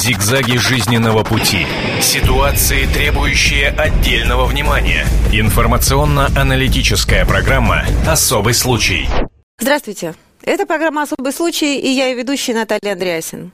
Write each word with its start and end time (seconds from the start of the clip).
Зигзаги 0.00 0.56
жизненного 0.56 1.24
пути. 1.24 1.66
Ситуации, 2.00 2.86
требующие 2.86 3.68
отдельного 3.68 4.46
внимания. 4.46 5.04
Информационно-аналитическая 5.30 7.26
программа 7.26 7.84
«Особый 8.08 8.54
случай». 8.54 9.06
Здравствуйте. 9.58 10.14
Это 10.42 10.64
программа 10.64 11.02
«Особый 11.02 11.34
случай» 11.34 11.78
и 11.78 11.90
я 11.90 12.06
ее 12.06 12.14
ведущая 12.14 12.54
Наталья 12.54 12.94
Андреасин. 12.94 13.52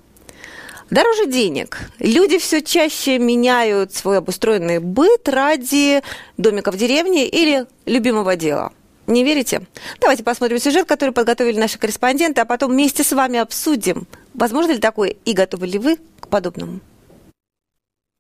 Дороже 0.89 1.27
денег. 1.27 1.81
Люди 1.99 2.39
все 2.39 2.63
чаще 2.63 3.19
меняют 3.19 3.93
свой 3.93 4.19
обустроенный 4.19 4.79
быт 4.79 5.29
ради 5.29 6.01
домика 6.37 6.71
в 6.71 6.77
деревне 6.77 7.27
или 7.27 7.67
любимого 7.87 8.37
дела. 8.37 8.71
Не 9.07 9.23
верите? 9.23 9.63
Давайте 10.01 10.25
посмотрим 10.25 10.59
сюжет, 10.59 10.87
который 10.87 11.11
подготовили 11.11 11.59
наши 11.59 11.79
корреспонденты, 11.79 12.41
а 12.41 12.45
потом 12.45 12.73
вместе 12.73 13.05
с 13.05 13.13
вами 13.13 13.39
обсудим, 13.39 14.07
возможно 14.35 14.73
ли 14.73 14.79
такое 14.79 15.15
и 15.25 15.33
готовы 15.33 15.67
ли 15.67 15.79
вы 15.79 15.99
к 16.21 16.29
подобному. 16.29 16.81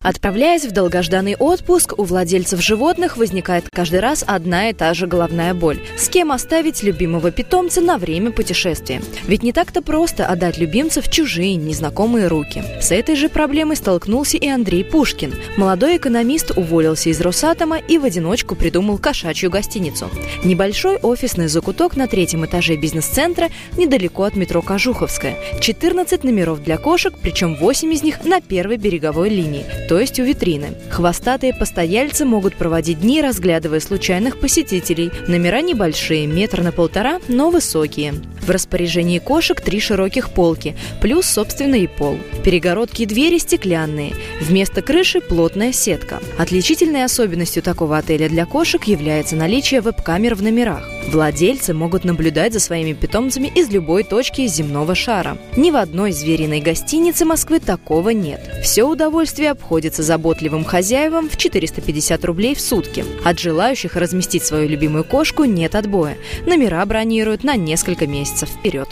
Отправляясь 0.06 0.64
в 0.64 0.70
долгожданный 0.70 1.34
отпуск, 1.34 1.94
у 1.98 2.04
владельцев 2.04 2.62
животных 2.62 3.16
возникает 3.16 3.64
каждый 3.72 3.98
раз 3.98 4.22
одна 4.24 4.70
и 4.70 4.72
та 4.72 4.94
же 4.94 5.08
головная 5.08 5.52
боль. 5.52 5.80
С 5.98 6.08
кем 6.08 6.30
оставить 6.30 6.84
любимого 6.84 7.32
питомца 7.32 7.80
на 7.80 7.98
время 7.98 8.30
путешествия? 8.30 9.02
Ведь 9.26 9.42
не 9.42 9.52
так-то 9.52 9.82
просто 9.82 10.24
отдать 10.28 10.58
любимца 10.58 11.02
в 11.02 11.10
чужие, 11.10 11.56
незнакомые 11.56 12.28
руки. 12.28 12.62
С 12.80 12.92
этой 12.92 13.16
же 13.16 13.28
проблемой 13.28 13.74
столкнулся 13.74 14.36
и 14.36 14.46
Андрей 14.46 14.84
Пушкин. 14.84 15.34
Молодой 15.56 15.96
экономист 15.96 16.52
уволился 16.56 17.10
из 17.10 17.20
Росатома 17.20 17.78
и 17.78 17.98
в 17.98 18.04
одиночку 18.04 18.54
придумал 18.54 18.98
кошачью 18.98 19.50
гостиницу. 19.50 20.08
Небольшой 20.44 20.98
офисный 20.98 21.48
закуток 21.48 21.96
на 21.96 22.06
третьем 22.06 22.46
этаже 22.46 22.76
бизнес-центра 22.76 23.48
недалеко 23.76 24.22
от 24.22 24.36
метро 24.36 24.62
Кожуховская. 24.62 25.36
14 25.60 26.22
номеров 26.22 26.62
для 26.62 26.78
кошек, 26.78 27.12
причем 27.20 27.56
8 27.56 27.92
из 27.92 28.04
них 28.04 28.24
на 28.24 28.40
первой 28.40 28.76
береговой 28.76 29.30
линии– 29.30 29.66
то 29.95 29.95
есть 29.98 30.20
у 30.20 30.24
витрины. 30.24 30.74
Хвостатые 30.90 31.54
постояльцы 31.54 32.24
могут 32.24 32.56
проводить 32.56 33.00
дни, 33.00 33.22
разглядывая 33.22 33.80
случайных 33.80 34.38
посетителей. 34.38 35.10
Номера 35.28 35.60
небольшие, 35.60 36.26
метр 36.26 36.62
на 36.62 36.72
полтора, 36.72 37.20
но 37.28 37.50
высокие. 37.50 38.14
В 38.42 38.50
распоряжении 38.50 39.18
кошек 39.18 39.60
три 39.60 39.80
широких 39.80 40.30
полки, 40.30 40.76
плюс, 41.00 41.26
собственно, 41.26 41.74
и 41.74 41.86
пол. 41.86 42.18
Перегородки 42.44 43.02
и 43.02 43.06
двери 43.06 43.38
стеклянные. 43.38 44.12
Вместо 44.40 44.82
крыши 44.82 45.20
плотная 45.20 45.72
сетка. 45.72 46.20
Отличительной 46.38 47.04
особенностью 47.04 47.62
такого 47.62 47.98
отеля 47.98 48.28
для 48.28 48.46
кошек 48.46 48.84
является 48.84 49.36
наличие 49.36 49.80
веб-камер 49.80 50.34
в 50.34 50.42
номерах. 50.42 50.84
Владельцы 51.08 51.72
могут 51.72 52.04
наблюдать 52.04 52.52
за 52.52 52.60
своими 52.60 52.92
питомцами 52.92 53.50
из 53.54 53.70
любой 53.70 54.02
точки 54.02 54.46
земного 54.46 54.94
шара. 54.94 55.38
Ни 55.56 55.70
в 55.70 55.76
одной 55.76 56.12
звериной 56.12 56.60
гостинице 56.60 57.24
Москвы 57.24 57.60
такого 57.60 58.10
нет. 58.10 58.40
Все 58.62 58.84
удовольствие 58.84 59.50
обходится 59.50 59.75
заботливым 59.84 60.64
хозяевам 60.64 61.28
в 61.28 61.36
450 61.36 62.24
рублей 62.24 62.54
в 62.54 62.60
сутки. 62.60 63.04
От 63.24 63.38
желающих 63.38 63.96
разместить 63.96 64.44
свою 64.44 64.68
любимую 64.68 65.04
кошку 65.04 65.44
нет 65.44 65.74
отбоя. 65.74 66.16
Номера 66.46 66.84
бронируют 66.84 67.44
на 67.44 67.56
несколько 67.56 68.06
месяцев 68.06 68.48
вперед. 68.48 68.88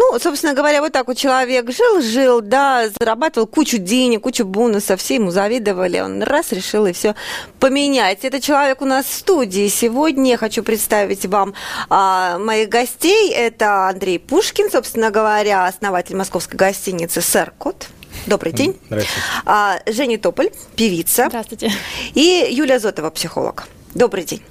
Ну, 0.00 0.18
собственно 0.18 0.54
говоря, 0.54 0.80
вот 0.80 0.92
так 0.92 1.08
вот 1.08 1.18
человек 1.18 1.70
жил-жил, 1.70 2.40
да, 2.40 2.88
зарабатывал 2.98 3.46
кучу 3.46 3.76
денег, 3.76 4.22
кучу 4.22 4.46
бонусов, 4.46 4.98
все 4.98 5.16
ему 5.16 5.30
завидовали, 5.30 6.00
он 6.00 6.22
раз 6.22 6.52
решил 6.52 6.86
и 6.86 6.92
все 6.92 7.14
поменять. 7.58 8.24
Это 8.24 8.40
человек 8.40 8.80
у 8.80 8.86
нас 8.86 9.04
в 9.04 9.12
студии 9.12 9.68
сегодня. 9.68 10.38
Хочу 10.38 10.62
представить 10.62 11.26
вам 11.26 11.52
а, 11.90 12.38
моих 12.38 12.70
гостей. 12.70 13.30
Это 13.30 13.88
Андрей 13.88 14.18
Пушкин, 14.18 14.70
собственно 14.70 15.10
говоря, 15.10 15.66
основатель 15.66 16.16
московской 16.16 16.56
гостиницы 16.56 17.20
«Сэр 17.20 17.52
Кот». 17.58 17.88
Добрый 18.26 18.52
день. 18.52 18.76
Здравствуйте. 18.86 19.20
А, 19.46 19.80
Женя 19.86 20.18
Тополь, 20.18 20.50
певица. 20.76 21.26
Здравствуйте. 21.28 21.72
И 22.14 22.48
Юлия 22.50 22.78
Зотова, 22.78 23.10
психолог. 23.10 23.66
Добрый 23.94 24.24
день. 24.24 24.42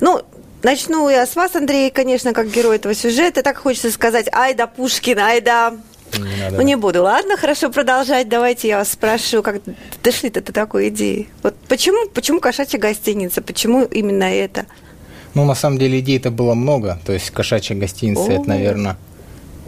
Ну, 0.00 0.22
Начну 0.64 1.10
я 1.10 1.26
с 1.26 1.36
вас, 1.36 1.54
Андрей, 1.54 1.90
конечно, 1.90 2.32
как 2.32 2.50
герой 2.50 2.76
этого 2.76 2.94
сюжета. 2.94 3.42
Так 3.42 3.58
хочется 3.58 3.90
сказать, 3.90 4.28
ай 4.32 4.54
да 4.54 4.66
Пушкин, 4.66 5.18
ай 5.18 5.42
да... 5.42 5.74
Не 6.18 6.36
надо. 6.40 6.56
Ну, 6.56 6.62
не 6.62 6.76
буду. 6.76 7.02
Ладно, 7.02 7.36
хорошо, 7.36 7.70
продолжать. 7.70 8.30
Давайте 8.30 8.68
я 8.68 8.78
вас 8.78 8.92
спрошу, 8.92 9.42
как 9.42 9.60
дошли-то 10.02 10.40
до 10.40 10.54
такой 10.54 10.88
идеи? 10.88 11.28
Вот 11.42 11.54
почему, 11.68 12.08
почему 12.08 12.40
кошачья 12.40 12.78
гостиница? 12.78 13.42
Почему 13.42 13.84
именно 13.84 14.24
это? 14.24 14.64
Ну, 15.34 15.44
на 15.44 15.54
самом 15.54 15.78
деле, 15.78 15.98
идей-то 16.00 16.30
было 16.30 16.54
много. 16.54 16.98
То 17.04 17.12
есть, 17.12 17.28
кошачья 17.28 17.74
гостиница, 17.74 18.22
О-о-о. 18.22 18.32
это, 18.40 18.48
наверное, 18.48 18.96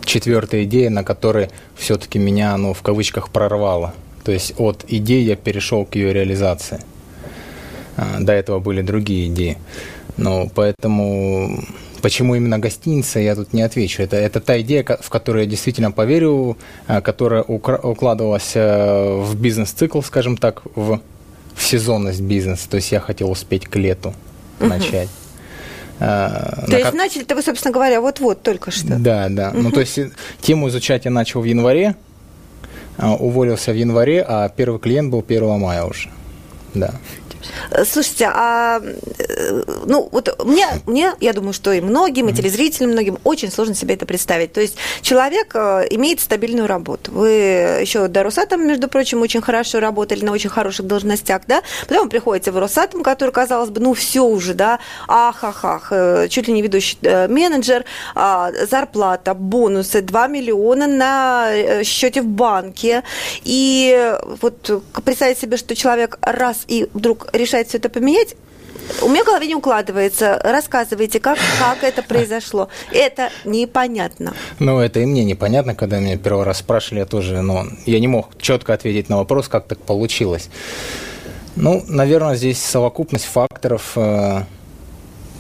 четвертая 0.07 0.65
идея, 0.65 0.91
на 0.91 1.05
которой 1.05 1.51
все-таки 1.77 2.19
меня, 2.19 2.57
ну, 2.57 2.73
в 2.73 2.83
кавычках, 2.83 3.29
прорвало. 3.29 3.95
То 4.25 4.33
есть, 4.33 4.55
от 4.59 4.85
идеи 4.89 5.23
я 5.23 5.37
перешел 5.37 5.85
к 5.85 5.95
ее 5.95 6.13
реализации. 6.13 6.81
А, 7.97 8.19
до 8.21 8.33
этого 8.33 8.59
были 8.61 8.83
другие 8.83 9.29
идеи. 9.29 9.59
Ну, 10.17 10.51
поэтому 10.55 11.63
почему 12.01 12.35
именно 12.35 12.59
гостиница, 12.59 13.21
я 13.21 13.35
тут 13.35 13.53
не 13.53 13.63
отвечу. 13.63 14.03
Это, 14.03 14.17
это 14.17 14.41
та 14.41 14.61
идея, 14.61 14.85
в 14.85 15.11
которую 15.11 15.45
я 15.45 15.51
действительно 15.51 15.91
поверил, 15.91 16.57
э, 16.87 17.01
которая 17.01 17.43
укладывалась 17.43 18.53
э, 18.55 19.21
в 19.21 19.35
бизнес-цикл, 19.37 20.01
скажем 20.03 20.37
так, 20.37 20.63
в, 20.75 21.01
в 21.55 21.63
сезонность 21.63 22.21
бизнеса. 22.21 22.69
То 22.71 22.77
есть 22.77 22.93
я 22.93 23.01
хотел 23.01 23.31
успеть 23.31 23.67
к 23.67 23.77
лету 23.77 24.15
начать. 24.61 25.09
А, 25.09 25.26
то 25.99 26.67
есть 26.69 26.85
как... 26.85 26.95
начали-то 26.95 27.35
вы, 27.35 27.43
собственно 27.43 27.73
говоря, 27.73 28.01
вот-вот 28.01 28.43
только 28.43 28.71
что. 28.71 28.97
Да, 28.99 29.29
да. 29.31 29.51
Угу. 29.51 29.59
Ну, 29.61 29.71
то 29.71 29.81
есть 29.81 29.99
тему 30.41 30.69
изучать 30.69 31.05
я 31.05 31.11
начал 31.11 31.41
в 31.41 31.45
январе, 31.45 31.97
уволился 32.99 33.73
в 33.73 33.77
январе, 33.77 34.25
а 34.27 34.49
первый 34.49 34.79
клиент 34.79 35.11
был 35.11 35.25
1 35.27 35.59
мая 35.59 35.85
уже. 35.85 36.11
Да. 36.75 36.95
Слушайте, 37.85 38.31
а 38.33 38.81
э, 38.81 39.63
ну 39.87 40.09
вот 40.11 40.45
мне, 40.45 40.67
мне, 40.87 41.13
я 41.21 41.33
думаю, 41.33 41.53
что 41.53 41.73
и 41.73 41.81
многим, 41.81 42.29
и 42.29 42.33
телезрителям 42.33 42.91
многим 42.93 43.19
очень 43.25 43.51
сложно 43.51 43.75
себе 43.75 43.95
это 43.95 44.07
представить. 44.07 44.53
То 44.53 44.61
есть 44.61 44.77
человек 45.03 45.53
э, 45.55 45.87
имеет 45.91 46.21
стабильную 46.21 46.67
работу. 46.67 47.13
Вы 47.13 47.31
еще 47.81 48.09
до 48.09 48.23
Росатома, 48.23 48.65
между 48.65 48.89
прочим, 48.89 49.23
очень 49.23 49.41
хорошо 49.41 49.81
работали 49.81 50.25
на 50.25 50.33
очень 50.33 50.51
хороших 50.51 50.87
должностях, 50.87 51.43
да? 51.47 51.63
Потом 51.89 52.05
вы 52.05 52.11
приходите 52.11 52.51
в 52.51 52.59
Росатом, 52.59 53.03
который, 53.03 53.31
казалось 53.31 53.71
бы, 53.71 53.81
ну 53.81 53.95
все 53.95 54.25
уже, 54.25 54.55
да, 54.55 54.79
ах-ах-ах, 55.09 55.89
э, 55.91 56.29
чуть 56.29 56.49
ли 56.49 56.55
не 56.55 56.63
ведущий 56.63 56.99
менеджер, 57.29 57.85
а, 58.15 58.51
зарплата, 58.71 59.35
бонусы, 59.35 60.01
2 60.03 60.27
миллиона 60.29 60.87
на 60.87 61.83
счете 61.85 62.23
в 62.23 62.27
банке. 62.27 63.03
И 63.45 64.17
вот 64.41 64.83
представить 65.05 65.39
себе, 65.39 65.57
что 65.57 65.75
человек 65.75 66.19
раз 66.21 66.65
и 66.69 66.89
вдруг 66.93 67.29
решает 67.37 67.69
все 67.69 67.79
это 67.79 67.89
поменять, 67.89 68.37
у 69.03 69.09
меня 69.09 69.23
в 69.23 69.27
голове 69.27 69.47
не 69.47 69.55
укладывается. 69.55 70.41
Рассказывайте, 70.43 71.21
как, 71.21 71.39
как 71.59 71.83
это 71.83 72.03
произошло. 72.03 72.69
Это 72.93 73.31
непонятно. 73.45 74.35
Ну, 74.59 74.79
это 74.79 75.01
и 75.01 75.07
мне 75.07 75.25
непонятно, 75.25 75.75
когда 75.75 75.99
меня 75.99 76.17
первый 76.17 76.45
раз 76.45 76.59
спрашивали, 76.59 77.01
я 77.01 77.07
тоже, 77.07 77.43
но 77.43 77.65
ну, 77.65 77.71
я 77.85 78.01
не 78.01 78.09
мог 78.09 78.39
четко 78.41 78.75
ответить 78.75 79.09
на 79.09 79.17
вопрос, 79.17 79.49
как 79.49 79.67
так 79.67 79.79
получилось. 79.79 80.49
Ну, 81.57 81.83
наверное, 81.89 82.37
здесь 82.37 82.63
совокупность 82.63 83.25
факторов, 83.25 83.93
э, 83.97 84.43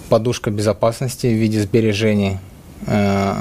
подушка 0.08 0.50
безопасности 0.50 1.26
в 1.26 1.34
виде 1.34 1.60
сбережений, 1.60 2.38
э, 2.86 3.34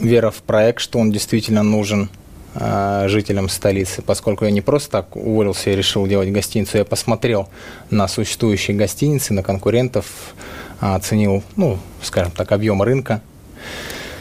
вера 0.00 0.30
в 0.30 0.42
проект, 0.42 0.80
что 0.80 0.98
он 0.98 1.10
действительно 1.10 1.62
нужен– 1.62 2.08
жителям 2.54 3.48
столицы, 3.48 4.02
поскольку 4.02 4.44
я 4.44 4.50
не 4.50 4.60
просто 4.60 4.90
так 4.90 5.16
уволился 5.16 5.70
и 5.70 5.76
решил 5.76 6.06
делать 6.06 6.32
гостиницу, 6.32 6.78
я 6.78 6.84
посмотрел 6.84 7.48
на 7.90 8.08
существующие 8.08 8.76
гостиницы, 8.76 9.34
на 9.34 9.42
конкурентов, 9.42 10.34
оценил, 10.80 11.42
ну, 11.56 11.78
скажем 12.02 12.32
так, 12.32 12.52
объем 12.52 12.82
рынка. 12.82 13.20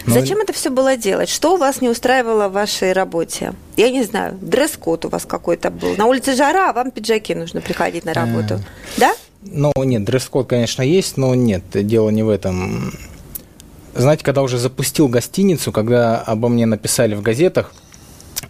Но... 0.05 0.13
Зачем 0.13 0.39
это 0.39 0.53
все 0.53 0.69
было 0.69 0.95
делать? 0.95 1.27
Что 1.29 1.55
у 1.55 1.57
вас 1.57 1.81
не 1.81 1.89
устраивало 1.89 2.47
в 2.47 2.53
вашей 2.53 2.93
работе? 2.93 3.53
Я 3.75 3.89
не 3.89 4.03
знаю, 4.03 4.37
дресс-код 4.41 5.05
у 5.05 5.09
вас 5.09 5.25
какой-то 5.25 5.69
был. 5.69 5.95
На 5.97 6.05
улице 6.05 6.33
жара, 6.33 6.69
а 6.69 6.73
вам 6.73 6.91
пиджаки 6.91 7.35
нужно 7.35 7.59
приходить 7.59 8.05
на 8.05 8.13
работу. 8.13 8.55
А... 8.55 8.59
Да? 8.99 9.15
Ну, 9.41 9.73
нет, 9.75 10.05
дресс-код, 10.05 10.47
конечно, 10.47 10.81
есть, 10.81 11.17
но 11.17 11.35
нет, 11.35 11.63
дело 11.73 12.09
не 12.09 12.23
в 12.23 12.29
этом. 12.29 12.93
Знаете, 13.95 14.23
когда 14.23 14.43
уже 14.43 14.57
запустил 14.57 15.09
гостиницу, 15.09 15.71
когда 15.71 16.21
обо 16.21 16.47
мне 16.47 16.65
написали 16.65 17.13
в 17.13 17.21
газетах, 17.21 17.73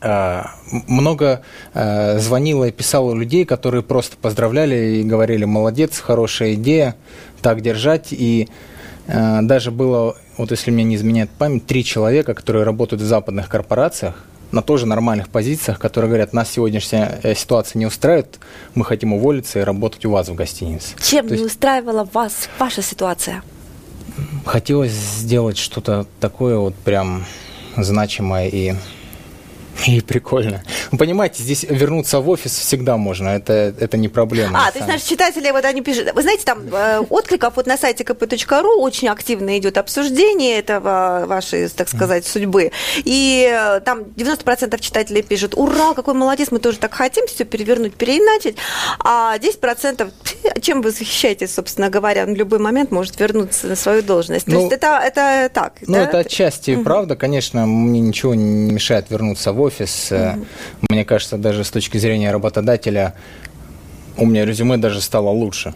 много 0.02 1.42
а, 1.74 2.20
звонило 2.20 2.66
и 2.66 2.72
писало 2.72 3.14
людей, 3.14 3.46
которые 3.46 3.82
просто 3.82 4.18
поздравляли 4.18 4.98
и 4.98 5.04
говорили, 5.04 5.46
молодец, 5.46 6.00
хорошая 6.00 6.54
идея, 6.54 6.96
так 7.42 7.62
держать. 7.62 8.08
И 8.12 8.50
а, 9.08 9.42
даже 9.42 9.72
было, 9.72 10.16
вот 10.38 10.52
если 10.52 10.72
мне 10.72 10.84
не 10.84 10.96
изменяет 10.96 11.30
память, 11.30 11.66
три 11.66 11.84
человека, 11.84 12.34
которые 12.34 12.64
работают 12.64 13.02
в 13.02 13.06
западных 13.06 13.50
корпорациях, 13.50 14.24
на 14.52 14.62
тоже 14.62 14.86
нормальных 14.86 15.30
позициях, 15.30 15.78
которые 15.80 16.10
говорят, 16.10 16.32
нас 16.34 16.50
сегодняшняя 16.50 17.20
э, 17.24 17.36
ситуация 17.36 17.80
не 17.80 17.86
устраивает, 17.86 18.40
мы 18.76 18.86
хотим 18.86 19.14
уволиться 19.14 19.60
и 19.60 19.64
работать 19.64 20.06
у 20.06 20.12
вас 20.12 20.30
в 20.30 20.36
гостинице. 20.36 20.96
Чем 21.02 21.28
То 21.28 21.36
не 21.36 21.42
есть... 21.42 21.54
устраивала 21.54 22.08
вас 22.14 22.48
ваша 22.58 22.82
ситуация? 22.82 23.44
Хотелось 24.46 24.94
сделать 24.94 25.58
что-то 25.58 26.08
такое 26.20 26.58
вот 26.58 26.76
прям 26.76 27.26
значимое 27.76 28.48
и 28.48 28.74
И 29.86 30.02
прикольно. 30.02 30.64
Вы 30.92 30.98
понимаете, 30.98 31.44
здесь 31.44 31.64
вернуться 31.64 32.20
в 32.20 32.30
офис 32.30 32.58
всегда 32.58 32.98
можно, 32.98 33.30
это, 33.30 33.74
это 33.80 33.98
не 33.98 34.10
проблема. 34.10 34.68
А, 34.68 34.72
то 34.72 34.80
есть 34.80 34.88
наши 34.88 35.08
читатели, 35.08 35.52
вот 35.52 35.66
они 35.66 35.82
пишут, 35.82 36.14
вы 36.14 36.22
знаете, 36.22 36.44
там 36.44 36.60
э, 36.72 37.00
откликов 37.10 37.56
вот 37.56 37.68
на 37.68 37.78
сайте 37.78 38.04
kp.ru 38.04 38.76
очень 38.78 39.08
активно 39.10 39.58
идет 39.58 39.78
обсуждение 39.78 40.60
этого 40.60 41.26
вашей, 41.28 41.68
так 41.70 41.90
сказать, 41.90 42.26
судьбы. 42.26 42.72
И 42.98 43.50
э, 43.52 43.80
там 43.82 44.02
90% 44.02 44.80
читателей 44.80 45.22
пишут, 45.22 45.54
ура, 45.56 45.94
какой 45.94 46.14
молодец, 46.14 46.50
мы 46.52 46.60
тоже 46.60 46.78
так 46.78 46.94
хотим 46.94 47.28
все 47.28 47.44
перевернуть, 47.46 47.96
переиначить. 47.96 48.58
А 49.00 49.38
10% 49.38 50.12
чем 50.62 50.82
вы 50.82 50.92
защищаетесь, 50.92 51.54
собственно 51.54 51.90
говоря, 51.90 52.26
в 52.26 52.30
любой 52.30 52.60
момент 52.60 52.92
может 52.92 53.20
вернуться 53.20 53.68
на 53.68 53.76
свою 53.76 54.02
должность. 54.02 54.46
То 54.46 54.52
ну, 54.52 54.62
есть 54.62 54.74
это, 54.74 55.00
это 55.04 55.50
так. 55.54 55.74
Ну, 55.82 55.94
да? 55.94 56.04
это 56.04 56.20
отчасти 56.20 56.72
угу. 56.72 56.84
правда, 56.84 57.16
конечно, 57.16 57.66
мне 57.66 58.00
ничего 58.00 58.36
не 58.36 58.74
мешает 58.74 59.10
вернуться 59.10 59.52
в 59.52 59.62
офис. 59.62 60.12
Угу. 60.12 60.46
Мне 60.90 61.06
кажется, 61.06 61.38
даже 61.38 61.64
с 61.64 61.70
точки 61.70 61.98
зрения 61.98 62.32
работодателя 62.32 63.14
у 64.18 64.26
меня 64.26 64.46
резюме 64.46 64.78
даже 64.78 65.02
стало 65.02 65.30
лучше 65.30 65.74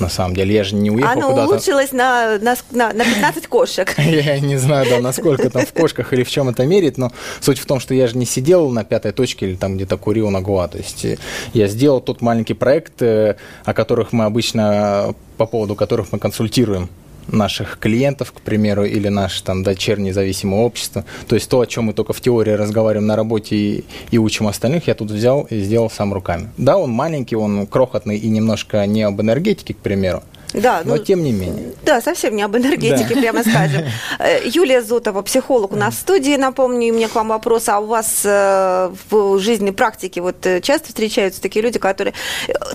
на 0.00 0.08
самом 0.08 0.34
деле. 0.34 0.54
Я 0.54 0.64
же 0.64 0.74
не 0.74 0.90
уехал 0.90 1.12
Оно 1.12 1.30
куда-то. 1.30 1.52
улучшилось 1.52 1.92
на, 1.92 2.38
на, 2.38 2.56
на, 2.70 2.92
на 2.92 3.04
15 3.04 3.46
кошек. 3.46 3.94
Я 3.98 4.40
не 4.40 4.56
знаю, 4.56 4.86
да, 4.88 5.00
насколько 5.00 5.50
там 5.50 5.66
в 5.66 5.72
кошках 5.72 6.12
или 6.12 6.22
в 6.22 6.30
чем 6.30 6.48
это 6.48 6.64
мерит, 6.66 6.98
но 6.98 7.12
суть 7.40 7.58
в 7.58 7.66
том, 7.66 7.80
что 7.80 7.94
я 7.94 8.06
же 8.06 8.16
не 8.16 8.26
сидел 8.26 8.70
на 8.70 8.84
пятой 8.84 9.12
точке 9.12 9.46
или 9.46 9.56
там 9.56 9.76
где-то 9.76 9.96
курил 9.98 10.30
на 10.30 10.40
Гуа. 10.40 10.68
То 10.68 10.78
есть 10.78 11.04
э, 11.04 11.18
я 11.52 11.68
сделал 11.68 12.00
тот 12.00 12.22
маленький 12.22 12.54
проект, 12.54 13.02
э, 13.02 13.36
о 13.64 13.74
которых 13.74 14.12
мы 14.12 14.24
обычно, 14.24 15.14
по 15.36 15.46
поводу 15.46 15.74
которых 15.74 16.12
мы 16.12 16.18
консультируем 16.18 16.88
наших 17.28 17.78
клиентов, 17.78 18.32
к 18.32 18.40
примеру, 18.40 18.84
или 18.84 19.08
наше 19.08 19.42
там 19.42 19.62
дочернее 19.62 20.10
независимое 20.10 20.60
общество. 20.60 21.04
То 21.28 21.34
есть 21.34 21.48
то, 21.48 21.60
о 21.60 21.66
чем 21.66 21.84
мы 21.84 21.92
только 21.92 22.12
в 22.12 22.20
теории 22.20 22.52
разговариваем 22.52 23.06
на 23.06 23.16
работе 23.16 23.56
и, 23.56 23.84
и 24.10 24.18
учим 24.18 24.46
остальных, 24.46 24.86
я 24.88 24.94
тут 24.94 25.10
взял 25.10 25.42
и 25.50 25.60
сделал 25.60 25.90
сам 25.90 26.12
руками. 26.12 26.50
Да, 26.56 26.76
он 26.76 26.90
маленький, 26.90 27.36
он 27.36 27.66
крохотный 27.66 28.16
и 28.16 28.28
немножко 28.28 28.84
не 28.86 29.02
об 29.02 29.20
энергетике, 29.20 29.74
к 29.74 29.78
примеру, 29.78 30.22
да, 30.52 30.82
но 30.84 30.96
ну, 30.96 31.04
тем 31.04 31.22
не 31.22 31.32
менее. 31.32 31.72
Да, 31.84 32.00
совсем 32.00 32.34
не 32.34 32.42
об 32.42 32.56
энергетике, 32.56 33.14
да. 33.14 33.20
прямо 33.20 33.42
скажем. 33.42 33.84
Э, 34.18 34.40
Юлия 34.44 34.82
Зотова, 34.82 35.22
психолог 35.22 35.72
у 35.72 35.76
нас 35.76 35.94
в 35.94 36.00
студии, 36.00 36.36
напомню, 36.36 36.88
и 36.88 36.90
у 36.90 36.94
меня 36.94 37.08
к 37.08 37.14
вам 37.14 37.28
вопрос, 37.28 37.68
а 37.68 37.78
у 37.78 37.86
вас 37.86 38.22
э, 38.24 38.90
в 39.08 39.38
жизни, 39.38 39.70
практике 39.70 40.20
вот 40.20 40.44
э, 40.46 40.60
часто 40.60 40.88
встречаются 40.88 41.40
такие 41.40 41.62
люди, 41.62 41.78
которые... 41.78 42.14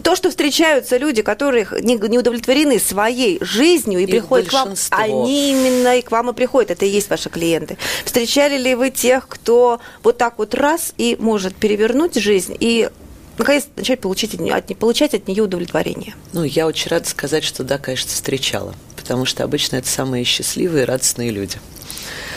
То, 0.02 0.16
что 0.16 0.30
встречаются 0.30 0.98
люди, 0.98 1.22
которые 1.22 1.68
не, 1.82 1.96
не 1.96 2.18
удовлетворены 2.18 2.80
своей 2.80 3.38
жизнью 3.42 4.00
и 4.00 4.04
Их 4.04 4.10
приходят 4.10 4.50
к 4.50 4.54
вам, 4.54 4.74
они 4.92 5.52
именно 5.52 5.98
и 5.98 6.02
к 6.02 6.12
вам 6.12 6.30
и 6.32 6.34
приходят, 6.34 6.72
это 6.72 6.86
и 6.86 6.90
есть 6.90 7.10
ваши 7.10 7.30
клиенты. 7.30 7.78
Встречали 8.06 8.58
ли 8.58 8.76
вы 8.76 8.90
тех, 8.90 9.28
кто 9.28 9.80
вот 10.04 10.18
так 10.18 10.38
вот 10.38 10.56
раз 10.56 10.94
и 10.98 11.18
может 11.20 11.56
перевернуть 11.56 12.16
жизнь 12.16 12.56
и 12.60 12.90
наконец 13.38 13.68
начать 13.76 14.02
получить 14.02 14.34
от 14.34 14.40
нее, 14.40 14.62
получать 14.76 15.14
от 15.14 15.28
нее 15.28 15.44
удовлетворение. 15.44 16.16
Ну, 16.34 16.44
я 16.44 16.68
очень 16.68 16.90
рада 16.90 17.08
сказать, 17.08 17.44
что 17.44 17.64
да, 17.64 17.78
конечно, 17.78 18.10
встречала, 18.10 18.76
потому 18.96 19.26
что 19.26 19.44
обычно 19.44 19.78
это 19.78 19.88
самые 19.88 20.24
счастливые, 20.24 20.86
радостные 20.86 21.32
люди. 21.32 21.58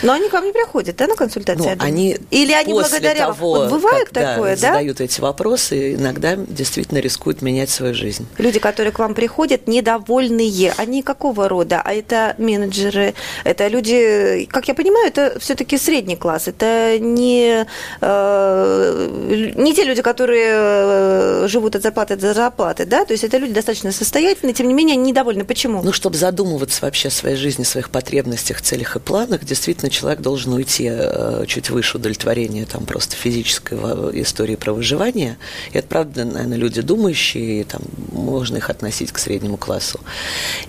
Но 0.03 0.13
они 0.13 0.29
к 0.29 0.33
вам 0.33 0.45
не 0.45 0.51
приходят, 0.51 0.95
да, 0.95 1.07
на 1.07 1.15
консультации? 1.15 1.75
Ну, 1.77 1.83
они 1.83 2.17
Или 2.31 2.53
они 2.53 2.73
после 2.73 2.99
благодаря 2.99 3.27
того, 3.27 3.53
вот 3.53 3.69
бывает 3.69 4.09
такое, 4.11 4.55
да? 4.55 4.67
задают 4.69 5.01
эти 5.01 5.19
вопросы, 5.19 5.95
иногда 5.95 6.35
действительно 6.35 6.99
рискуют 6.99 7.41
менять 7.41 7.69
свою 7.69 7.93
жизнь. 7.93 8.27
Люди, 8.37 8.59
которые 8.59 8.91
к 8.91 8.99
вам 8.99 9.13
приходят, 9.13 9.67
недовольные, 9.67 10.73
они 10.77 11.01
какого 11.03 11.49
рода? 11.49 11.81
А 11.83 11.93
это 11.93 12.35
менеджеры, 12.37 13.13
это 13.43 13.67
люди, 13.67 14.47
как 14.51 14.67
я 14.67 14.73
понимаю, 14.73 15.07
это 15.07 15.37
все-таки 15.39 15.77
средний 15.77 16.15
класс, 16.15 16.47
это 16.47 16.97
не, 16.99 17.65
э, 18.01 19.53
не 19.55 19.73
те 19.73 19.83
люди, 19.83 20.01
которые 20.01 20.49
э, 20.51 21.47
живут 21.47 21.75
от 21.75 21.83
зарплаты 21.83 22.15
до 22.15 22.33
зарплаты, 22.33 22.85
да? 22.85 23.05
То 23.05 23.13
есть 23.13 23.23
это 23.23 23.37
люди 23.37 23.53
достаточно 23.53 23.91
состоятельные, 23.91 24.53
тем 24.53 24.67
не 24.67 24.73
менее, 24.73 24.93
они 24.93 25.11
недовольны. 25.11 25.45
Почему? 25.45 25.81
Ну, 25.83 25.91
чтобы 25.91 26.17
задумываться 26.17 26.85
вообще 26.85 27.09
о 27.09 27.11
своей 27.11 27.35
жизни, 27.35 27.63
своих 27.63 27.89
потребностях, 27.89 28.61
целях 28.61 28.95
и 28.95 28.99
планах, 28.99 29.43
действительно 29.43 29.88
конечно, 29.89 29.99
человек 29.99 30.21
должен 30.21 30.53
уйти 30.53 30.87
э, 30.89 31.45
чуть 31.47 31.69
выше 31.69 31.97
удовлетворения 31.97 32.65
там 32.65 32.85
просто 32.85 33.15
физической 33.15 33.77
истории 34.21 34.55
про 34.55 34.73
выживание. 34.73 35.37
И 35.73 35.77
это, 35.77 35.87
правда, 35.87 36.25
наверное, 36.25 36.57
люди 36.57 36.81
думающие, 36.81 37.63
там, 37.63 37.81
можно 38.11 38.57
их 38.57 38.69
относить 38.69 39.11
к 39.11 39.17
среднему 39.17 39.57
классу. 39.57 39.99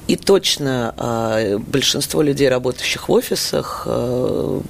И 0.08 0.16
точно 0.16 0.94
а, 0.96 1.58
большинство 1.58 2.22
людей, 2.22 2.48
работающих 2.48 3.08
в 3.08 3.12
офисах, 3.12 3.82
э, 3.86 4.60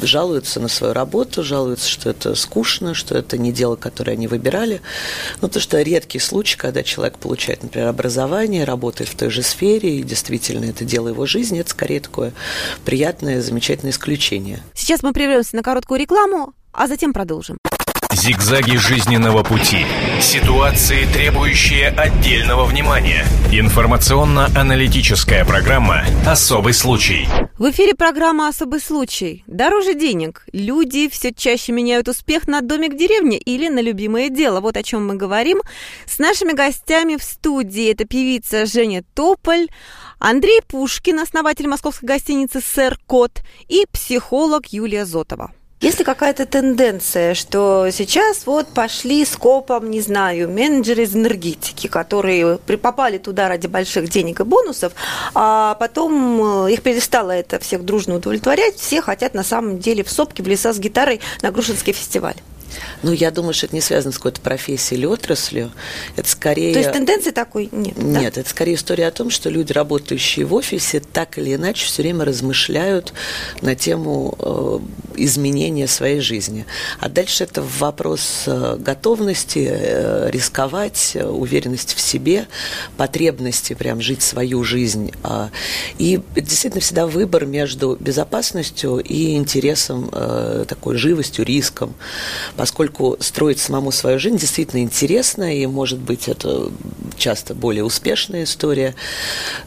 жалуются 0.00 0.60
на 0.60 0.68
свою 0.68 0.92
работу, 0.92 1.42
жалуются, 1.42 1.88
что 1.88 2.10
это 2.10 2.34
скучно, 2.34 2.94
что 2.94 3.16
это 3.16 3.38
не 3.38 3.52
дело, 3.52 3.76
которое 3.76 4.12
они 4.12 4.26
выбирали. 4.26 4.80
Ну, 5.40 5.48
то, 5.48 5.60
что 5.60 5.80
редкий 5.82 6.18
случай, 6.18 6.56
когда 6.56 6.82
человек 6.82 7.18
получает, 7.18 7.62
например, 7.62 7.88
образование, 7.88 8.64
работает 8.64 9.10
в 9.10 9.16
той 9.16 9.30
же 9.30 9.42
сфере, 9.42 9.98
и 9.98 10.02
действительно 10.02 10.64
это 10.64 10.84
дело 10.84 11.08
его 11.08 11.26
жизни, 11.26 11.60
это 11.60 11.70
скорее 11.70 12.00
такое 12.00 12.32
приятное, 12.84 13.42
замечательное 13.42 13.92
исключение. 13.92 14.62
Сейчас 14.74 15.02
мы 15.02 15.12
прервемся 15.12 15.56
на 15.56 15.62
короткую 15.62 16.00
рекламу, 16.00 16.54
а 16.72 16.86
затем 16.86 17.12
продолжим. 17.12 17.57
Зигзаги 18.10 18.76
жизненного 18.76 19.42
пути. 19.42 19.84
Ситуации, 20.20 21.04
требующие 21.12 21.88
отдельного 21.88 22.64
внимания. 22.64 23.26
Информационно-аналитическая 23.52 25.44
программа 25.44 26.04
«Особый 26.26 26.72
случай». 26.72 27.28
В 27.58 27.70
эфире 27.70 27.94
программа 27.94 28.48
«Особый 28.48 28.80
случай». 28.80 29.44
Дороже 29.46 29.94
денег. 29.94 30.46
Люди 30.52 31.08
все 31.10 31.34
чаще 31.34 31.72
меняют 31.72 32.08
успех 32.08 32.48
на 32.48 32.62
домик 32.62 32.94
в 32.94 32.96
деревне 32.96 33.36
или 33.36 33.68
на 33.68 33.80
любимое 33.80 34.30
дело. 34.30 34.60
Вот 34.60 34.78
о 34.78 34.82
чем 34.82 35.06
мы 35.06 35.14
говорим. 35.14 35.60
С 36.06 36.18
нашими 36.18 36.52
гостями 36.52 37.16
в 37.16 37.22
студии. 37.22 37.92
Это 37.92 38.06
певица 38.06 38.64
Женя 38.64 39.04
Тополь, 39.14 39.68
Андрей 40.18 40.62
Пушкин, 40.66 41.20
основатель 41.20 41.68
московской 41.68 42.08
гостиницы 42.08 42.62
«Сэр 42.62 42.98
Кот» 43.06 43.42
и 43.68 43.86
психолог 43.92 44.66
Юлия 44.68 45.04
Зотова. 45.04 45.52
Есть 45.80 46.00
ли 46.00 46.04
какая-то 46.04 46.44
тенденция, 46.44 47.34
что 47.34 47.88
сейчас 47.92 48.46
вот 48.46 48.66
пошли 48.66 49.24
скопом, 49.24 49.90
не 49.90 50.00
знаю, 50.00 50.50
менеджеры 50.50 51.04
из 51.04 51.14
энергетики, 51.14 51.86
которые 51.86 52.58
попали 52.58 53.18
туда 53.18 53.48
ради 53.48 53.68
больших 53.68 54.08
денег 54.08 54.40
и 54.40 54.42
бонусов, 54.42 54.92
а 55.34 55.76
потом 55.76 56.64
э, 56.66 56.72
их 56.72 56.82
перестало 56.82 57.30
это 57.30 57.60
всех 57.60 57.84
дружно 57.84 58.16
удовлетворять, 58.16 58.74
все 58.74 59.00
хотят 59.00 59.34
на 59.34 59.44
самом 59.44 59.78
деле 59.78 60.02
в 60.02 60.10
сопке, 60.10 60.42
в 60.42 60.48
леса 60.48 60.72
с 60.72 60.80
гитарой 60.80 61.20
на 61.42 61.52
Грушинский 61.52 61.92
фестиваль? 61.92 62.36
Ну, 63.02 63.12
я 63.12 63.30
думаю, 63.30 63.54
что 63.54 63.66
это 63.66 63.74
не 63.74 63.80
связано 63.80 64.12
с 64.12 64.16
какой-то 64.16 64.40
профессией 64.40 64.98
или 64.98 65.06
отраслью. 65.06 65.70
Это 66.16 66.28
скорее... 66.28 66.72
То 66.72 66.80
есть 66.80 66.92
тенденции 66.92 67.30
такой 67.30 67.68
нет? 67.72 67.96
Нет, 67.96 68.34
да? 68.34 68.40
это 68.40 68.50
скорее 68.50 68.74
история 68.74 69.06
о 69.06 69.10
том, 69.10 69.30
что 69.30 69.50
люди, 69.50 69.72
работающие 69.72 70.44
в 70.44 70.54
офисе, 70.54 71.00
так 71.00 71.38
или 71.38 71.54
иначе 71.54 71.86
все 71.86 72.02
время 72.02 72.24
размышляют 72.24 73.12
на 73.62 73.74
тему 73.74 74.36
э, 74.38 74.78
изменения 75.16 75.86
своей 75.86 76.20
жизни. 76.20 76.66
А 77.00 77.08
дальше 77.08 77.44
это 77.44 77.62
вопрос 77.62 78.44
э, 78.46 78.76
готовности 78.78 79.68
э, 79.70 80.30
рисковать, 80.30 81.12
э, 81.14 81.26
уверенности 81.26 81.94
в 81.94 82.00
себе, 82.00 82.46
потребности 82.96 83.74
прям 83.74 84.00
жить 84.00 84.22
свою 84.22 84.64
жизнь. 84.64 85.12
Э, 85.24 85.48
и 85.98 86.20
действительно 86.34 86.80
всегда 86.80 87.06
выбор 87.06 87.46
между 87.46 87.96
безопасностью 88.00 88.98
и 88.98 89.36
интересом, 89.36 90.10
э, 90.12 90.64
такой 90.68 90.96
живостью, 90.96 91.44
риском 91.44 91.94
поскольку 92.68 93.16
строить 93.20 93.60
самому 93.60 93.90
свою 93.92 94.18
жизнь 94.18 94.36
действительно 94.36 94.82
интересно, 94.82 95.56
и, 95.56 95.64
может 95.64 95.98
быть, 95.98 96.28
это 96.28 96.70
часто 97.16 97.54
более 97.54 97.82
успешная 97.82 98.44
история, 98.44 98.94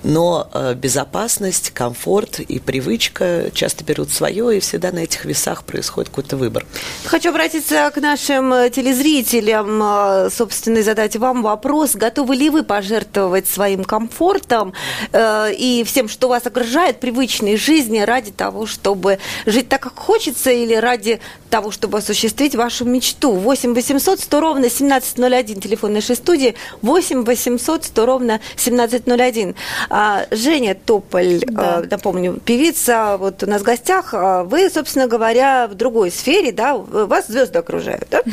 но 0.04 0.48
э, 0.54 0.76
безопасность, 0.76 1.72
комфорт 1.72 2.40
и 2.40 2.60
привычка 2.60 3.50
часто 3.56 3.84
берут 3.84 4.12
свое, 4.12 4.56
и 4.56 4.60
всегда 4.60 4.92
на 4.92 5.00
этих 5.00 5.26
весах 5.26 5.64
происходит 5.64 6.10
какой-то 6.10 6.38
выбор. 6.38 6.64
Хочу 7.06 7.30
обратиться 7.30 7.92
к 7.94 8.00
нашим 8.00 8.54
э, 8.54 8.70
телезрителям, 8.70 9.82
э, 9.82 10.30
собственно, 10.30 10.78
и 10.78 10.84
задать 10.84 11.16
вам 11.16 11.42
вопрос, 11.42 11.96
готовы 11.96 12.36
ли 12.36 12.52
вы 12.52 12.62
пожертвовать 12.62 13.48
своим 13.48 13.84
комфортом 13.84 14.74
и 15.12 15.84
всем, 15.88 16.08
что 16.08 16.28
вас 16.28 16.46
окружает, 16.46 17.00
привычной 17.00 17.58
жизни 17.58 18.00
ради 18.00 18.32
того, 18.32 18.68
чтобы 18.68 19.18
жить 19.48 19.70
так, 19.70 19.82
как 19.82 19.98
хочется, 19.98 20.52
или 20.52 20.76
ради 20.76 21.20
того, 21.50 21.72
чтобы 21.72 21.98
осуществить 21.98 22.56
вашу 22.56 22.81
мечту. 22.86 23.32
8 23.34 23.74
800 23.74 24.20
100 24.20 24.40
ровно 24.40 24.68
1701, 24.68 25.62
телефон 25.62 25.94
нашей 25.94 26.16
студии, 26.16 26.56
8 26.82 27.24
800 27.24 27.86
100 27.86 28.06
ровно 28.06 28.40
1701. 28.56 29.56
А, 29.90 30.26
Женя 30.32 30.76
Тополь, 30.76 31.40
да. 31.46 31.78
а, 31.78 31.84
напомню, 31.90 32.40
певица, 32.44 33.18
вот 33.18 33.44
у 33.44 33.48
нас 33.48 33.62
в 33.62 33.66
гостях, 33.66 34.14
а, 34.14 34.44
вы, 34.44 34.70
собственно 34.70 35.08
говоря, 35.08 35.68
в 35.68 35.76
другой 35.76 36.12
сфере, 36.12 36.52
да, 36.52 36.76
вас 36.76 37.28
звезды 37.28 37.60
окружают, 37.60 38.08
да? 38.10 38.22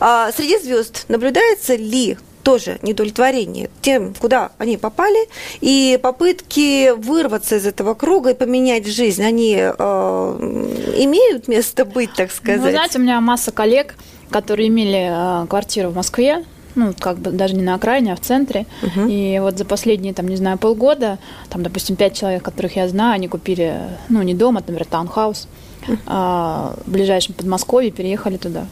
А, 0.00 0.30
среди 0.32 0.58
звезд 0.58 1.04
наблюдается 1.08 1.74
ли 1.74 2.16
тоже 2.46 2.78
недовлетворение 2.82 3.70
тем, 3.82 4.14
куда 4.14 4.52
они 4.58 4.76
попали, 4.76 5.28
и 5.60 5.98
попытки 6.00 6.92
вырваться 6.92 7.56
из 7.56 7.66
этого 7.66 7.94
круга 7.94 8.30
и 8.30 8.34
поменять 8.34 8.86
жизнь, 8.86 9.24
они 9.24 9.56
э, 9.58 9.72
имеют 10.96 11.48
место 11.48 11.84
быть, 11.84 12.10
так 12.14 12.28
ну, 12.28 12.36
сказать? 12.36 12.60
Ну, 12.60 12.70
знаете, 12.70 12.98
у 13.00 13.02
меня 13.02 13.20
масса 13.20 13.50
коллег, 13.50 13.96
которые 14.30 14.68
имели 14.68 15.42
э, 15.42 15.46
квартиру 15.48 15.88
в 15.90 15.96
Москве, 15.96 16.44
ну, 16.76 16.94
как 16.96 17.18
бы 17.18 17.32
даже 17.32 17.56
не 17.56 17.64
на 17.64 17.74
окраине, 17.74 18.12
а 18.12 18.16
в 18.16 18.20
центре. 18.20 18.66
Угу. 18.80 19.08
И 19.08 19.40
вот 19.40 19.58
за 19.58 19.64
последние, 19.64 20.14
там, 20.14 20.28
не 20.28 20.36
знаю, 20.36 20.56
полгода, 20.56 21.18
там, 21.50 21.64
допустим, 21.64 21.96
пять 21.96 22.16
человек, 22.16 22.44
которых 22.44 22.76
я 22.76 22.88
знаю, 22.88 23.14
они 23.14 23.26
купили, 23.26 23.80
ну, 24.08 24.22
не 24.22 24.34
дом, 24.34 24.56
а, 24.56 24.60
например, 24.60 24.84
таунхаус 24.84 25.48
а, 26.06 26.76
в 26.86 26.92
ближайшем 26.92 27.34
Подмосковье, 27.34 27.90
переехали 27.90 28.36
туда. 28.36 28.66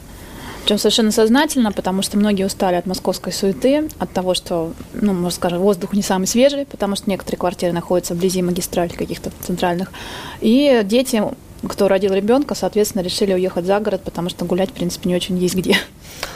Причем 0.65 0.79
совершенно 0.79 1.11
сознательно, 1.11 1.71
потому 1.71 2.01
что 2.01 2.17
многие 2.17 2.43
устали 2.43 2.73
от 2.73 2.87
московской 2.87 3.31
суеты, 3.31 3.87
от 3.99 4.11
того, 4.11 4.33
что, 4.33 4.73
ну, 4.95 5.13
можно 5.13 5.29
скажем, 5.29 5.59
воздух 5.59 5.93
не 5.93 6.01
самый 6.01 6.25
свежий, 6.25 6.65
потому 6.65 6.95
что 6.95 7.07
некоторые 7.07 7.37
квартиры 7.37 7.71
находятся 7.71 8.15
вблизи 8.15 8.41
магистралей 8.41 8.95
каких-то 8.95 9.31
центральных. 9.41 9.91
И 10.41 10.81
дети 10.83 11.21
кто 11.67 11.87
родил 11.87 12.13
ребенка, 12.13 12.55
соответственно, 12.55 13.01
решили 13.01 13.33
уехать 13.33 13.65
за 13.65 13.79
город, 13.79 14.01
потому 14.03 14.29
что 14.29 14.45
гулять, 14.45 14.69
в 14.69 14.73
принципе, 14.73 15.09
не 15.09 15.15
очень 15.15 15.37
есть 15.37 15.55
где. 15.55 15.77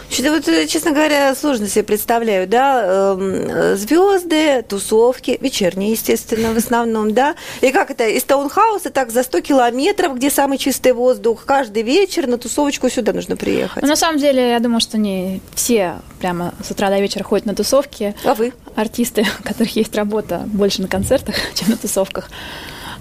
Что-то 0.10 0.32
вот, 0.32 0.48
э, 0.48 0.66
честно 0.66 0.92
говоря, 0.92 1.36
сложно 1.36 1.68
себе 1.68 1.84
представляю, 1.84 2.48
да, 2.48 3.14
эм, 3.14 3.78
звезды, 3.78 4.64
тусовки, 4.68 5.38
вечерние, 5.40 5.92
естественно, 5.92 6.52
в 6.52 6.58
основном, 6.58 7.14
да, 7.14 7.36
и 7.62 7.72
как 7.72 7.92
это, 7.92 8.08
из 8.08 8.24
таунхауса 8.24 8.90
так 8.90 9.12
за 9.12 9.22
100 9.22 9.42
километров, 9.42 10.16
где 10.16 10.32
самый 10.32 10.58
чистый 10.58 10.94
воздух, 10.94 11.46
каждый 11.46 11.84
вечер 11.84 12.26
на 12.26 12.40
тусовочку 12.40 12.90
сюда 12.90 13.14
нужно 13.14 13.38
приехать. 13.38 13.84
Ну, 13.84 13.90
на 13.90 13.96
самом 13.96 14.20
деле, 14.20 14.50
я 14.50 14.60
думаю, 14.60 14.80
что 14.80 14.98
не 14.98 15.42
все 15.54 15.98
прямо 16.20 16.54
с 16.68 16.72
утра 16.72 16.90
до 16.90 17.00
вечера 17.00 17.24
ходят 17.24 17.46
на 17.46 17.54
тусовки. 17.54 18.16
А 18.24 18.34
вы? 18.34 18.54
Артисты, 18.76 19.28
у 19.40 19.44
которых 19.44 19.76
есть 19.76 19.96
работа 19.96 20.44
больше 20.48 20.82
на 20.82 20.88
концертах, 20.88 21.36
чем 21.54 21.70
на 21.70 21.78
тусовках. 21.78 22.30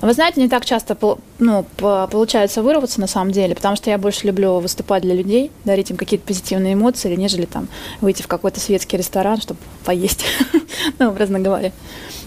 Вы 0.01 0.13
знаете, 0.13 0.41
не 0.41 0.49
так 0.49 0.65
часто 0.65 0.97
ну, 1.39 1.65
получается 1.77 2.63
вырваться 2.63 3.01
на 3.01 3.09
самом 3.09 3.33
деле, 3.33 3.55
потому 3.55 3.75
что 3.75 3.91
я 3.91 3.99
больше 3.99 4.27
люблю 4.27 4.61
выступать 4.61 5.03
для 5.03 5.15
людей, 5.15 5.51
дарить 5.65 5.91
им 5.91 5.97
какие-то 5.97 6.27
позитивные 6.27 6.75
эмоции, 6.75 7.17
нежели 7.17 7.47
там 7.47 7.69
выйти 8.01 8.23
в 8.23 8.29
какой-то 8.29 8.61
светский 8.61 8.97
ресторан, 8.97 9.41
чтобы 9.41 9.59
поесть, 9.85 10.25
ну, 10.99 11.09
образно 11.09 11.41
говоря. 11.41 11.73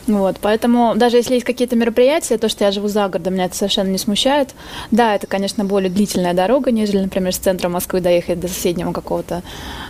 Вот, 0.08 0.38
поэтому 0.42 0.96
даже 0.96 1.18
если 1.18 1.36
есть 1.36 1.46
какие-то 1.46 1.76
мероприятия, 1.76 2.38
то, 2.38 2.50
что 2.50 2.66
я 2.66 2.72
живу 2.72 2.88
за 2.88 3.08
городом, 3.08 3.36
меня 3.36 3.46
это 3.46 3.56
совершенно 3.56 3.90
не 3.90 3.98
смущает. 3.98 4.50
Да, 4.90 5.16
это, 5.16 5.28
конечно, 5.28 5.64
более 5.64 5.90
длительная 5.90 6.34
дорога, 6.34 6.72
нежели, 6.72 7.00
например, 7.00 7.34
с 7.34 7.38
центра 7.38 7.70
Москвы 7.70 8.02
доехать 8.02 8.40
до 8.40 8.48
соседнего 8.48 8.92
какого-то 8.92 9.44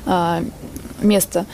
э, 0.05 0.43
места 1.01 1.45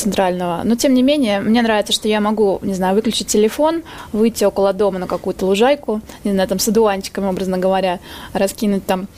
центрального. 0.00 0.62
Но, 0.64 0.74
тем 0.74 0.94
не 0.94 1.02
менее, 1.02 1.40
мне 1.40 1.62
нравится, 1.62 1.92
что 1.92 2.08
я 2.08 2.20
могу, 2.20 2.58
не 2.62 2.74
знаю, 2.74 2.94
выключить 2.94 3.28
телефон, 3.28 3.82
выйти 4.12 4.44
около 4.44 4.72
дома 4.72 4.98
на 4.98 5.06
какую-то 5.06 5.46
лужайку, 5.46 6.00
не 6.24 6.32
знаю, 6.32 6.48
там 6.48 6.58
с 6.58 6.68
одуванчиками, 6.68 7.26
образно 7.26 7.58
говоря, 7.58 8.00
раскинуть 8.32 8.86
там 8.86 9.08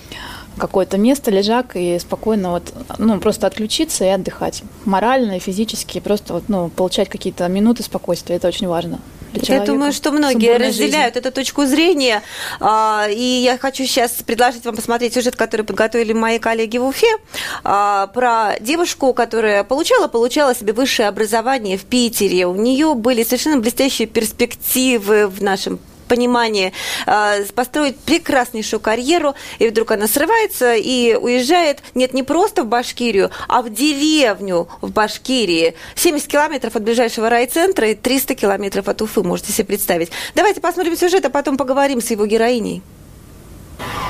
какое-то 0.58 0.98
место, 0.98 1.30
лежак, 1.30 1.76
и 1.76 1.98
спокойно 1.98 2.50
вот, 2.50 2.72
ну, 2.98 3.18
просто 3.20 3.46
отключиться 3.46 4.04
и 4.04 4.08
отдыхать. 4.08 4.62
Морально 4.84 5.36
и 5.36 5.38
физически, 5.38 6.00
просто 6.00 6.34
вот, 6.34 6.44
ну, 6.48 6.68
получать 6.68 7.08
какие-то 7.08 7.48
минуты 7.48 7.82
спокойствия, 7.82 8.36
это 8.36 8.48
очень 8.48 8.68
важно 8.68 8.98
Я 9.34 9.60
думаю, 9.60 9.92
что 9.92 10.10
многие 10.10 10.56
разделяют 10.56 11.14
жизни. 11.14 11.28
эту 11.28 11.32
точку 11.32 11.64
зрения. 11.64 12.22
А, 12.60 13.06
и 13.10 13.20
я 13.20 13.58
хочу 13.58 13.84
сейчас 13.84 14.12
предложить 14.24 14.64
вам 14.64 14.76
посмотреть 14.76 15.14
сюжет, 15.14 15.36
который 15.36 15.64
подготовили 15.64 16.12
мои 16.12 16.38
коллеги 16.38 16.78
в 16.78 16.84
Уфе, 16.84 17.16
а, 17.64 18.08
про 18.08 18.56
девушку, 18.60 19.12
которая 19.14 19.64
получала, 19.64 20.08
получала 20.08 20.54
себе 20.54 20.72
высшее 20.72 21.08
образование 21.08 21.78
в 21.78 21.84
Питере. 21.84 22.46
У 22.46 22.54
нее 22.54 22.94
были 22.94 23.22
совершенно 23.22 23.58
блестящие 23.58 24.08
перспективы 24.08 25.28
в 25.28 25.42
нашем 25.42 25.78
понимании 26.12 26.74
э, 27.06 27.44
построить 27.54 27.96
прекраснейшую 27.96 28.80
карьеру, 28.80 29.34
и 29.58 29.68
вдруг 29.68 29.92
она 29.92 30.06
срывается 30.06 30.74
и 30.74 31.14
уезжает, 31.14 31.82
нет, 31.94 32.12
не 32.12 32.22
просто 32.22 32.64
в 32.64 32.66
Башкирию, 32.66 33.30
а 33.48 33.62
в 33.62 33.70
деревню 33.70 34.68
в 34.82 34.92
Башкирии. 34.92 35.74
70 35.94 36.28
километров 36.28 36.76
от 36.76 36.82
ближайшего 36.82 37.30
райцентра 37.30 37.88
и 37.88 37.94
300 37.94 38.34
километров 38.34 38.88
от 38.88 39.00
Уфы, 39.00 39.22
можете 39.22 39.52
себе 39.52 39.64
представить. 39.64 40.10
Давайте 40.34 40.60
посмотрим 40.60 40.98
сюжет, 40.98 41.24
а 41.24 41.30
потом 41.30 41.56
поговорим 41.56 42.02
с 42.02 42.10
его 42.10 42.26
героиней. 42.26 42.82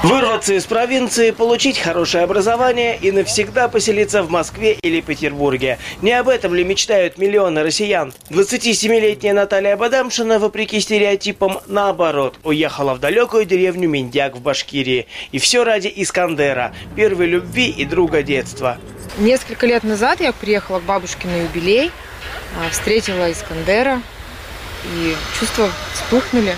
Вырваться 0.02 0.54
из 0.54 0.64
провинции, 0.64 1.30
получить 1.30 1.78
хорошее 1.78 2.24
образование 2.24 2.98
и 3.00 3.12
навсегда 3.12 3.68
поселиться 3.68 4.24
в 4.24 4.30
Москве 4.30 4.72
или 4.72 5.00
Петербурге. 5.00 5.78
Не 6.00 6.12
об 6.12 6.28
этом 6.28 6.54
ли 6.54 6.64
мечтают 6.64 7.18
миллионы 7.18 7.62
россиян? 7.62 8.12
27-летняя 8.28 9.32
Наталья 9.32 9.76
Бадамшина, 9.76 10.40
вопреки 10.40 10.80
стереотипам, 10.80 11.60
наоборот, 11.68 12.40
уехала 12.42 12.94
в 12.94 12.98
далекую 12.98 13.44
деревню 13.44 13.88
Миндяк 13.88 14.34
в 14.34 14.40
Башкирии. 14.40 15.06
И 15.30 15.38
все 15.38 15.62
ради 15.62 15.92
Искандера, 15.94 16.74
первой 16.96 17.26
любви 17.26 17.66
и 17.68 17.84
друга 17.84 18.24
детства. 18.24 18.78
Несколько 19.18 19.66
лет 19.66 19.84
назад 19.84 20.20
я 20.20 20.32
приехала 20.32 20.80
к 20.80 20.82
бабушке 20.82 21.28
на 21.28 21.42
юбилей, 21.42 21.92
а, 22.58 22.68
встретила 22.70 23.30
Искандера, 23.30 24.02
и 24.96 25.14
чувства 25.38 25.70
вспыхнули. 25.94 26.56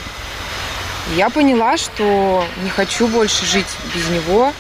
Я 1.17 1.29
поняла, 1.31 1.77
что 1.77 2.45
не 2.63 2.71
хочу 2.71 3.07
больше 3.07 3.45
жить 3.45 3.67
без 3.95 4.09
него. 4.09 4.53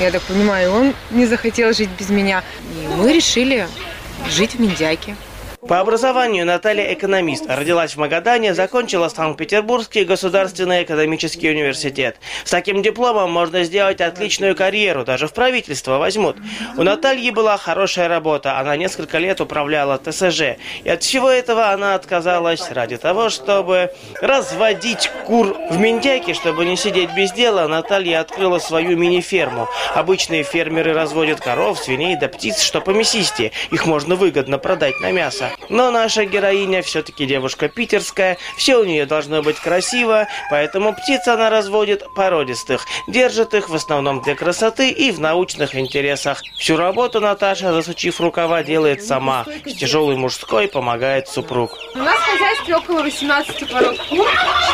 Я 0.00 0.10
так 0.10 0.22
понимаю, 0.22 0.72
он 0.72 0.94
не 1.10 1.26
захотел 1.26 1.72
жить 1.74 1.90
без 1.98 2.08
меня. 2.08 2.42
И 2.74 2.88
мы 2.96 3.12
решили 3.12 3.68
жить 4.28 4.54
в 4.54 4.60
Миндяке. 4.60 5.14
По 5.70 5.78
образованию 5.78 6.44
Наталья 6.44 6.92
экономист. 6.92 7.44
Родилась 7.46 7.92
в 7.92 7.96
Магадане, 7.96 8.54
закончила 8.54 9.08
Санкт-Петербургский 9.08 10.02
государственный 10.02 10.82
экономический 10.82 11.48
университет. 11.48 12.16
С 12.42 12.50
таким 12.50 12.82
дипломом 12.82 13.30
можно 13.30 13.62
сделать 13.62 14.00
отличную 14.00 14.56
карьеру, 14.56 15.04
даже 15.04 15.28
в 15.28 15.32
правительство 15.32 15.98
возьмут. 15.98 16.38
У 16.76 16.82
Натальи 16.82 17.30
была 17.30 17.56
хорошая 17.56 18.08
работа, 18.08 18.58
она 18.58 18.74
несколько 18.74 19.18
лет 19.18 19.40
управляла 19.40 19.96
ТСЖ. 19.96 20.56
И 20.82 20.88
от 20.90 21.04
всего 21.04 21.30
этого 21.30 21.70
она 21.70 21.94
отказалась 21.94 22.68
ради 22.72 22.96
того, 22.96 23.30
чтобы 23.30 23.92
разводить 24.20 25.08
кур 25.24 25.56
в 25.70 25.78
Миндяке, 25.78 26.34
чтобы 26.34 26.64
не 26.64 26.76
сидеть 26.76 27.14
без 27.14 27.30
дела. 27.30 27.68
Наталья 27.68 28.18
открыла 28.22 28.58
свою 28.58 28.96
мини-ферму. 28.96 29.68
Обычные 29.94 30.42
фермеры 30.42 30.94
разводят 30.94 31.38
коров, 31.40 31.78
свиней 31.78 32.16
да 32.16 32.26
птиц, 32.26 32.60
что 32.60 32.80
помесистее. 32.80 33.52
Их 33.70 33.86
можно 33.86 34.16
выгодно 34.16 34.58
продать 34.58 34.98
на 35.00 35.12
мясо. 35.12 35.52
Но 35.68 35.90
наша 35.90 36.24
героиня 36.24 36.82
все-таки 36.82 37.26
девушка 37.26 37.68
питерская, 37.68 38.38
все 38.56 38.76
у 38.76 38.84
нее 38.84 39.06
должно 39.06 39.42
быть 39.42 39.58
красиво, 39.58 40.26
поэтому 40.50 40.94
птиц 40.94 41.26
она 41.28 41.50
разводит 41.50 42.02
породистых, 42.14 42.86
держит 43.06 43.54
их 43.54 43.68
в 43.68 43.74
основном 43.74 44.22
для 44.22 44.34
красоты 44.34 44.90
и 44.90 45.10
в 45.12 45.20
научных 45.20 45.74
интересах. 45.76 46.42
Всю 46.58 46.76
работу 46.76 47.20
Наташа, 47.20 47.72
засучив 47.72 48.20
рукава, 48.20 48.62
делает 48.62 49.04
сама. 49.04 49.44
С 49.64 49.74
тяжелой 49.74 50.16
мужской 50.16 50.68
помогает 50.68 51.28
супруг. 51.28 51.78
У 51.94 51.98
нас 51.98 52.18
в 52.18 52.24
хозяйстве 52.24 52.76
около 52.76 53.02
18 53.02 53.72
пород 53.72 53.98
кур, 54.08 54.26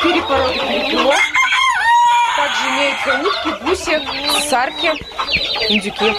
4 0.02 0.22
породы 0.22 0.58
перепелов. 0.58 1.16
Также 2.36 2.68
имеются 2.68 3.28
утки, 3.28 3.64
гуси, 3.64 4.48
сарки, 4.48 4.92
индюки. 5.70 6.12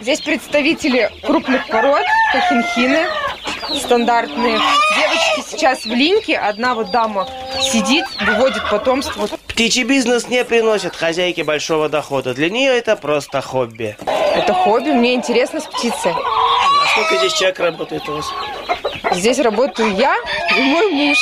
Здесь 0.00 0.20
представители 0.20 1.10
крупных 1.22 1.66
пород, 1.66 2.04
кахинхины, 2.32 3.06
стандартные. 3.74 4.58
Девочки 4.96 5.50
сейчас 5.50 5.84
в 5.84 5.90
линьке, 5.90 6.36
одна 6.36 6.74
вот 6.74 6.90
дама 6.90 7.28
сидит, 7.60 8.04
выводит 8.20 8.68
потомство. 8.70 9.28
Птичий 9.48 9.84
бизнес 9.84 10.28
не 10.28 10.44
приносит 10.44 10.94
хозяйке 10.94 11.44
большого 11.44 11.88
дохода. 11.88 12.34
Для 12.34 12.50
нее 12.50 12.76
это 12.76 12.96
просто 12.96 13.40
хобби. 13.40 13.96
Это 14.34 14.52
хобби, 14.52 14.90
мне 14.90 15.14
интересно 15.14 15.60
с 15.60 15.64
птицей. 15.64 16.12
А 16.12 16.86
сколько 16.92 17.16
здесь 17.18 17.32
человек 17.32 17.58
работает 17.58 18.08
у 18.08 18.16
вас? 18.16 18.32
Здесь 19.12 19.38
работаю 19.38 19.94
я 19.96 20.16
и 20.56 20.62
мой 20.62 20.90
муж. 20.90 21.18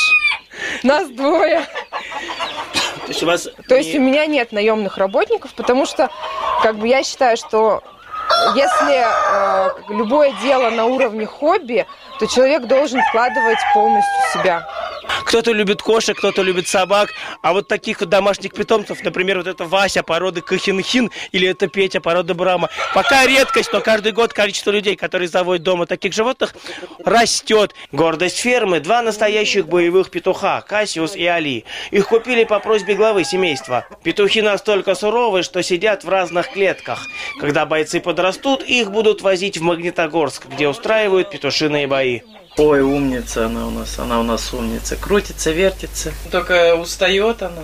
Нас 0.82 1.08
двое. 1.08 1.60
То 1.60 3.08
есть 3.08 3.22
у 3.22 3.26
вас... 3.26 3.48
То 3.68 3.76
есть 3.76 3.94
у 3.94 4.00
меня 4.00 4.26
нет 4.26 4.52
наемных 4.52 4.98
работников, 4.98 5.52
потому 5.54 5.86
что 5.86 6.10
как 6.62 6.76
бы 6.76 6.88
я 6.88 7.02
считаю, 7.04 7.36
что 7.36 7.82
если 8.54 9.04
э, 9.04 9.70
любое 9.90 10.32
дело 10.42 10.70
на 10.70 10.86
уровне 10.86 11.26
хобби, 11.26 11.86
то 12.18 12.26
человек 12.26 12.66
должен 12.66 13.00
вкладывать 13.02 13.58
полностью 13.72 14.14
себя. 14.32 14.66
Кто-то 15.24 15.52
любит 15.52 15.82
кошек, 15.82 16.16
кто-то 16.16 16.42
любит 16.42 16.68
собак, 16.68 17.10
а 17.42 17.52
вот 17.52 17.68
таких 17.68 18.00
вот 18.00 18.08
домашних 18.08 18.52
питомцев, 18.52 19.02
например, 19.02 19.38
вот 19.38 19.46
это 19.46 19.64
Вася 19.64 20.02
породы 20.02 20.40
Кахинхин 20.40 21.10
или 21.32 21.48
это 21.48 21.66
Петя 21.68 22.00
породы 22.00 22.34
Брама, 22.34 22.70
пока 22.94 23.26
редкость, 23.26 23.72
но 23.72 23.80
каждый 23.80 24.12
год 24.12 24.32
количество 24.32 24.70
людей, 24.70 24.96
которые 24.96 25.28
заводят 25.28 25.62
дома 25.62 25.86
таких 25.86 26.12
животных, 26.12 26.54
растет. 27.04 27.74
Гордость 27.92 28.38
фермы– 28.38 28.80
два 28.80 29.02
настоящих 29.02 29.66
боевых 29.66 30.10
петуха– 30.10 30.60
Кассиус 30.68 31.16
и 31.16 31.26
Али. 31.26 31.64
Их 31.90 32.08
купили 32.08 32.44
по 32.44 32.60
просьбе 32.60 32.94
главы 32.94 33.24
семейства. 33.24 33.86
Петухи 34.02 34.42
настолько 34.42 34.94
суровы, 34.94 35.42
что 35.42 35.62
сидят 35.62 36.04
в 36.04 36.08
разных 36.08 36.52
клетках. 36.52 37.06
Когда 37.40 37.66
бойцы 37.66 38.00
подрастут, 38.00 38.62
их 38.62 38.90
будут 38.90 39.22
возить 39.22 39.58
в 39.58 39.62
Магнитогорск, 39.62 40.46
где 40.46 40.68
устраивают 40.68 41.30
петушиные 41.30 41.86
бои. 41.86 42.20
Ой, 42.56 42.82
умница 42.82 43.46
она 43.46 43.66
у 43.66 43.70
нас, 43.70 43.98
она 43.98 44.20
у 44.20 44.22
нас 44.22 44.54
умница. 44.54 44.94
Крутится, 44.94 45.50
вертится. 45.50 46.12
Только 46.30 46.76
устает 46.76 47.42
она. 47.42 47.62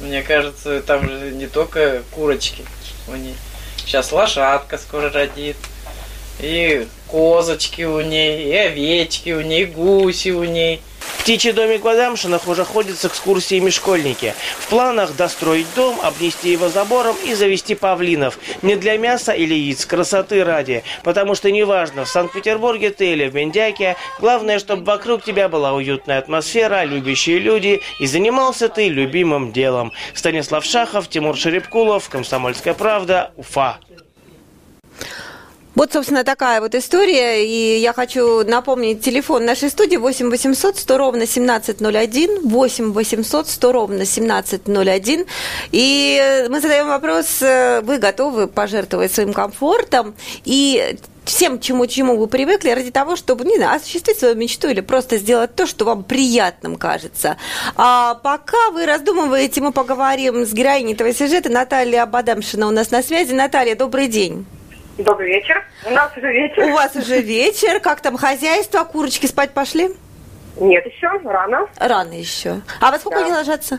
Мне 0.00 0.22
кажется, 0.22 0.80
там 0.82 1.08
же 1.08 1.32
не 1.32 1.48
только 1.48 2.02
курочки 2.12 2.64
у 3.08 3.16
нее. 3.16 3.34
Сейчас 3.78 4.12
лошадка 4.12 4.78
скоро 4.78 5.10
родит. 5.10 5.56
И 6.38 6.86
козочки 7.08 7.82
у 7.82 8.00
ней, 8.00 8.44
и 8.44 8.54
овечки 8.54 9.30
у 9.30 9.40
ней, 9.40 9.64
и 9.64 9.66
гуси 9.66 10.30
у 10.30 10.44
ней. 10.44 10.80
Птичий 11.20 11.52
домик 11.52 11.84
в 11.84 11.88
Адамшинах 11.88 12.48
уже 12.48 12.64
ходят 12.64 12.98
с 12.98 13.04
экскурсиями 13.04 13.68
школьники. 13.68 14.34
В 14.58 14.68
планах 14.68 15.14
достроить 15.14 15.66
дом, 15.76 16.00
обнести 16.02 16.50
его 16.50 16.70
забором 16.70 17.14
и 17.26 17.34
завести 17.34 17.74
павлинов. 17.74 18.38
Не 18.62 18.74
для 18.74 18.96
мяса 18.96 19.32
или 19.32 19.54
яиц, 19.54 19.84
красоты 19.84 20.42
ради. 20.42 20.82
Потому 21.04 21.34
что 21.34 21.50
неважно, 21.50 22.06
в 22.06 22.08
Санкт-Петербурге 22.08 22.88
ты 22.88 23.12
или 23.12 23.28
в 23.28 23.34
Мендяке, 23.34 23.96
главное, 24.18 24.58
чтобы 24.58 24.84
вокруг 24.84 25.22
тебя 25.22 25.50
была 25.50 25.74
уютная 25.74 26.18
атмосфера, 26.18 26.84
любящие 26.84 27.38
люди, 27.38 27.82
и 27.98 28.06
занимался 28.06 28.70
ты 28.70 28.88
любимым 28.88 29.52
делом. 29.52 29.92
Станислав 30.14 30.64
Шахов, 30.64 31.10
Тимур 31.10 31.36
Шеребкулов, 31.36 32.08
Комсомольская 32.08 32.72
правда, 32.72 33.30
Уфа. 33.36 33.78
Вот, 35.80 35.94
собственно, 35.94 36.24
такая 36.24 36.60
вот 36.60 36.74
история. 36.74 37.42
И 37.42 37.78
я 37.78 37.94
хочу 37.94 38.44
напомнить 38.44 39.00
телефон 39.00 39.46
нашей 39.46 39.70
студии 39.70 39.96
8 39.96 40.28
800 40.28 40.76
100 40.76 40.98
ровно 40.98 41.22
1701, 41.22 42.40
8 42.42 42.92
800 42.92 43.48
100 43.48 43.72
ровно 43.72 43.94
1701. 43.94 45.24
И 45.72 46.46
мы 46.50 46.60
задаем 46.60 46.88
вопрос, 46.88 47.40
э, 47.40 47.80
вы 47.80 47.96
готовы 47.96 48.46
пожертвовать 48.46 49.10
своим 49.10 49.32
комфортом 49.32 50.14
и 50.44 50.96
всем, 51.24 51.58
чему, 51.58 51.86
чему 51.86 52.18
вы 52.18 52.26
привыкли, 52.26 52.68
ради 52.72 52.90
того, 52.90 53.16
чтобы, 53.16 53.46
не 53.46 53.56
знаю, 53.56 53.78
осуществить 53.78 54.18
свою 54.18 54.34
мечту 54.34 54.68
или 54.68 54.82
просто 54.82 55.16
сделать 55.16 55.54
то, 55.54 55.66
что 55.66 55.86
вам 55.86 56.04
приятным 56.04 56.76
кажется. 56.76 57.38
А 57.76 58.16
пока 58.16 58.70
вы 58.72 58.84
раздумываете, 58.84 59.62
мы 59.62 59.72
поговорим 59.72 60.44
с 60.44 60.52
героиней 60.52 60.92
этого 60.92 61.14
сюжета. 61.14 61.48
Наталья 61.48 62.04
Бадамшина 62.04 62.68
у 62.68 62.70
нас 62.70 62.90
на 62.90 63.02
связи. 63.02 63.32
Наталья, 63.32 63.74
добрый 63.74 64.08
день. 64.08 64.44
Добрый 65.04 65.28
вечер. 65.28 65.64
У 65.86 65.90
нас 65.90 66.14
уже 66.16 66.30
вечер. 66.30 66.62
У 66.64 66.72
вас 66.72 66.94
уже 66.94 67.20
вечер. 67.22 67.80
Как 67.80 68.00
там 68.02 68.16
хозяйство? 68.18 68.84
Курочки 68.84 69.24
спать 69.26 69.52
пошли? 69.52 69.88
Нет, 70.58 70.84
еще 70.84 71.08
рано. 71.24 71.66
Рано 71.78 72.12
еще. 72.12 72.60
А 72.80 72.90
во 72.90 72.98
сколько 72.98 73.18
Да. 73.20 73.24
они 73.24 73.32
ложатся? 73.34 73.78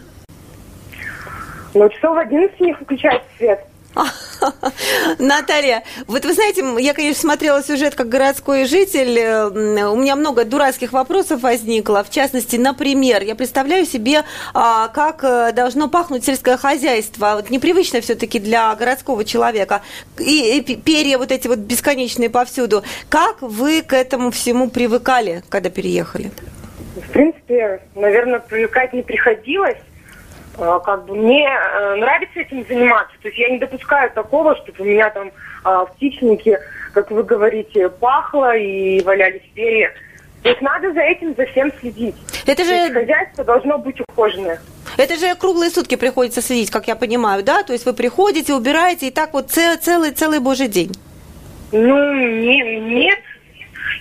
Ну, 1.74 1.88
часов 1.90 2.16
в 2.16 2.20
11 2.20 2.60
у 2.60 2.66
них 2.66 2.80
включается 2.80 3.28
свет. 3.38 3.64
Наталья, 5.20 5.84
вот 6.08 6.26
вы 6.26 6.34
знаете, 6.34 6.64
я, 6.80 6.94
конечно, 6.94 7.22
смотрела 7.22 7.62
сюжет 7.64 7.96
как 7.96 8.10
городской 8.10 8.66
житель. 8.66 9.18
э, 9.20 9.88
У 9.88 9.96
меня 9.96 10.16
много 10.16 10.46
дурацких 10.46 10.94
вопросов 10.94 11.42
возникло. 11.42 12.04
В 12.04 12.10
частности, 12.10 12.56
например, 12.56 13.22
я 13.24 13.36
представляю 13.36 13.86
себе, 13.86 14.24
а, 14.54 14.88
как 14.88 15.24
э, 15.24 15.52
должно 15.54 15.90
пахнуть 15.90 16.26
сельское 16.26 16.58
хозяйство. 16.58 17.34
Вот 17.36 17.50
непривычно 17.50 18.02
все-таки 18.02 18.40
для 18.40 18.74
городского 18.76 19.26
человека. 19.26 19.82
И, 20.18 20.58
и 20.58 20.62
пе- 20.62 20.76
перья 20.76 21.18
вот 21.18 21.32
эти 21.32 21.48
вот 21.48 21.60
бесконечные 21.60 22.30
повсюду. 22.30 22.84
Как 23.10 23.42
вы 23.42 23.82
к 23.82 23.94
этому 23.94 24.32
всему 24.32 24.70
привыкали, 24.70 25.44
когда 25.50 25.70
переехали? 25.70 26.32
В 26.96 27.10
принципе, 27.12 27.82
наверное, 27.96 28.40
привыкать 28.40 28.94
не 28.94 29.02
приходилось. 29.02 29.78
А, 30.62 30.80
Как 30.80 31.06
бы 31.06 31.16
мне 31.16 31.48
э, 31.50 31.96
нравится 31.96 32.40
этим 32.40 32.66
заниматься. 32.68 33.14
То 33.22 33.28
есть 33.28 33.40
я 33.40 33.50
не 33.50 33.58
допускаю 33.58 34.12
такого, 34.12 34.56
чтобы 34.58 34.84
у 34.84 34.86
меня 34.86 35.10
там 35.10 35.32
а, 35.64 35.86
в 35.86 35.92
птичнике, 35.96 36.60
как 36.94 37.10
вы 37.12 37.24
говорите, 37.24 37.90
пахло 37.90 38.56
и 38.56 39.02
валялись 39.04 39.42
перья. 39.56 39.92
То 40.44 40.50
есть 40.50 40.62
надо 40.62 40.94
за 40.94 41.02
этим, 41.02 41.36
за 41.36 41.46
всем 41.48 41.72
следить. 41.80 42.16
Это 42.46 42.64
То 42.64 42.70
есть 42.72 42.88
же, 42.88 42.94
хозяйство 42.94 43.44
должно 43.44 43.78
быть 43.78 44.00
ухоженное. 44.08 44.60
это 44.98 45.16
же 45.16 45.36
круглые 45.36 45.70
сутки 45.72 45.96
приходится 45.96 46.42
следить, 46.42 46.70
как 46.72 46.88
я 46.88 46.96
понимаю, 46.96 47.44
да? 47.44 47.64
То 47.64 47.74
есть 47.74 47.86
вы 47.86 47.94
приходите, 47.94 48.54
убираете, 48.54 49.08
и 49.08 49.12
так 49.12 49.34
вот 49.34 49.50
це- 49.52 49.78
целый, 49.78 50.12
целый 50.12 50.40
божий 50.40 50.68
день. 50.68 50.92
Ну, 51.72 52.14
не, 52.16 52.80
нет. 52.80 53.20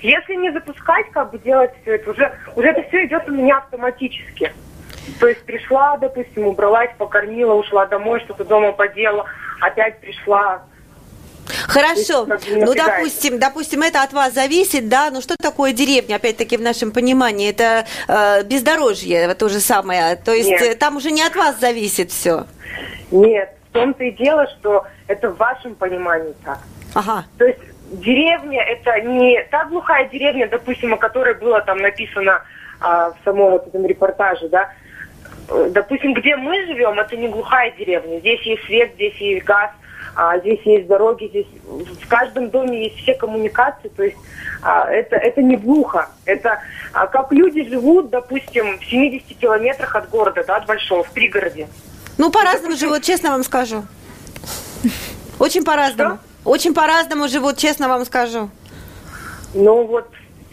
Если 0.03 0.35
не 0.37 0.51
запускать, 0.53 1.07
как 1.13 1.31
бы 1.31 1.39
делать 1.39 1.71
все 1.83 1.95
это, 1.97 2.11
уже, 2.11 2.33
уже 2.57 2.69
это 2.69 2.83
все 2.89 3.05
идет 3.07 3.29
у 3.29 3.33
меня 3.33 3.59
автоматически. 3.59 4.51
То 5.19 5.29
есть 5.29 5.43
пришла, 5.45 5.97
допустим, 5.97 6.47
убралась, 6.47 6.91
покормила, 6.99 7.55
ушла 7.55 7.87
домой, 7.87 8.21
что-то 8.21 8.45
дома 8.45 8.73
поделала, 8.73 9.27
опять 9.61 10.01
пришла. 10.01 10.63
Хорошо. 11.67 12.27
Ну, 12.27 12.75
допустим, 12.75 13.39
допустим, 13.39 13.83
это 13.83 14.03
от 14.03 14.13
вас 14.13 14.35
зависит, 14.35 14.89
да. 14.89 15.11
Ну, 15.11 15.21
что 15.21 15.37
такое 15.37 15.73
деревня, 15.73 16.17
опять-таки, 16.17 16.57
в 16.57 16.61
нашем 16.61 16.93
понимании? 16.93 17.51
Это 17.51 17.87
э, 18.09 18.45
бездорожье, 18.45 19.35
то 19.35 19.49
же 19.49 19.61
самое. 19.61 20.17
То 20.17 20.33
есть 20.33 20.51
Нет. 20.51 20.63
э, 20.63 20.75
там 20.77 20.97
уже 20.97 21.11
не 21.11 21.23
от 21.23 21.35
вас 21.35 21.59
зависит 21.59 22.11
все. 22.11 22.47
Нет, 23.11 23.51
в 23.71 23.73
том-то 23.73 24.05
и 24.05 24.13
дело, 24.13 24.47
что 24.59 24.87
это 25.09 25.31
в 25.31 25.37
вашем 25.37 25.75
понимании 25.75 26.35
так. 26.45 26.59
Ага. 26.95 27.25
То 27.39 27.47
есть 27.47 27.61
деревня 27.91 28.63
это 28.63 29.01
не 29.01 29.43
та 29.51 29.65
глухая 29.65 30.09
деревня, 30.09 30.49
допустим, 30.49 30.95
о 30.95 30.97
которой 30.97 31.35
было 31.35 31.61
там 31.61 31.79
написано 31.79 32.43
а, 32.81 33.11
в 33.11 33.17
самом 33.25 33.53
вот 33.53 33.67
этом 33.67 33.87
репортаже, 33.87 34.49
да. 34.49 34.71
Допустим, 35.71 36.15
где 36.15 36.37
мы 36.37 36.67
живем, 36.67 36.99
это 36.99 37.17
не 37.17 37.29
глухая 37.29 37.73
деревня. 37.73 38.21
Здесь 38.21 38.41
есть 38.43 38.65
свет, 38.65 38.93
здесь 38.95 39.17
есть 39.17 39.45
газ, 39.45 39.71
а, 40.15 40.39
здесь 40.39 40.61
есть 40.65 40.87
дороги, 40.87 41.27
здесь 41.27 41.47
в 42.03 42.09
каждом 42.09 42.51
доме 42.51 42.85
есть 42.85 42.97
все 42.99 43.15
коммуникации, 43.15 43.89
то 43.89 44.03
есть 44.03 44.17
а, 44.63 44.89
это, 44.89 45.17
это 45.17 45.43
не 45.43 45.57
глухо. 45.57 46.09
Это 46.25 46.61
а, 46.93 47.07
как 47.07 47.33
люди 47.33 47.69
живут, 47.69 48.11
допустим, 48.11 48.79
в 48.79 48.85
70 48.85 49.37
километрах 49.39 49.97
от 49.97 50.09
города, 50.11 50.45
да, 50.47 50.57
от 50.57 50.67
большого, 50.67 51.03
в 51.03 51.11
пригороде. 51.11 51.69
Ну, 52.19 52.31
по-разному 52.31 52.77
живут, 52.77 53.03
честно 53.03 53.31
вам 53.31 53.43
скажу. 53.43 53.83
Очень 55.39 55.65
по-разному. 55.65 56.19
Очень 56.45 56.75
по-разному 56.75 57.29
живут, 57.29 57.57
честно 57.57 57.89
вам 57.89 58.05
скажу. 58.05 58.51
Ну 59.55 59.85
вот, 59.85 60.09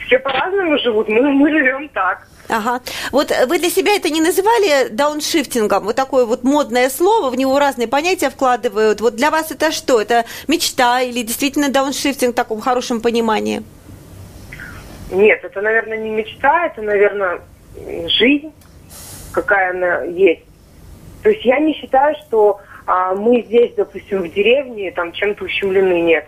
все 0.05 0.17
по-разному 0.19 0.77
живут, 0.79 1.07
мы, 1.07 1.21
мы 1.31 1.49
живем 1.51 1.89
так. 1.89 2.27
Ага. 2.49 2.81
Вот 3.11 3.31
э, 3.31 3.45
вы 3.45 3.59
для 3.59 3.69
себя 3.69 3.95
это 3.95 4.09
не 4.09 4.21
называли 4.21 4.87
дауншифтингом? 4.89 5.83
Вот 5.83 5.95
такое 5.95 6.25
вот 6.25 6.43
модное 6.43 6.89
слово, 6.89 7.29
в 7.29 7.35
него 7.35 7.59
разные 7.59 7.87
понятия 7.87 8.29
вкладывают. 8.29 9.01
Вот 9.01 9.15
для 9.15 9.31
вас 9.31 9.51
это 9.51 9.71
что? 9.71 10.01
Это 10.01 10.25
мечта 10.47 11.01
или 11.01 11.21
действительно 11.23 11.69
дауншифтинг 11.69 12.33
в 12.33 12.35
таком 12.35 12.61
хорошем 12.61 13.01
понимании? 13.01 13.63
Нет, 15.11 15.43
это, 15.43 15.61
наверное, 15.61 15.97
не 15.97 16.09
мечта, 16.09 16.67
это, 16.67 16.81
наверное, 16.81 17.41
жизнь, 18.07 18.51
какая 19.31 19.71
она 19.71 20.03
есть. 20.03 20.43
То 21.23 21.29
есть 21.29 21.45
я 21.45 21.59
не 21.59 21.73
считаю, 21.73 22.15
что 22.27 22.59
а, 22.85 23.13
мы 23.13 23.41
здесь, 23.41 23.73
допустим, 23.75 24.23
в 24.23 24.33
деревне, 24.33 24.91
там 24.91 25.11
чем-то 25.11 25.45
ущемлены, 25.45 26.01
нет. 26.01 26.25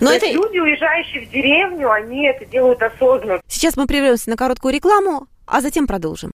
Но 0.00 0.10
То 0.10 0.16
это... 0.16 0.30
люди, 0.30 0.58
уезжающие 0.58 1.26
в 1.26 1.30
деревню, 1.30 1.90
они 1.90 2.26
это 2.26 2.44
делают 2.44 2.82
осознанно. 2.82 3.40
Сейчас 3.48 3.76
мы 3.76 3.86
прервемся 3.86 4.30
на 4.30 4.36
короткую 4.36 4.74
рекламу, 4.74 5.26
а 5.46 5.60
затем 5.60 5.86
продолжим. 5.86 6.30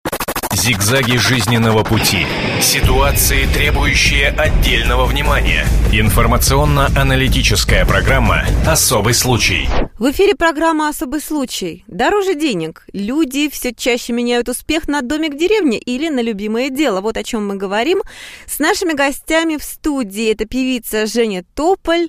Зигзаги 0.52 1.16
жизненного 1.16 1.84
пути. 1.84 2.26
Ситуации, 2.60 3.46
требующие 3.46 4.28
отдельного 4.28 5.04
внимания. 5.04 5.66
Информационно-аналитическая 5.92 7.84
программа 7.84 8.44
«Особый 8.66 9.14
случай». 9.14 9.68
В 9.98 10.10
эфире 10.10 10.34
программа 10.34 10.88
«Особый 10.88 11.20
случай». 11.20 11.84
Дороже 11.86 12.34
денег. 12.34 12.86
Люди 12.92 13.48
все 13.48 13.72
чаще 13.74 14.12
меняют 14.12 14.48
успех 14.48 14.88
на 14.88 15.02
домик 15.02 15.34
в 15.34 15.38
деревне 15.38 15.78
или 15.78 16.08
на 16.08 16.20
любимое 16.20 16.70
дело. 16.70 17.00
Вот 17.00 17.16
о 17.16 17.22
чем 17.22 17.46
мы 17.46 17.56
говорим. 17.56 18.02
С 18.46 18.58
нашими 18.58 18.92
гостями 18.92 19.56
в 19.56 19.62
студии 19.62 20.32
это 20.32 20.46
певица 20.46 21.06
Женя 21.06 21.44
Тополь, 21.54 22.08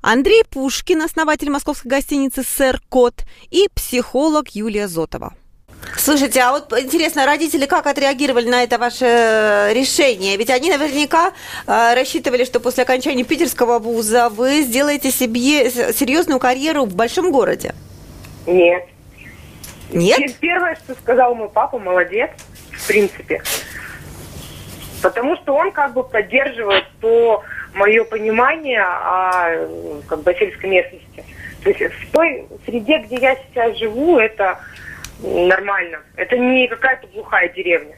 Андрей 0.00 0.44
Пушкин, 0.48 1.02
основатель 1.02 1.50
московской 1.50 1.90
гостиницы 1.90 2.42
«Сэр 2.42 2.80
Кот» 2.88 3.24
и 3.50 3.68
психолог 3.74 4.48
Юлия 4.50 4.88
Зотова. 4.88 5.34
Слушайте, 5.96 6.40
а 6.40 6.52
вот 6.52 6.72
интересно, 6.78 7.26
родители 7.26 7.66
как 7.66 7.86
отреагировали 7.86 8.48
на 8.48 8.62
это 8.62 8.78
ваше 8.78 9.04
э, 9.04 9.72
решение? 9.72 10.36
Ведь 10.36 10.50
они 10.50 10.70
наверняка 10.70 11.32
э, 11.66 11.94
рассчитывали, 11.94 12.44
что 12.44 12.60
после 12.60 12.84
окончания 12.84 13.24
питерского 13.24 13.78
вуза 13.78 14.28
вы 14.28 14.62
сделаете 14.62 15.10
себе 15.10 15.70
серьезную 15.70 16.38
карьеру 16.38 16.84
в 16.84 16.94
большом 16.94 17.30
городе. 17.30 17.74
Нет. 18.46 18.84
Нет? 19.90 20.36
Первое, 20.40 20.76
что 20.76 20.94
сказал 20.94 21.34
мой 21.34 21.48
папа, 21.48 21.78
молодец, 21.78 22.30
в 22.72 22.86
принципе. 22.86 23.42
Потому 25.02 25.36
что 25.36 25.54
он 25.54 25.72
как 25.72 25.94
бы 25.94 26.02
поддерживает 26.02 26.84
то 27.00 27.42
мое 27.74 28.04
понимание 28.04 28.82
о 28.82 29.68
как 30.08 30.22
бы, 30.22 30.34
сельской 30.34 30.70
местности. 30.70 31.24
То 31.62 31.70
есть 31.70 31.94
в 31.94 32.12
той 32.12 32.46
среде, 32.64 32.98
где 32.98 33.16
я 33.16 33.36
сейчас 33.36 33.76
живу, 33.76 34.18
это 34.18 34.58
нормально. 35.22 36.00
Это 36.16 36.36
не 36.36 36.68
какая-то 36.68 37.06
глухая 37.08 37.48
деревня. 37.48 37.96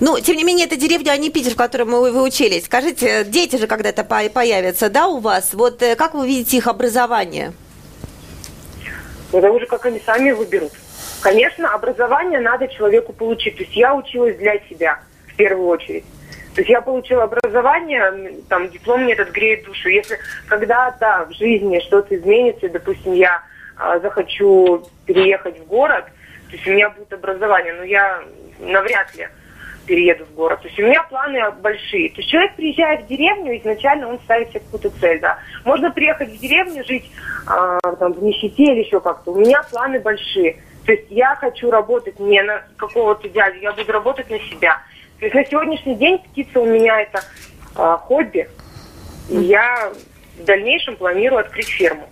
Ну, 0.00 0.18
тем 0.18 0.36
не 0.36 0.44
менее, 0.44 0.66
это 0.66 0.76
деревня, 0.76 1.12
а 1.12 1.16
не 1.16 1.30
Питер, 1.30 1.52
в 1.52 1.56
котором 1.56 1.90
вы, 1.90 2.10
вы 2.10 2.22
учились. 2.22 2.64
Скажите, 2.64 3.24
дети 3.24 3.56
же 3.56 3.66
когда-то 3.66 4.02
появятся, 4.04 4.88
да, 4.88 5.06
у 5.06 5.18
вас? 5.18 5.54
Вот 5.54 5.82
э, 5.82 5.94
как 5.94 6.14
вы 6.14 6.26
видите 6.26 6.56
их 6.56 6.66
образование? 6.66 7.52
Это 9.32 9.50
уже 9.50 9.66
как 9.66 9.84
они 9.86 10.00
сами 10.04 10.30
выберут. 10.30 10.72
Конечно, 11.20 11.72
образование 11.72 12.40
надо 12.40 12.68
человеку 12.68 13.12
получить. 13.12 13.56
То 13.56 13.62
есть 13.62 13.76
я 13.76 13.94
училась 13.94 14.36
для 14.36 14.58
себя 14.68 15.00
в 15.26 15.36
первую 15.36 15.68
очередь. 15.68 16.04
То 16.54 16.60
есть 16.60 16.70
я 16.70 16.80
получила 16.80 17.24
образование, 17.24 18.36
там, 18.48 18.68
диплом 18.70 19.02
мне 19.02 19.14
этот 19.14 19.30
греет 19.30 19.64
душу. 19.64 19.88
Если 19.88 20.18
когда-то 20.46 21.26
в 21.28 21.34
жизни 21.34 21.80
что-то 21.80 22.14
изменится, 22.16 22.68
допустим, 22.68 23.12
я 23.12 23.42
э, 23.78 24.00
захочу 24.00 24.86
переехать 25.04 25.58
в 25.58 25.66
город, 25.66 26.04
то 26.48 26.56
есть 26.56 26.66
у 26.66 26.70
меня 26.70 26.90
будет 26.90 27.12
образование, 27.12 27.74
но 27.74 27.84
я 27.84 28.22
навряд 28.60 29.14
ли 29.14 29.28
перееду 29.86 30.24
в 30.24 30.34
город. 30.34 30.62
То 30.62 30.68
есть 30.68 30.78
у 30.78 30.82
меня 30.82 31.02
планы 31.04 31.50
большие. 31.60 32.10
То 32.10 32.16
есть 32.16 32.30
человек 32.30 32.54
приезжает 32.56 33.04
в 33.04 33.06
деревню, 33.06 33.58
изначально 33.58 34.08
он 34.08 34.18
ставит 34.20 34.50
себе 34.50 34.60
какую-то 34.60 34.90
цель, 35.00 35.20
да. 35.20 35.38
Можно 35.64 35.90
приехать 35.90 36.30
в 36.30 36.38
деревню, 36.38 36.84
жить 36.84 37.10
э, 37.46 37.78
там, 37.98 38.12
в 38.12 38.22
нищете 38.22 38.62
или 38.62 38.84
еще 38.84 39.00
как-то. 39.00 39.32
У 39.32 39.40
меня 39.40 39.62
планы 39.70 40.00
большие. 40.00 40.56
То 40.86 40.92
есть 40.92 41.10
я 41.10 41.34
хочу 41.36 41.70
работать 41.70 42.18
не 42.20 42.42
на 42.42 42.62
какого-то 42.76 43.28
дядю, 43.28 43.58
я 43.60 43.72
буду 43.72 43.92
работать 43.92 44.30
на 44.30 44.38
себя. 44.38 44.80
То 45.18 45.26
есть 45.26 45.34
на 45.34 45.44
сегодняшний 45.44 45.94
день 45.94 46.18
птица 46.18 46.60
у 46.60 46.66
меня 46.66 47.00
это 47.00 47.22
э, 47.76 47.96
хобби. 48.00 48.48
И 49.30 49.36
я 49.36 49.92
в 50.38 50.44
дальнейшем 50.44 50.96
планирую 50.96 51.40
открыть 51.40 51.68
ферму. 51.68 52.08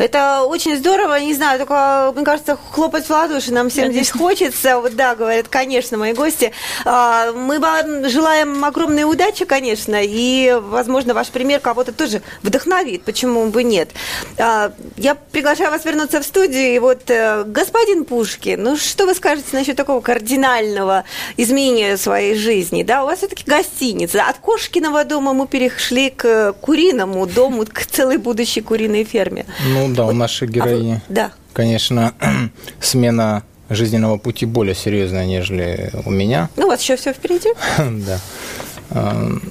Это 0.00 0.44
очень 0.44 0.76
здорово, 0.78 1.20
не 1.20 1.34
знаю, 1.34 1.58
только, 1.58 2.10
мне 2.16 2.24
кажется, 2.24 2.58
хлопать 2.72 3.04
в 3.04 3.10
ладоши 3.10 3.52
нам 3.52 3.68
всем 3.68 3.92
здесь 3.92 4.10
хочется. 4.10 4.80
Вот 4.80 4.96
да, 4.96 5.14
говорят, 5.14 5.48
конечно, 5.48 5.98
мои 5.98 6.14
гости. 6.14 6.52
А, 6.86 7.32
мы 7.32 7.58
вам 7.58 8.08
желаем 8.08 8.64
огромной 8.64 9.04
удачи, 9.04 9.44
конечно, 9.44 10.00
и, 10.02 10.58
возможно, 10.58 11.12
ваш 11.12 11.28
пример 11.28 11.60
кого-то 11.60 11.92
тоже 11.92 12.22
вдохновит, 12.42 13.02
почему 13.02 13.44
бы 13.50 13.62
нет. 13.62 13.90
А, 14.38 14.72
я 14.96 15.14
приглашаю 15.14 15.70
вас 15.70 15.84
вернуться 15.84 16.22
в 16.22 16.24
студию, 16.24 16.74
и 16.74 16.78
вот, 16.78 17.10
э, 17.10 17.44
господин 17.44 18.06
Пушкин, 18.06 18.62
ну 18.62 18.76
что 18.78 19.04
вы 19.04 19.14
скажете 19.14 19.48
насчет 19.52 19.76
такого 19.76 20.00
кардинального 20.00 21.04
изменения 21.36 21.98
своей 21.98 22.36
жизни? 22.36 22.84
Да, 22.84 23.02
у 23.02 23.06
вас 23.06 23.18
все-таки 23.18 23.44
гостиница. 23.46 24.24
От 24.24 24.38
Кошкиного 24.38 25.04
дома 25.04 25.34
мы 25.34 25.46
перешли 25.46 26.08
к 26.08 26.54
куриному 26.54 27.26
дому, 27.26 27.66
к 27.66 27.84
целой 27.84 28.16
будущей 28.16 28.62
куриной 28.62 29.04
ферме. 29.04 29.44
Ну, 29.68 29.89
да, 29.94 30.06
у 30.06 30.12
нашей 30.12 30.48
героини, 30.48 31.02
а, 31.08 31.12
да. 31.12 31.32
конечно, 31.52 32.14
смена 32.80 33.42
жизненного 33.68 34.18
пути 34.18 34.46
более 34.46 34.74
серьезная, 34.74 35.26
нежели 35.26 35.90
у 36.04 36.10
меня. 36.10 36.48
Ну, 36.56 36.66
у 36.66 36.68
вас 36.68 36.82
еще 36.82 36.96
все 36.96 37.12
впереди. 37.12 37.50
Да. 38.06 38.18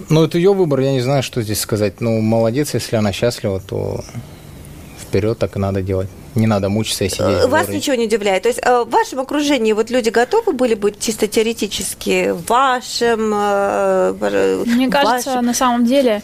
Ну, 0.09 0.23
это 0.25 0.37
ее 0.37 0.53
выбор, 0.53 0.81
я 0.81 0.91
не 0.91 0.99
знаю, 0.99 1.23
что 1.23 1.41
здесь 1.41 1.61
сказать. 1.61 2.01
Ну, 2.01 2.19
молодец, 2.19 2.73
если 2.73 2.97
она 2.97 3.13
счастлива, 3.13 3.61
то 3.61 4.03
вперед 4.99 5.39
так 5.39 5.55
и 5.55 5.59
надо 5.59 5.81
делать. 5.81 6.09
Не 6.35 6.45
надо 6.45 6.69
мучиться 6.69 7.05
и 7.05 7.09
сидеть. 7.09 7.45
Вас 7.47 7.69
ничего 7.69 7.95
не 7.95 8.05
удивляет. 8.05 8.43
То 8.43 8.49
есть 8.49 8.59
э, 8.61 8.83
в 8.83 8.89
вашем 8.89 9.19
окружении 9.19 9.73
вот 9.73 9.89
люди 9.89 10.09
готовы 10.09 10.53
были 10.53 10.75
быть 10.75 10.99
чисто 10.99 11.27
теоретически 11.27 12.31
в 12.31 12.45
вашем... 12.47 13.31
Э, 13.33 14.63
Мне 14.65 14.89
кажется, 14.89 15.41
на 15.41 15.53
самом 15.53 15.85
деле 15.85 16.21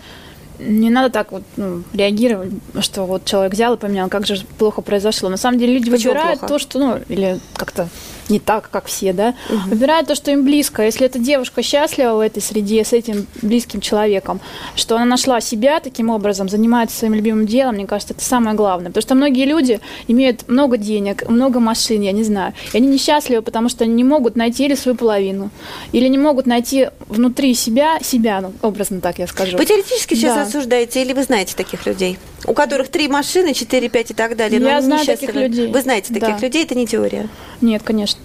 не 0.60 0.90
надо 0.90 1.10
так 1.10 1.32
вот 1.32 1.44
ну, 1.58 1.84
реагировать, 1.94 2.52
что 2.80 3.06
вот 3.06 3.26
человек 3.26 3.54
взял 3.54 3.74
и 3.74 3.78
поменял, 3.78 4.10
как 4.10 4.26
же 4.26 4.44
плохо 4.58 4.82
произошло. 4.82 5.30
На 5.30 5.38
самом 5.38 5.60
деле 5.60 5.74
люди 5.74 5.92
Почему 5.92 6.14
выбирают 6.14 6.40
плохо? 6.40 6.54
то, 6.54 6.60
что, 6.60 6.80
ну, 6.80 7.00
или 7.10 7.40
как-то 7.56 7.88
не 8.30 8.40
так, 8.40 8.70
как 8.70 8.86
все, 8.86 9.14
да, 9.14 9.36
угу. 9.50 9.70
выбирают 9.70 10.08
то, 10.08 10.16
что 10.16 10.32
им 10.32 10.44
близко. 10.44 10.84
Если 10.84 11.06
эта 11.06 11.20
девушка 11.20 11.62
счастлива 11.62 12.16
в 12.16 12.20
этой 12.20 12.42
среде 12.42 12.84
с 12.84 12.94
этим 12.94 13.28
близким 13.42 13.82
человеком, 13.82 14.40
что 14.76 14.96
она 14.96 15.06
нашла 15.06 15.42
себя 15.42 15.80
таким 15.80 16.10
образом, 16.10 16.50
занимается 16.50 16.98
своим 16.98 17.14
любимым 17.14 17.46
делом, 17.46 17.76
мне 17.76 17.86
кажется, 17.86 18.14
это 18.14 18.24
самое 18.24 18.56
главное. 18.56 18.88
Потому 18.88 19.02
что 19.02 19.16
многие 19.16 19.46
люди 19.46 19.80
имеют 20.08 20.48
много 20.48 20.78
денег, 20.78 21.28
много 21.30 21.60
машин, 21.60 22.02
я 22.02 22.12
не 22.12 22.24
знаю, 22.24 22.54
и 22.74 22.78
они 22.78 22.88
несчастливы, 22.88 23.42
потому 23.42 23.70
что 23.70 23.84
они 23.84 23.94
не 23.94 24.04
могут 24.04 24.36
найти 24.36 24.66
или 24.66 24.76
свою 24.76 24.98
половину, 24.98 25.50
или 25.92 26.08
не 26.08 26.18
могут 26.18 26.46
найти 26.46 26.90
внутри 27.08 27.54
себя 27.54 28.00
себя, 28.02 28.42
ну, 28.42 28.54
образно 28.62 29.02
так 29.02 29.20
я 29.20 29.28
скажу. 29.28 29.58
Вы 29.58 29.66
теоретически 29.66 30.16
сейчас 30.16 30.36
да. 30.36 30.42
осуждаете, 30.44 31.02
или 31.02 31.14
вы 31.14 31.24
знаете 31.24 31.56
таких 31.56 31.86
людей? 31.86 32.18
У 32.48 32.54
которых 32.54 32.90
три 32.90 33.08
машины, 33.08 33.54
четыре, 33.54 33.90
пять 33.90 34.12
и 34.12 34.14
так 34.14 34.36
далее. 34.36 34.62
Я 34.62 34.82
знаю 34.82 35.06
таких 35.06 35.34
людей. 35.34 35.72
Вы 35.72 35.82
знаете 35.82 36.14
таких 36.14 36.36
да. 36.36 36.40
людей, 36.40 36.64
это 36.64 36.76
не 36.76 36.86
теория? 36.86 37.28
Нет, 37.62 37.82
конечно. 37.84 38.20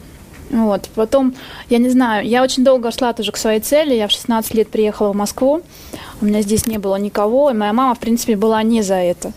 Вот. 0.50 0.88
Потом, 0.94 1.34
я 1.68 1.78
не 1.78 1.88
знаю, 1.88 2.26
я 2.26 2.42
очень 2.42 2.64
долго 2.64 2.90
шла 2.90 3.12
тоже 3.12 3.32
к 3.32 3.36
своей 3.36 3.60
цели. 3.60 3.94
Я 3.94 4.08
в 4.08 4.10
16 4.10 4.54
лет 4.54 4.68
приехала 4.68 5.12
в 5.12 5.16
Москву. 5.16 5.62
У 6.20 6.24
меня 6.24 6.42
здесь 6.42 6.66
не 6.66 6.78
было 6.78 6.96
никого. 6.96 7.50
И 7.50 7.54
моя 7.54 7.72
мама, 7.72 7.94
в 7.94 7.98
принципе, 7.98 8.36
была 8.36 8.62
не 8.62 8.82
за 8.82 8.96
это. 8.96 9.32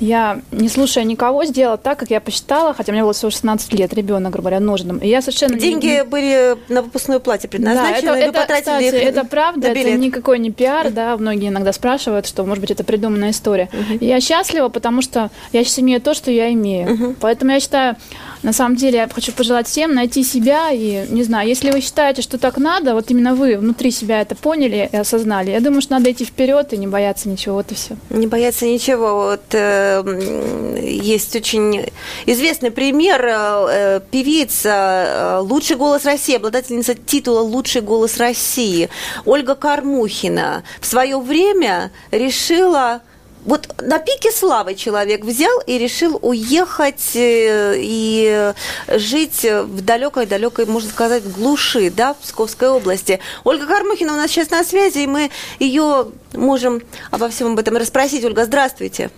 Я, 0.00 0.40
не 0.52 0.68
слушая 0.68 1.02
никого, 1.02 1.44
сделала 1.44 1.76
так, 1.76 1.98
как 1.98 2.10
я 2.10 2.20
посчитала, 2.20 2.72
хотя 2.72 2.92
мне 2.92 3.02
было 3.02 3.12
всего 3.12 3.30
16 3.30 3.72
лет, 3.72 3.92
ребенок, 3.94 4.32
грубо 4.32 4.50
говоря, 4.50 4.60
нужным. 4.60 4.98
И 4.98 5.08
я 5.08 5.20
совершенно... 5.20 5.58
Деньги 5.58 5.86
не... 5.86 6.04
были 6.04 6.56
на 6.68 6.82
выпускное 6.82 7.18
платье 7.18 7.48
предназначены, 7.48 8.12
да, 8.12 8.18
это, 8.18 8.38
это, 8.38 8.54
кстати, 8.54 8.84
их 8.84 8.94
это 8.94 9.24
правда, 9.24 9.68
это 9.68 9.90
никакой 9.92 10.38
не 10.38 10.52
пиар, 10.52 10.90
да, 10.92 11.16
многие 11.16 11.48
иногда 11.48 11.72
спрашивают, 11.72 12.26
что, 12.26 12.44
может 12.44 12.60
быть, 12.60 12.70
это 12.70 12.84
придуманная 12.84 13.30
история. 13.30 13.68
Uh-huh. 13.72 13.98
я 14.00 14.20
счастлива, 14.20 14.68
потому 14.68 15.02
что 15.02 15.30
я 15.52 15.64
сейчас 15.64 15.80
имею 15.80 16.00
то, 16.00 16.14
что 16.14 16.30
я 16.30 16.52
имею. 16.52 16.88
Uh-huh. 16.88 17.16
Поэтому 17.20 17.50
я 17.50 17.60
считаю, 17.60 17.96
на 18.42 18.52
самом 18.52 18.76
деле, 18.76 18.98
я 18.98 19.08
хочу 19.08 19.32
пожелать 19.32 19.66
всем 19.66 19.94
найти 19.94 20.22
себя 20.22 20.70
и, 20.70 21.06
не 21.08 21.22
знаю, 21.22 21.48
если 21.48 21.70
вы 21.70 21.80
считаете, 21.80 22.22
что 22.22 22.38
так 22.38 22.56
надо, 22.56 22.94
вот 22.94 23.10
именно 23.10 23.34
вы 23.34 23.56
внутри 23.56 23.90
себя 23.90 24.20
это 24.20 24.34
поняли 24.34 24.88
и 24.92 24.96
осознали, 24.96 25.50
я 25.50 25.60
думаю, 25.60 25.82
что 25.82 25.92
надо 25.92 26.10
идти 26.10 26.24
вперед 26.24 26.72
и 26.72 26.76
не 26.76 26.86
бояться 26.86 27.28
ничего, 27.28 27.56
вот 27.56 27.72
и 27.72 27.74
все. 27.74 27.96
Не 28.10 28.26
бояться 28.26 28.66
ничего. 28.66 29.14
Вот 29.14 29.42
э, 29.52 30.80
есть 30.82 31.34
очень 31.36 31.86
известный 32.26 32.70
пример 32.70 33.24
э, 33.24 34.00
певица, 34.10 35.04
э, 35.06 35.38
лучший 35.40 35.76
голос 35.76 36.04
России, 36.04 36.36
обладательница 36.36 36.94
титула 36.94 37.40
«Лучший 37.40 37.82
голос 37.82 38.18
России» 38.18 38.88
Ольга 39.24 39.54
Кармухина 39.54 40.62
в 40.80 40.86
свое 40.86 41.18
время 41.18 41.90
решила 42.10 43.02
вот 43.48 43.66
на 43.80 43.98
пике 43.98 44.30
славы 44.30 44.74
человек 44.74 45.24
взял 45.24 45.58
и 45.66 45.78
решил 45.78 46.18
уехать 46.20 47.16
э, 47.16 47.76
и 47.78 48.52
жить 48.88 49.42
в 49.42 49.82
далекой-далекой, 49.82 50.66
можно 50.66 50.90
сказать, 50.90 51.22
глуши, 51.24 51.90
да, 51.90 52.12
в 52.12 52.18
Псковской 52.18 52.68
области. 52.68 53.20
Ольга 53.44 53.66
Кармухина 53.66 54.12
у 54.12 54.16
нас 54.16 54.30
сейчас 54.30 54.50
на 54.50 54.62
связи, 54.64 54.98
и 54.98 55.06
мы 55.06 55.30
ее 55.58 56.08
можем 56.34 56.82
обо 57.10 57.30
всем 57.30 57.52
об 57.52 57.58
этом 57.58 57.78
расспросить. 57.78 58.22
Ольга, 58.22 58.44
здравствуйте. 58.44 59.08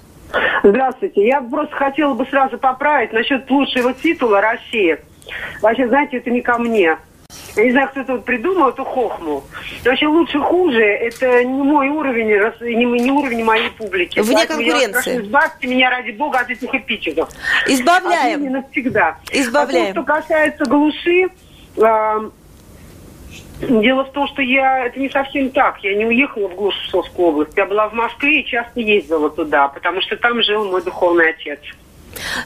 Здравствуйте. 0.63 1.27
Я 1.27 1.41
просто 1.41 1.75
хотела 1.75 2.15
бы 2.15 2.25
сразу 2.27 2.57
поправить 2.57 3.13
насчет 3.13 3.51
лучшего 3.51 3.93
титула 3.95 4.41
России. 4.41 4.97
Вообще, 5.61 5.89
знаете, 5.89 6.19
это 6.19 6.31
не 6.31 6.41
ко 6.41 6.57
мне. 6.57 6.97
Я 7.57 7.65
не 7.65 7.73
знаю, 7.73 7.89
кто 7.89 8.03
вот 8.13 8.25
придумал 8.25 8.71
эту 8.71 8.85
хохму. 8.85 9.45
Вообще 9.85 10.07
лучше 10.07 10.39
хуже, 10.41 10.83
это 10.83 11.45
не 11.45 11.63
мой 11.63 11.89
уровень, 11.89 12.29
не, 12.29 12.85
не 12.85 13.11
уровень 13.11 13.45
моей 13.45 13.71
публики. 13.71 14.21
Вне 14.21 14.35
Поэтому 14.35 14.63
конкуренции. 14.63 15.15
Я 15.15 15.21
избавьте 15.21 15.67
меня 15.67 15.91
ради 15.91 16.11
бога 16.13 16.41
от 16.41 16.51
этих 16.51 16.75
эпитетов. 16.75 17.29
Избавляем. 17.67 18.47
А 18.47 18.51
навсегда. 18.51 19.19
Избавляем. 19.31 19.93
А 19.93 19.95
то, 19.95 20.03
что 20.03 20.03
касается 20.03 20.65
глуши, 20.65 21.29
э, 21.77 22.31
Дело 23.61 24.05
в 24.05 24.13
том, 24.13 24.27
что 24.29 24.41
я 24.41 24.87
это 24.87 24.99
не 24.99 25.11
совсем 25.11 25.51
так. 25.51 25.79
Я 25.85 25.95
не 25.95 26.07
уехала 26.07 26.49
в 26.49 26.55
глушь 26.55 26.75
Псковскую 26.87 27.29
область. 27.29 27.53
Я 27.57 27.67
была 27.67 27.89
в 27.89 27.93
Москве 27.93 28.41
и 28.41 28.47
часто 28.47 28.81
ездила 28.81 29.29
туда, 29.29 29.69
потому 29.69 30.01
что 30.01 30.17
там 30.17 30.43
жил 30.43 30.65
мой 30.65 30.83
духовный 30.83 31.31
отец. 31.31 31.61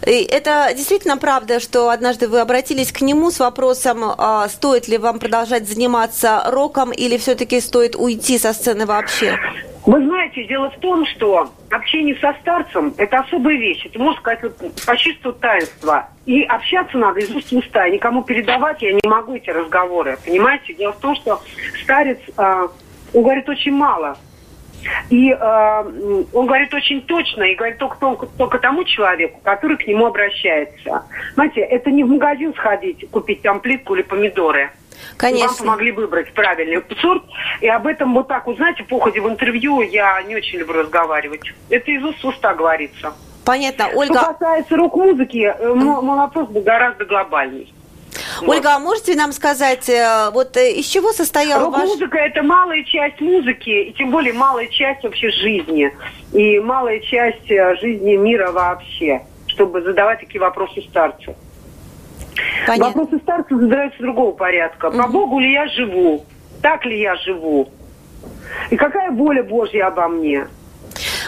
И 0.07 0.23
это 0.23 0.71
действительно 0.75 1.17
правда, 1.17 1.61
что 1.61 1.91
однажды 1.91 2.29
вы 2.29 2.41
обратились 2.41 2.93
к 2.93 3.01
нему 3.01 3.31
с 3.31 3.41
вопросом, 3.41 4.03
а 4.05 4.49
стоит 4.49 4.89
ли 4.89 4.99
вам 4.99 5.19
продолжать 5.19 5.69
заниматься 5.69 6.43
роком 6.47 6.93
или 6.93 7.17
все-таки 7.17 7.61
стоит 7.61 7.97
уйти 7.97 8.39
со 8.39 8.53
сцены 8.53 8.87
вообще? 8.87 9.39
Вы 9.87 10.03
знаете, 10.03 10.45
дело 10.45 10.71
в 10.71 10.79
том, 10.79 11.05
что 11.05 11.51
общение 11.71 12.17
со 12.17 12.35
старцем– 12.41 12.95
это 12.97 13.19
особая 13.19 13.57
вещь. 13.57 13.85
Это, 13.85 13.99
можно 13.99 14.19
сказать, 14.19 14.41
по 14.87 14.97
чисту 14.97 15.33
таинства. 15.35 16.09
И 16.25 16.43
общаться 16.43 16.97
надо 16.97 17.21
из 17.21 17.31
уст 17.31 17.53
в 17.53 17.59
уста. 17.59 17.87
Никому 17.91 18.23
передавать 18.23 18.81
я 18.81 18.93
не 18.93 19.01
могу 19.05 19.35
эти 19.35 19.51
разговоры. 19.51 20.19
Понимаете? 20.25 20.73
Дело 20.73 20.93
в 20.93 21.01
том, 21.01 21.15
что 21.17 21.43
старец, 21.83 22.19
э, 22.39 22.69
говорит 23.13 23.47
очень 23.47 23.73
мало. 23.73 24.17
И 25.11 25.31
э, 25.31 26.25
он 26.33 26.47
говорит 26.47 26.73
очень 26.75 27.03
точно, 27.03 27.45
и 27.45 27.55
говорит 27.55 27.79
только, 27.79 27.99
только, 27.99 28.27
только 28.27 28.59
тому 28.59 28.85
человеку, 28.85 29.41
который 29.43 29.77
к 29.77 29.87
нему 29.87 30.07
обращается. 30.07 31.05
Знаете, 31.35 31.61
это 31.61 31.91
не 31.91 32.05
в 32.05 32.09
магазин 32.09 32.55
сходить, 32.55 33.09
купить 33.11 33.43
там 33.43 33.61
плитку 33.61 33.95
или 33.95 34.03
помидоры. 34.03 34.71
Конечно. 35.17 35.49
Вам 35.49 35.57
помогли 35.57 35.93
выбрать 35.93 36.33
правильный 36.33 36.83
сорт. 37.01 37.23
И 37.61 37.69
об 37.69 37.87
этом 37.87 38.15
вот 38.15 38.29
так, 38.29 38.47
вот 38.47 38.57
знаете, 38.57 38.85
по 38.85 38.99
ходе 39.01 39.21
в 39.21 39.29
интервью 39.29 39.83
я 39.83 40.23
не 40.23 40.37
очень 40.37 40.59
люблю 40.59 40.81
разговаривать. 40.81 41.43
Это 41.71 41.91
из 41.91 42.03
уст 42.03 42.23
в 42.23 42.29
уста 42.29 42.55
говорится. 42.55 43.13
Понятно. 43.45 43.89
Ольга... 43.95 44.21
Что 44.21 44.33
касается 44.33 44.77
рок-музыки, 44.77 45.55
э, 45.57 45.75
мой 45.75 46.17
вопрос 46.17 46.49
был 46.49 46.63
гораздо 46.63 47.05
глобальней. 48.15 48.57
Ольга, 48.57 48.69
вот. 48.69 48.77
а 48.77 48.79
можете 48.79 49.15
нам 49.15 49.33
сказать, 49.33 49.89
э, 49.89 50.31
вот 50.33 50.57
э, 50.57 50.73
из 50.73 50.87
чего 50.87 51.13
состояла 51.13 51.71
ваша... 51.71 51.83
Рок-музыка– 51.83 52.19
это 52.19 52.43
малая 52.43 52.83
часть 52.85 53.21
музыки, 53.21 53.71
и 53.71 53.93
тем 53.93 54.11
более 54.11 54.33
малая 54.33 54.69
часть 54.69 55.03
вообще 55.03 55.31
жизни. 55.31 55.93
И 56.33 56.59
малая 56.61 57.01
часть 57.01 57.47
жизни 57.81 58.17
мира 58.17 58.51
вообще, 58.53 59.23
чтобы 59.47 59.83
задавать 59.83 60.21
такие 60.21 60.41
вопросы 60.41 60.83
старцу. 60.89 61.35
Понятно. 62.67 63.03
Вопросы 63.03 63.23
старцев 63.23 63.59
задаются 63.61 64.03
другого 64.03 64.33
порядка. 64.33 64.91
По 64.91 65.07
Богу 65.07 65.39
ли 65.39 65.53
я 65.53 65.67
живу? 65.69 66.25
Так 66.63 66.85
ли 66.85 67.01
я 67.01 67.17
живу? 67.17 67.69
И 68.71 68.77
какая 68.77 69.11
воля 69.11 69.43
Божья 69.43 69.87
обо 69.87 70.09
мне? 70.09 70.47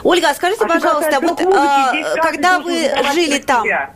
Ольга, 0.02 0.32
скажите, 0.34 0.64
а 0.64 0.68
пожалуйста, 0.68 1.18
вот 1.20 1.40
а, 1.40 1.92
когда 2.22 2.60
вы 2.60 2.90
жили 3.14 3.38
там, 3.38 3.64
себя? 3.64 3.90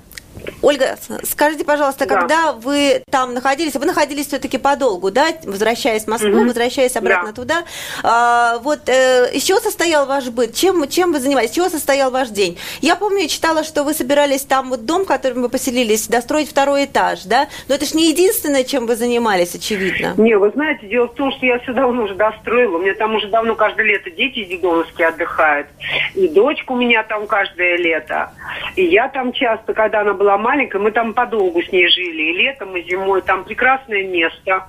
Ольга, 0.62 0.98
скажите, 1.24 1.64
пожалуйста, 1.64 2.06
да. 2.06 2.14
когда 2.20 2.52
вы 2.52 3.02
там 3.10 3.34
находились, 3.34 3.74
вы 3.74 3.86
находились 3.86 4.26
все-таки 4.26 4.58
подолгу, 4.58 5.10
да, 5.10 5.28
возвращаясь 5.44 6.04
в 6.04 6.08
Москву, 6.08 6.30
угу. 6.30 6.46
возвращаясь 6.46 6.96
обратно 6.96 7.28
да. 7.28 7.32
туда, 7.32 7.64
а, 8.02 8.58
вот 8.58 8.88
э, 8.88 9.30
из 9.32 9.42
чего 9.42 9.58
состоял 9.58 10.06
ваш 10.06 10.28
быт, 10.28 10.54
чем, 10.54 10.86
чем 10.88 11.12
вы 11.12 11.20
занимались, 11.20 11.50
из 11.50 11.54
чего 11.54 11.68
состоял 11.68 12.10
ваш 12.10 12.28
день? 12.28 12.58
Я 12.80 12.96
помню, 12.96 13.22
я 13.22 13.28
читала, 13.28 13.64
что 13.64 13.84
вы 13.84 13.94
собирались 13.94 14.42
там 14.42 14.70
вот 14.70 14.84
дом, 14.84 15.04
в 15.04 15.06
котором 15.06 15.42
вы 15.42 15.48
поселились, 15.48 16.08
достроить 16.08 16.50
второй 16.50 16.84
этаж, 16.84 17.24
да, 17.24 17.48
но 17.68 17.74
это 17.74 17.86
же 17.86 17.96
не 17.96 18.10
единственное, 18.10 18.64
чем 18.64 18.86
вы 18.86 18.96
занимались, 18.96 19.54
очевидно. 19.54 20.14
Не, 20.18 20.36
вы 20.36 20.50
знаете, 20.50 20.86
дело 20.86 21.06
в 21.06 21.14
том, 21.14 21.32
что 21.32 21.46
я 21.46 21.58
все 21.60 21.72
давно 21.72 22.04
уже 22.04 22.14
достроила, 22.14 22.76
у 22.76 22.80
меня 22.80 22.94
там 22.94 23.14
уже 23.14 23.28
давно 23.28 23.54
каждое 23.54 23.86
лето 23.86 24.10
дети 24.10 24.40
из 24.40 24.48
Дегоновски 24.48 25.02
отдыхают, 25.02 25.68
и 26.14 26.28
дочка 26.28 26.72
у 26.72 26.76
меня 26.76 27.02
там 27.02 27.26
каждое 27.26 27.76
лето, 27.76 28.30
и 28.76 28.84
я 28.84 29.08
там 29.08 29.32
часто, 29.32 29.72
когда 29.74 30.00
она 30.00 30.12
была 30.12 30.29
маленькая, 30.38 30.78
мы 30.78 30.90
там 30.90 31.14
подолгу 31.14 31.62
с 31.62 31.70
ней 31.72 31.88
жили, 31.88 32.22
и 32.22 32.32
летом, 32.32 32.76
и 32.76 32.82
зимой. 32.82 33.22
Там 33.22 33.44
прекрасное 33.44 34.04
место, 34.04 34.66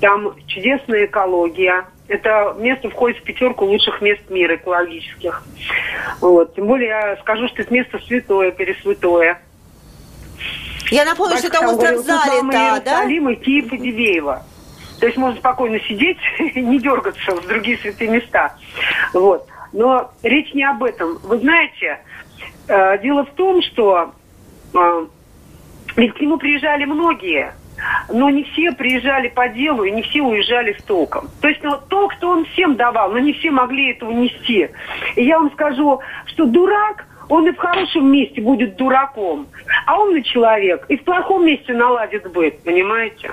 там 0.00 0.34
чудесная 0.46 1.06
экология. 1.06 1.86
Это 2.08 2.56
место 2.58 2.90
входит 2.90 3.18
в 3.18 3.22
пятерку 3.22 3.66
лучших 3.66 4.00
мест 4.00 4.22
мира 4.30 4.56
экологических. 4.56 5.44
Вот. 6.20 6.54
Тем 6.54 6.66
более 6.66 6.88
я 6.88 7.16
скажу, 7.20 7.46
что 7.48 7.62
это 7.62 7.72
место 7.72 7.98
святое, 8.00 8.50
пересвятое. 8.50 9.40
Я 10.90 11.04
напомню, 11.04 11.36
что 11.36 11.46
это 11.46 11.60
остров 11.60 11.98
Залита, 12.00 12.82
да? 12.84 13.02
Салима, 13.02 13.34
Киев 13.36 13.72
и 13.72 13.78
Дивеево. 13.78 14.42
То 14.98 15.06
есть 15.06 15.16
можно 15.16 15.38
спокойно 15.38 15.80
сидеть 15.80 16.18
и 16.38 16.60
не 16.60 16.78
дергаться 16.78 17.34
в 17.34 17.46
другие 17.46 17.78
святые 17.78 18.10
места. 18.10 18.54
Вот. 19.14 19.46
Но 19.72 20.10
речь 20.22 20.52
не 20.52 20.64
об 20.64 20.82
этом. 20.82 21.18
Вы 21.22 21.38
знаете, 21.38 22.00
э, 22.68 22.98
дело 22.98 23.24
в 23.24 23.30
том, 23.30 23.62
что 23.62 24.12
ведь 25.96 26.14
к 26.14 26.20
нему 26.20 26.38
приезжали 26.38 26.84
многие, 26.84 27.52
но 28.12 28.30
не 28.30 28.44
все 28.44 28.72
приезжали 28.72 29.28
по 29.28 29.48
делу, 29.48 29.84
и 29.84 29.90
не 29.90 30.02
все 30.02 30.22
уезжали 30.22 30.76
с 30.78 30.82
толком. 30.82 31.28
То 31.40 31.48
есть 31.48 31.62
ну, 31.62 31.76
толк-то 31.88 32.28
он 32.28 32.44
всем 32.46 32.76
давал, 32.76 33.10
но 33.12 33.18
не 33.18 33.32
все 33.32 33.50
могли 33.50 33.92
этого 33.92 34.10
нести. 34.12 34.68
И 35.16 35.24
я 35.24 35.38
вам 35.38 35.50
скажу, 35.52 36.00
что 36.26 36.46
дурак, 36.46 37.06
он 37.28 37.46
и 37.46 37.52
в 37.52 37.58
хорошем 37.58 38.10
месте 38.10 38.40
будет 38.40 38.76
дураком, 38.76 39.46
а 39.86 40.00
умный 40.00 40.22
человек 40.22 40.84
и 40.88 40.96
в 40.96 41.04
плохом 41.04 41.46
месте 41.46 41.72
наладит 41.72 42.30
быт, 42.32 42.62
понимаете? 42.64 43.30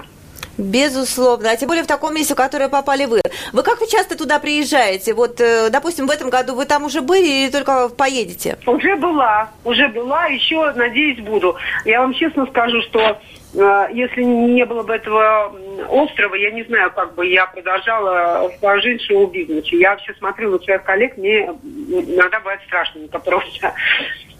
Безусловно, 0.58 1.52
а 1.52 1.56
тем 1.56 1.67
более 1.67 1.84
в 1.84 1.88
таком 1.88 2.15
месте, 2.15 2.34
в 2.34 2.38
которое 2.38 2.67
попали 2.67 3.06
вы. 3.06 3.22
Вы 3.54 3.63
как 3.63 3.80
вы 3.80 3.88
часто 3.88 4.17
туда 4.17 4.39
приезжаете? 4.39 5.13
Вот, 5.13 5.39
э, 5.39 5.70
допустим, 5.70 6.08
в 6.08 6.12
этом 6.12 6.30
году 6.30 6.56
вы 6.56 6.65
там 6.65 6.84
уже 6.84 7.02
были 7.02 7.43
или 7.43 7.52
только 7.52 7.89
поедете? 7.89 8.58
Уже 8.65 8.96
была, 8.96 9.52
уже 9.63 9.88
была, 9.89 10.26
еще, 10.26 10.72
надеюсь, 10.74 11.20
буду. 11.20 11.56
Я 11.86 12.02
вам 12.02 12.13
честно 12.13 12.48
скажу, 12.48 12.82
что 12.82 13.20
э, 13.54 13.88
если 13.93 14.24
не 14.24 14.65
было 14.65 14.82
бы 14.82 14.96
этого 14.96 15.56
острова, 15.89 16.34
я 16.34 16.50
не 16.52 16.63
знаю, 16.63 16.91
как 16.91 17.13
бы 17.13 17.28
я 17.28 17.46
продолжала 17.46 18.52
жить 18.82 19.02
в 19.02 19.06
шоу-бизнесе. 19.06 19.78
Я 19.78 19.91
вообще 19.91 20.13
смотрю 20.15 20.52
на 20.52 20.60
своих 20.60 20.84
коллег, 20.84 21.17
мне 21.17 21.41
иногда 21.43 22.39
бывает 22.39 22.62
страшненько 22.65 23.20
просто. 23.20 23.74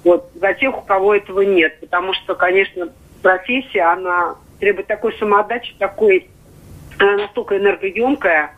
Вот, 0.04 0.32
за 0.36 0.54
тех, 0.54 0.76
у 0.78 0.82
кого 0.82 1.16
этого 1.16 1.42
нет. 1.42 1.80
Потому 1.80 2.14
что, 2.14 2.34
конечно, 2.34 2.90
профессия, 3.22 3.82
она 3.82 4.36
требует 4.60 4.88
такой 4.88 5.14
самоотдачи, 5.18 5.76
такой 5.78 6.30
она 7.00 7.18
настолько 7.18 7.58
энергоемкая, 7.58 8.52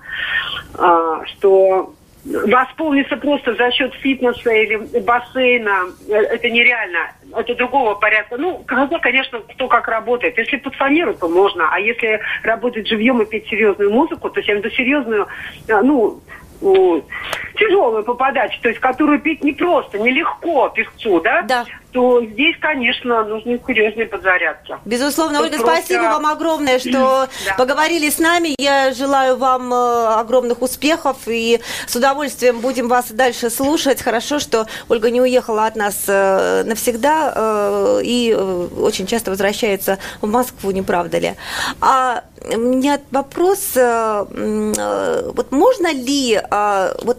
а, 0.77 1.25
что 1.25 1.93
восполниться 2.25 3.15
просто 3.17 3.55
за 3.55 3.71
счет 3.71 3.93
фитнеса 3.95 4.51
или 4.51 4.75
бассейна, 4.99 5.85
э, 6.07 6.13
это 6.13 6.49
нереально. 6.49 7.11
Это 7.35 7.55
другого 7.55 7.95
порядка. 7.95 8.37
Ну, 8.37 8.63
хотя, 8.67 8.99
конечно, 8.99 9.39
кто 9.39 9.67
как 9.67 9.87
работает. 9.87 10.37
Если 10.37 10.57
под 10.57 10.75
фанеру, 10.75 11.13
то 11.13 11.29
можно. 11.29 11.69
А 11.71 11.79
если 11.79 12.19
работать 12.43 12.87
живьем 12.87 13.21
и 13.21 13.25
петь 13.25 13.47
серьезную 13.47 13.91
музыку, 13.91 14.29
то 14.29 14.41
виду 14.41 14.69
серьезную, 14.69 15.27
э, 15.67 15.81
ну, 15.81 16.21
тяжелую 17.55 18.03
по 18.03 18.15
то 18.15 18.67
есть 18.67 18.79
которую 18.81 19.21
пить 19.21 19.41
не 19.45 19.53
просто, 19.53 19.97
нелегко 19.97 20.67
певцу, 20.69 21.21
да? 21.21 21.43
Да 21.43 21.65
то 21.91 22.23
здесь, 22.23 22.55
конечно, 22.59 23.23
нужны 23.23 23.59
серьезные 23.65 24.05
подзарядки. 24.07 24.75
Безусловно. 24.85 25.41
Ольга, 25.41 25.57
просто... 25.57 25.77
спасибо 25.77 26.03
вам 26.03 26.25
огромное, 26.25 26.79
что 26.79 27.27
да. 27.45 27.55
поговорили 27.57 28.09
с 28.09 28.19
нами. 28.19 28.55
Я 28.59 28.93
желаю 28.93 29.37
вам 29.37 29.73
э, 29.73 30.07
огромных 30.19 30.61
успехов 30.61 31.17
и 31.27 31.59
с 31.87 31.95
удовольствием 31.95 32.59
будем 32.59 32.87
вас 32.87 33.11
дальше 33.11 33.49
слушать. 33.49 34.01
Хорошо, 34.01 34.39
что 34.39 34.67
Ольга 34.87 35.09
не 35.09 35.21
уехала 35.21 35.65
от 35.65 35.75
нас 35.75 36.03
э, 36.07 36.63
навсегда 36.63 37.33
э, 37.35 38.01
и 38.03 38.33
очень 38.33 39.07
часто 39.07 39.31
возвращается 39.31 39.97
в 40.21 40.27
Москву, 40.27 40.71
не 40.71 40.81
правда 40.81 41.17
ли? 41.19 41.33
А 41.81 42.23
у 42.53 42.57
меня 42.57 42.99
вопрос, 43.11 43.75
вот 43.75 45.51
можно 45.51 45.91
ли 45.91 46.39
вот 47.03 47.17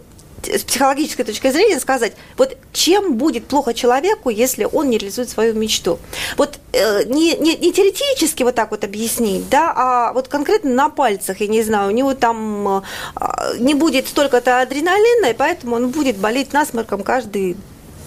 с 0.58 0.64
психологической 0.64 1.24
точки 1.24 1.50
зрения 1.50 1.80
сказать, 1.80 2.12
вот 2.36 2.56
чем 2.72 3.14
будет 3.14 3.46
плохо 3.46 3.74
человеку, 3.74 4.30
если 4.30 4.64
он 4.64 4.90
не 4.90 4.98
реализует 4.98 5.28
свою 5.30 5.54
мечту. 5.54 5.98
Вот 6.36 6.58
э, 6.72 7.04
не, 7.04 7.36
не, 7.36 7.56
не 7.56 7.72
теоретически 7.72 8.42
вот 8.42 8.54
так 8.54 8.70
вот 8.70 8.84
объяснить, 8.84 9.48
да, 9.48 9.72
а 9.74 10.12
вот 10.12 10.28
конкретно 10.28 10.70
на 10.70 10.88
пальцах, 10.88 11.40
я 11.40 11.46
не 11.46 11.62
знаю, 11.62 11.88
у 11.88 11.94
него 11.94 12.14
там 12.14 12.68
э, 12.68 13.58
не 13.58 13.74
будет 13.74 14.08
столько-то 14.08 14.60
адреналина, 14.60 15.26
и 15.26 15.34
поэтому 15.34 15.76
он 15.76 15.90
будет 15.90 16.16
болеть 16.16 16.52
насморком 16.52 17.02
каждый 17.02 17.56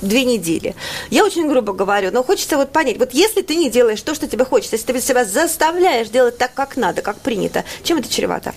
две 0.04 0.26
недели. 0.26 0.76
Я 1.10 1.26
очень 1.26 1.48
грубо 1.48 1.74
говорю, 1.74 2.12
но 2.12 2.24
хочется 2.24 2.58
вот 2.58 2.72
понять, 2.72 2.98
вот 2.98 3.14
если 3.14 3.42
ты 3.42 3.56
не 3.56 3.70
делаешь 3.70 4.02
то, 4.02 4.14
что 4.14 4.28
тебе 4.28 4.46
хочется, 4.46 4.76
если 4.76 4.92
ты 4.92 5.02
себя 5.02 5.26
заставляешь 5.26 6.10
делать 6.10 6.38
так, 6.38 6.54
как 6.54 6.78
надо, 6.78 7.02
как 7.02 7.18
принято, 7.18 7.64
чем 7.84 7.98
это 7.98 8.10
чревато? 8.10 8.54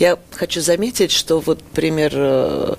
Я 0.00 0.18
хочу 0.32 0.62
заметить, 0.62 1.10
что 1.10 1.40
вот 1.40 1.62
пример 1.62 2.12
э, 2.14 2.74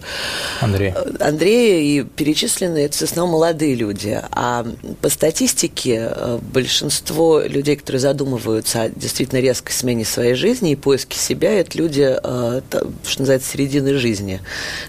Андрей. 0.59 0.91
Андрея 1.19 1.79
и 1.79 2.03
перечисленные 2.03 2.85
это 2.85 2.97
в 2.97 3.01
основном 3.03 3.33
молодые 3.33 3.75
люди. 3.75 4.19
А 4.31 4.65
по 5.01 5.09
статистике 5.09 6.09
э, 6.15 6.39
большинство 6.41 7.39
людей, 7.41 7.75
которые 7.75 7.99
задумываются 7.99 8.81
о 8.81 8.89
действительно 8.89 9.39
резкой 9.39 9.71
смене 9.75 10.03
своей 10.03 10.33
жизни 10.33 10.71
и 10.71 10.75
поиске 10.75 11.15
себя, 11.15 11.53
это 11.53 11.77
люди, 11.77 12.01
э, 12.11 12.61
что 13.05 13.19
называется, 13.19 13.51
середины 13.51 13.99
жизни. 13.99 14.41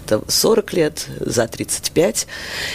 Это 0.03 0.23
40 0.27 0.73
лет, 0.73 1.05
за 1.19 1.47
35. 1.47 2.25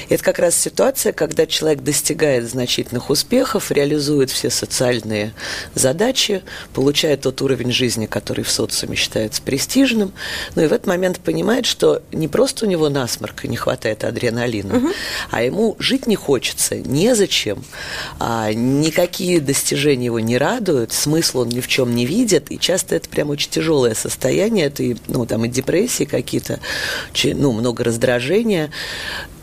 И 0.08 0.14
это 0.14 0.22
как 0.22 0.38
раз 0.38 0.54
ситуация, 0.54 1.12
когда 1.12 1.46
человек 1.46 1.82
достигает 1.82 2.48
значительных 2.48 3.10
успехов, 3.10 3.72
реализует 3.72 4.30
все 4.30 4.50
социальные 4.50 5.34
задачи, 5.74 6.42
получает 6.72 7.22
тот 7.22 7.42
уровень 7.42 7.72
жизни, 7.72 8.06
который 8.06 8.44
в 8.44 8.50
социуме 8.52 8.94
считается 8.94 9.42
престижным, 9.48 10.12
ну 10.56 10.62
и 10.62 10.66
в 10.66 10.72
этот 10.74 10.86
момент 10.86 11.20
понимает, 11.20 11.64
что 11.64 12.02
не 12.12 12.28
просто 12.28 12.66
у 12.66 12.68
него 12.68 12.90
насморк 12.90 13.46
и 13.46 13.48
не 13.48 13.56
хватает 13.56 14.04
адреналина, 14.04 14.76
угу. 14.76 14.88
а 15.30 15.42
ему 15.42 15.74
жить 15.78 16.06
не 16.06 16.16
хочется, 16.16 16.76
незачем, 16.76 17.64
а 18.20 18.52
никакие 18.52 19.40
достижения 19.40 20.04
его 20.04 20.20
не 20.20 20.36
радуют, 20.36 20.92
смысл 20.92 21.40
он 21.40 21.48
ни 21.48 21.60
в 21.60 21.66
чем 21.66 21.94
не 21.94 22.04
видит, 22.04 22.52
и 22.52 22.58
часто 22.58 22.96
это 22.96 23.08
прям 23.08 23.30
очень 23.30 23.50
тяжелое 23.50 23.94
состояние, 23.94 24.66
это 24.66 24.82
и, 24.82 24.96
ну, 25.06 25.24
там 25.24 25.46
и 25.46 25.48
депрессии 25.48 26.04
какие-то, 26.04 26.60
ну, 27.24 27.52
много 27.52 27.84
раздражения, 27.84 28.70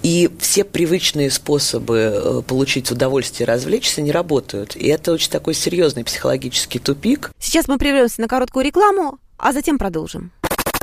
и 0.04 0.30
все 0.40 0.64
привычные 0.64 1.32
способы 1.32 1.98
э, 1.98 2.42
получить 2.48 2.92
удовольствие 2.92 3.48
и 3.48 3.50
развлечься 3.50 4.04
не 4.04 4.12
работают. 4.12 4.76
И 4.76 4.88
это 4.88 5.12
очень 5.12 5.32
такой 5.32 5.56
серьезный 5.56 6.04
психологический 6.04 6.78
тупик. 6.78 7.32
Сейчас 7.40 7.68
мы 7.68 7.80
прервемся 7.80 8.22
на 8.22 8.28
короткую 8.28 8.66
рекламу, 8.66 9.18
а 9.38 9.54
затем 9.54 9.78
продолжим. 9.78 10.32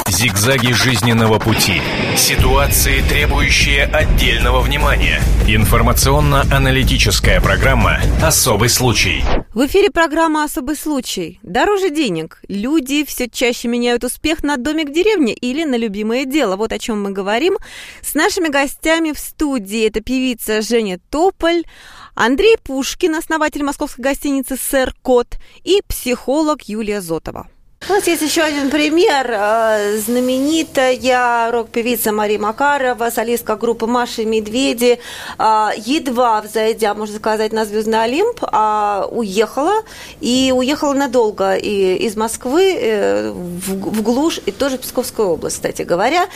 Зигзаги 0.09 0.73
жизненного 0.73 1.39
пути. 1.39 1.81
Ситуации, 2.17 3.01
требующие 3.09 3.85
отдельного 3.85 4.61
внимания. 4.61 5.23
Информационно-аналитическая 5.49 7.41
программа 7.41 7.99
«Особый 8.23 8.69
случай». 8.69 9.25
В 9.55 9.65
эфире 9.67 9.91
программа 9.91 10.45
«Особый 10.45 10.77
случай». 10.77 11.39
Дороже 11.43 11.91
денег. 11.91 12.43
Люди 12.49 13.05
все 13.05 13.29
чаще 13.31 13.69
меняют 13.69 14.05
успех 14.05 14.43
на 14.43 14.57
домик 14.59 14.91
в 14.91 14.93
деревне 14.93 15.33
или 15.33 15.65
на 15.65 15.77
любимое 15.77 16.27
дело. 16.27 16.57
Вот 16.57 16.73
о 16.73 16.79
чем 16.79 17.03
мы 17.03 17.11
говорим. 17.13 17.57
С 18.03 18.15
нашими 18.15 18.49
гостями 18.49 19.13
в 19.13 19.19
студии 19.19 19.87
это 19.87 20.01
певица 20.03 20.61
Женя 20.63 21.01
Тополь, 21.11 21.63
Андрей 22.15 22.57
Пушкин, 22.63 23.15
основатель 23.15 23.63
московской 23.63 24.03
гостиницы 24.03 24.57
«Сэр 24.57 24.95
Кот» 25.01 25.39
и 25.65 25.81
психолог 25.89 26.63
Юлия 26.63 27.01
Зотова. 27.01 27.49
У 27.89 27.93
нас 27.93 28.07
есть 28.07 28.23
еще 28.23 28.43
один 28.43 28.71
пример. 28.71 29.27
Э, 29.29 29.97
знаменитая 29.97 31.51
рок-певица 31.51 32.13
Мария 32.13 32.39
Макарова, 32.39 33.11
солистка 33.11 33.57
группы 33.57 33.87
Маши 33.87 34.25
Медведи, 34.25 35.01
э, 35.39 35.69
едва 35.77 36.41
взойдя, 36.43 36.95
можно 36.95 37.17
сказать, 37.17 37.53
на 37.53 37.65
Звездный 37.65 38.05
Олимп, 38.05 38.39
а 38.43 39.09
уехала. 39.11 39.83
И 40.21 40.53
уехала 40.55 40.93
надолго 40.93 41.57
и 41.57 41.97
из 41.97 42.17
Москвы 42.17 42.79
э, 42.81 43.31
в 43.33 44.03
глушь, 44.03 44.39
и 44.47 44.53
тоже 44.53 44.79
в 44.79 44.83
Псковскую 44.83 45.31
область, 45.31 45.57
кстати 45.57 45.83
говоря. 45.83 46.27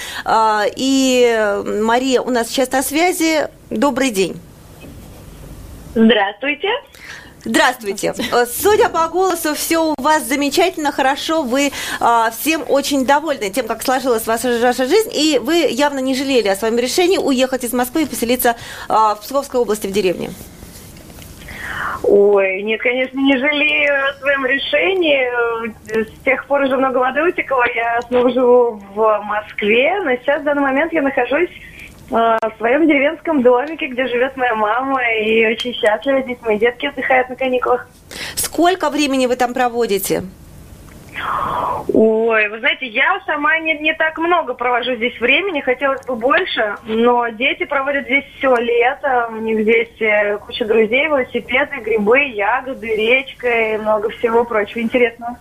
И 0.77 1.63
Мария 1.65 2.23
у 2.23 2.31
нас 2.31 2.49
сейчас 2.49 2.73
на 2.73 2.83
связи. 2.83 3.49
Добрый 3.71 4.11
день. 4.11 4.37
Здравствуйте. 5.95 6.69
Здравствуйте. 7.47 8.13
Э, 8.33 8.45
судя 8.45 8.89
по 8.89 9.07
голосу, 9.07 9.55
все 9.55 9.79
у 9.79 9.95
вас 9.99 10.25
замечательно, 10.25 10.91
хорошо. 10.91 11.43
Вы 11.43 11.71
а, 12.01 12.33
всем 12.33 12.65
очень 12.69 13.07
довольны 13.07 13.51
тем, 13.51 13.69
как 13.69 13.83
сложилась 13.83 14.27
ваша, 14.27 14.85
жизнь, 14.85 15.11
и 15.13 15.39
вы 15.39 15.59
явно 15.71 16.01
не 16.01 16.17
жалели 16.17 16.49
о 16.49 16.57
своем 16.57 16.77
решении 16.77 17.19
уехать 17.19 17.63
из 17.63 17.73
Москвы 17.73 18.03
и 18.03 18.07
поселиться 18.07 18.57
а, 18.89 19.15
в 19.15 19.21
Псковской 19.21 19.61
области 19.61 19.87
в 19.87 19.93
деревне. 19.93 20.31
Ой, 22.03 22.63
нет, 22.63 22.81
конечно, 22.81 23.17
не 23.17 23.37
жалею 23.39 23.95
о 24.09 24.15
своем 24.15 24.45
решении. 24.45 26.05
С 26.05 26.25
тех 26.25 26.47
пор 26.47 26.63
уже 26.63 26.77
много 26.77 26.99
воды 26.99 27.23
утекло. 27.23 27.63
Я 27.77 28.03
снова 28.09 28.29
живу 28.31 28.83
в 28.93 29.21
Москве, 29.23 30.01
но 30.03 30.17
сейчас 30.17 30.41
в 30.41 30.45
данный 30.45 30.63
момент 30.63 30.93
я 30.93 31.03
нахожусь 31.03 31.51
в 32.11 32.53
своем 32.59 32.87
деревенском 32.87 33.43
домике, 33.43 33.89
где 33.89 34.07
живет 34.07 34.37
моя 34.37 34.55
мама, 34.55 35.01
и 35.21 35.47
очень 35.47 35.75
счастлива. 35.75 36.23
Здесь 36.23 36.39
мои 36.43 36.59
детки 36.59 36.87
отдыхают 36.87 37.29
на 37.29 37.37
каникулах. 37.37 37.89
Сколько 38.35 38.91
времени 38.91 39.27
вы 39.27 39.37
там 39.37 39.53
проводите? 39.53 40.23
Ой, 41.93 42.49
вы 42.49 42.59
знаете, 42.59 42.87
я 42.87 43.21
сама 43.27 43.59
не, 43.59 43.75
не 43.79 43.95
так 43.95 44.19
много 44.19 44.55
провожу 44.55 44.97
здесь 44.97 45.19
времени, 45.21 45.61
хотелось 45.61 46.05
бы 46.05 46.15
больше, 46.15 46.77
но 46.85 47.29
дети 47.29 47.65
проводят 47.65 48.05
здесь 48.05 48.25
все 48.37 48.55
лето, 48.57 49.29
у 49.31 49.37
них 49.37 49.63
здесь 49.63 50.01
э, 50.01 50.37
куча 50.39 50.65
друзей, 50.65 51.07
велосипеды, 51.07 51.77
грибы, 51.81 52.19
ягоды, 52.19 52.95
речка 52.95 53.49
и 53.49 53.79
много 53.79 54.11
всего 54.11 54.45
прочего 54.45 54.81
интересного. 54.81 55.39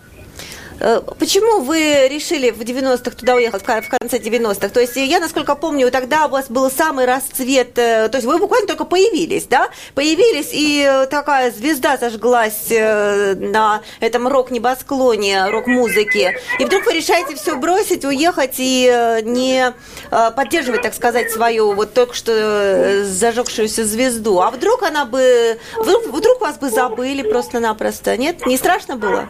Э, 0.79 1.01
почему 1.19 1.61
вы 1.61 2.07
решили 2.09 2.51
в 2.51 2.59
90-х 2.61 3.11
туда 3.11 3.35
уехать, 3.35 3.63
в 3.63 3.65
конце 3.65 4.17
90-х? 4.17 4.69
То 4.69 4.81
есть 4.81 4.95
я, 4.95 5.19
насколько 5.19 5.55
помню, 5.55 5.89
тогда 5.91 6.25
у 6.25 6.29
вас 6.29 6.47
был 6.49 6.69
самый 6.69 7.05
расцвет, 7.05 7.77
э, 7.77 8.09
то 8.09 8.17
есть 8.17 8.27
вы 8.27 8.37
буквально 8.37 8.67
только 8.67 8.85
появились, 8.85 9.45
да? 9.45 9.69
Появились, 9.93 10.49
и 10.51 11.05
такая 11.09 11.51
звезда 11.51 11.97
зажглась 11.97 12.67
э, 12.69 13.35
на 13.35 13.81
этом 13.99 14.27
рок-небосклоне, 14.27 15.49
рок-музыки. 15.49 16.37
И 16.59 16.65
вдруг 16.65 16.85
вы 16.85 16.93
решаете 16.93 17.35
все 17.35 17.55
бросить, 17.55 18.03
уехать 18.03 18.55
и 18.57 19.21
не 19.23 19.73
поддерживать, 20.09 20.81
так 20.81 20.93
сказать, 20.93 21.31
свою 21.31 21.73
вот 21.73 21.93
только 21.93 22.13
что 22.13 23.05
зажегшуюся 23.05 23.85
звезду. 23.85 24.39
А 24.41 24.51
вдруг 24.51 24.83
она 24.83 25.05
бы, 25.05 25.57
вдруг, 25.77 26.07
вдруг 26.07 26.41
вас 26.41 26.57
бы 26.57 26.69
забыли 26.69 27.21
просто-напросто, 27.21 28.17
нет? 28.17 28.45
Не 28.45 28.57
страшно 28.57 28.95
было? 28.95 29.29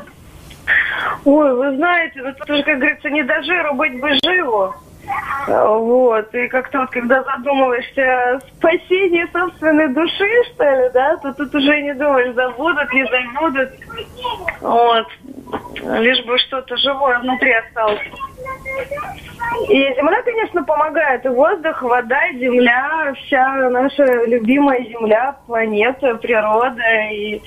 Ой, 1.25 1.55
вы 1.55 1.75
знаете, 1.75 2.21
ну 2.21 2.33
тут 2.33 2.49
уже, 2.49 2.63
как 2.63 2.77
говорится, 2.77 3.09
не 3.09 3.23
до 3.23 3.41
жиру 3.43 3.73
быть 3.73 3.99
бы 3.99 4.09
живу. 4.23 4.73
Вот, 5.47 6.33
и 6.33 6.47
как-то 6.47 6.79
вот, 6.79 6.89
когда 6.89 7.21
задумываешься 7.23 8.39
спасении 8.57 9.27
собственной 9.31 9.89
души, 9.89 10.27
что 10.53 10.63
ли, 10.63 10.89
да, 10.93 11.17
то 11.17 11.31
тут 11.33 11.53
уже 11.53 11.81
не 11.81 11.93
думаешь, 11.93 12.33
забудут, 12.33 12.91
не 12.91 13.05
забудут. 13.05 13.69
Вот. 14.61 15.07
Лишь 15.99 16.25
бы 16.25 16.37
что-то 16.39 16.75
живое 16.77 17.19
внутри 17.19 17.51
осталось. 17.51 18.01
И 19.69 19.93
земля, 19.95 20.21
конечно, 20.23 20.63
помогает. 20.63 21.23
И 21.25 21.29
воздух, 21.29 21.81
вода, 21.83 22.19
земля, 22.33 23.13
вся 23.15 23.69
наша 23.69 24.25
любимая 24.25 24.83
земля, 24.85 25.35
планета, 25.45 26.15
природа. 26.15 26.81
И 27.11 27.41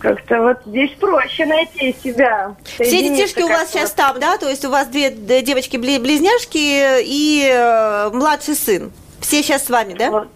как-то 0.00 0.40
вот 0.40 0.58
здесь 0.66 0.90
проще 0.98 1.46
найти 1.46 1.94
себя. 2.02 2.56
Все 2.64 3.02
детишки 3.02 3.40
у 3.40 3.48
вас 3.48 3.70
сейчас 3.70 3.92
там, 3.92 4.18
да? 4.20 4.38
То 4.38 4.48
есть 4.48 4.64
у 4.64 4.70
вас 4.70 4.86
две 4.88 5.10
девочки-близняшки 5.10 7.02
и 7.04 7.50
э, 7.52 8.10
младший 8.12 8.54
сын. 8.54 8.92
Все 9.20 9.42
сейчас 9.42 9.66
с 9.66 9.70
вами, 9.70 9.94
да? 9.94 10.26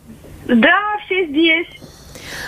Да, 0.46 0.96
все 1.06 1.26
здесь. 1.26 1.68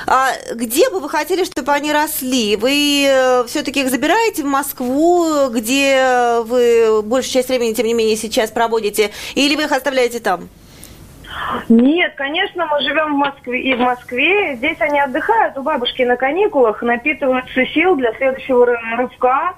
А 0.07 0.33
где 0.55 0.90
бы 0.90 1.00
вы 1.00 1.09
хотели, 1.09 1.44
чтобы 1.44 1.72
они 1.72 1.92
росли? 1.92 2.57
Вы 2.57 3.07
э, 3.07 3.44
все-таки 3.46 3.81
их 3.81 3.90
забираете 3.90 4.42
в 4.42 4.46
Москву, 4.46 5.48
где 5.50 6.40
вы 6.44 7.03
большую 7.03 7.33
часть 7.33 7.48
времени, 7.48 7.74
тем 7.74 7.87
не 7.87 7.94
менее, 7.94 8.16
сейчас 8.16 8.50
проводите, 8.50 9.11
или 9.35 9.55
вы 9.55 9.64
их 9.64 9.72
оставляете 9.72 10.20
там? 10.20 10.48
Нет, 11.68 12.14
конечно, 12.16 12.66
мы 12.66 12.81
живем 12.81 13.14
в 13.14 13.18
Москве 13.18 13.61
и 13.61 13.75
в 13.75 13.81
Москве. 13.81 14.57
Здесь 14.57 14.81
они 14.81 15.01
отдыхают 15.01 15.57
у 15.57 15.62
бабушки 15.62 16.03
на 16.03 16.16
каникулах, 16.16 16.83
напитываются 16.83 17.66
сил 17.66 17.97
для 17.97 18.12
следующего 18.14 18.66
рывка, 18.97 19.55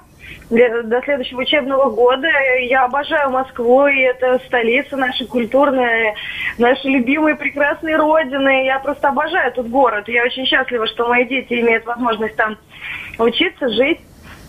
для, 0.49 0.83
до 0.83 1.01
следующего 1.01 1.41
учебного 1.41 1.89
года. 1.89 2.27
Я 2.61 2.85
обожаю 2.85 3.29
Москву, 3.31 3.87
и 3.87 3.99
это 3.99 4.39
столица 4.45 4.95
наша 4.97 5.25
культурная, 5.25 6.15
наши 6.57 6.87
любимые 6.87 7.35
прекрасные 7.35 7.97
родины. 7.97 8.65
Я 8.65 8.79
просто 8.79 9.09
обожаю 9.09 9.49
этот 9.49 9.69
город. 9.69 10.07
Я 10.07 10.23
очень 10.23 10.45
счастлива, 10.45 10.87
что 10.87 11.07
мои 11.07 11.25
дети 11.25 11.53
имеют 11.53 11.85
возможность 11.85 12.35
там 12.35 12.57
учиться, 13.19 13.69
жить. 13.69 13.99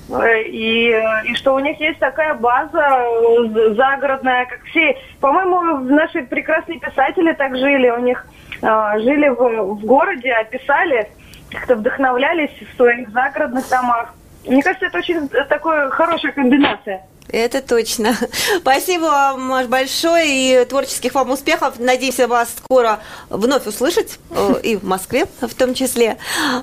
Э, 0.08 0.42
и, 0.42 0.94
и 1.24 1.34
что 1.34 1.54
у 1.54 1.58
них 1.58 1.78
есть 1.80 1.98
такая 1.98 2.34
база 2.34 2.78
э, 2.78 3.74
загородная, 3.74 4.46
как 4.46 4.62
все. 4.64 4.96
По-моему, 5.20 5.80
наши 5.80 6.22
прекрасные 6.22 6.78
писатели 6.78 7.32
так 7.32 7.56
жили. 7.56 7.90
У 7.90 8.00
них 8.00 8.26
э, 8.62 8.98
жили 8.98 9.28
в, 9.28 9.74
в 9.74 9.84
городе, 9.84 10.32
описали, 10.32 11.08
как-то 11.50 11.76
вдохновлялись 11.76 12.50
в 12.72 12.76
своих 12.76 13.10
загородных 13.10 13.68
домах. 13.68 14.14
Мне 14.46 14.62
кажется, 14.62 14.86
это 14.86 14.98
очень 14.98 15.28
такая 15.28 15.90
хорошая 15.90 16.32
комбинация. 16.32 17.02
Это 17.30 17.60
точно. 17.60 18.16
Спасибо 18.58 19.04
вам 19.04 19.68
большое 19.68 20.62
и 20.62 20.64
творческих 20.64 21.14
вам 21.14 21.30
успехов. 21.30 21.78
Надеемся 21.78 22.26
вас 22.26 22.48
скоро 22.56 23.00
вновь 23.28 23.66
услышать, 23.66 24.18
э, 24.30 24.54
и 24.62 24.76
в 24.76 24.84
Москве 24.84 25.26
в 25.40 25.54
том 25.54 25.74
числе. 25.74 26.16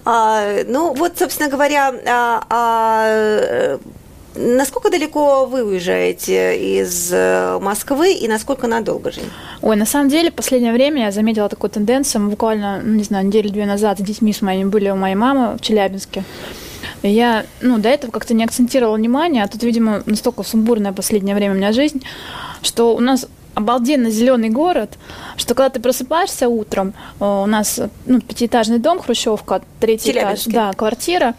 А, 0.05 0.63
ну, 0.65 0.93
вот, 0.93 1.17
собственно 1.17 1.49
говоря, 1.49 1.93
а, 2.07 2.43
а, 2.49 3.79
Насколько 4.37 4.89
далеко 4.89 5.45
вы 5.45 5.63
уезжаете 5.63 6.57
из 6.81 7.09
э, 7.13 7.57
Москвы 7.61 8.13
и 8.13 8.27
насколько 8.27 8.67
надолго, 8.67 9.09
Жень? 9.09 9.31
Ой, 9.61 9.77
на 9.77 9.85
самом 9.85 10.09
деле, 10.09 10.29
в 10.29 10.33
последнее 10.33 10.73
время 10.73 11.03
я 11.05 11.11
заметила 11.11 11.47
такую 11.47 11.69
тенденцию. 11.71 12.23
Мы 12.23 12.29
буквально, 12.31 12.81
ну, 12.83 12.95
не 12.95 13.03
знаю, 13.03 13.25
неделю-две 13.25 13.65
назад 13.65 13.99
с 13.99 14.01
детьми 14.01 14.33
с 14.33 14.41
моими 14.41 14.67
были 14.67 14.89
у 14.89 14.97
моей 14.97 15.15
мамы 15.15 15.55
в 15.55 15.61
Челябинске. 15.61 16.25
Я, 17.07 17.45
ну, 17.61 17.77
до 17.77 17.89
этого 17.89 18.11
как-то 18.11 18.33
не 18.33 18.43
акцентировала 18.43 18.95
внимание, 18.95 19.43
а 19.43 19.47
тут, 19.47 19.63
видимо, 19.63 20.03
настолько 20.05 20.43
сумбурная 20.43 20.91
последнее 20.91 21.35
время 21.35 21.53
у 21.53 21.57
меня 21.57 21.71
жизнь, 21.71 22.03
что 22.61 22.95
у 22.95 22.99
нас 22.99 23.27
обалденно 23.53 24.09
зеленый 24.09 24.49
город, 24.49 24.97
что 25.37 25.55
когда 25.55 25.69
ты 25.69 25.79
просыпаешься 25.79 26.49
утром, 26.49 26.93
э, 27.19 27.25
у 27.25 27.45
нас 27.45 27.79
ну, 28.05 28.19
пятиэтажный 28.19 28.79
дом, 28.79 28.99
хрущевка, 28.99 29.61
третий 29.79 30.11
этаж, 30.11 30.43
да, 30.45 30.73
квартира, 30.73 31.35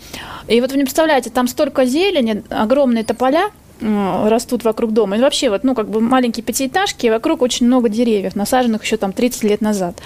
и 0.48 0.60
вот 0.60 0.72
вы 0.72 0.78
не 0.78 0.84
представляете, 0.84 1.30
там 1.30 1.46
столько 1.46 1.84
зелени, 1.84 2.42
огромные 2.48 3.04
тополя, 3.04 3.50
растут 3.80 4.64
вокруг 4.64 4.92
дома. 4.92 5.16
И 5.16 5.20
вообще, 5.20 5.50
вот, 5.50 5.64
ну, 5.64 5.74
как 5.74 5.88
бы 5.88 6.00
маленькие 6.00 6.44
пятиэтажки, 6.44 7.08
вокруг 7.08 7.42
очень 7.42 7.66
много 7.66 7.88
деревьев, 7.88 8.34
насаженных 8.34 8.82
еще 8.82 8.96
там 8.96 9.12
30 9.12 9.44
лет 9.44 9.60
назад. 9.60 9.96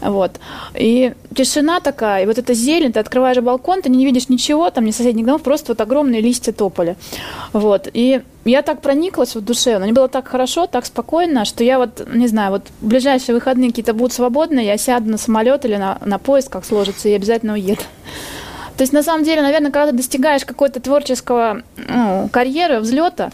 Вот. 0.00 0.40
И 0.74 1.12
тишина 1.34 1.80
такая, 1.80 2.24
и 2.24 2.26
вот 2.26 2.38
эта 2.38 2.54
зелень, 2.54 2.92
ты 2.92 3.00
открываешь 3.00 3.38
балкон, 3.38 3.82
ты 3.82 3.90
не 3.90 4.04
видишь 4.04 4.28
ничего, 4.28 4.70
там 4.70 4.84
ни 4.84 4.90
соседних 4.90 5.24
домов, 5.24 5.42
просто 5.42 5.72
вот 5.72 5.80
огромные 5.80 6.20
листья 6.20 6.52
тополя. 6.52 6.96
Вот. 7.52 7.88
И 7.92 8.22
я 8.44 8.62
так 8.62 8.80
прониклась 8.80 9.34
в 9.34 9.40
душе, 9.40 9.78
но 9.78 9.84
мне 9.84 9.92
было 9.92 10.08
так 10.08 10.26
хорошо, 10.26 10.66
так 10.66 10.84
спокойно, 10.84 11.44
что 11.44 11.62
я 11.62 11.78
вот, 11.78 12.06
не 12.12 12.26
знаю, 12.26 12.52
вот 12.52 12.66
ближайшие 12.80 13.34
выходные 13.34 13.70
какие-то 13.70 13.94
будут 13.94 14.12
свободные, 14.12 14.66
я 14.66 14.76
сяду 14.76 15.10
на 15.10 15.18
самолет 15.18 15.64
или 15.64 15.76
на, 15.76 15.98
на 16.04 16.18
поезд, 16.18 16.48
как 16.48 16.64
сложится, 16.64 17.08
и 17.08 17.12
обязательно 17.12 17.52
уеду. 17.52 17.82
То 18.76 18.82
есть, 18.82 18.92
на 18.92 19.02
самом 19.02 19.24
деле, 19.24 19.42
наверное, 19.42 19.70
когда 19.70 19.90
ты 19.90 19.96
достигаешь 19.96 20.44
какой-то 20.44 20.80
творческого 20.80 21.62
ну, 21.76 22.28
карьеры, 22.32 22.80
взлета, 22.80 23.30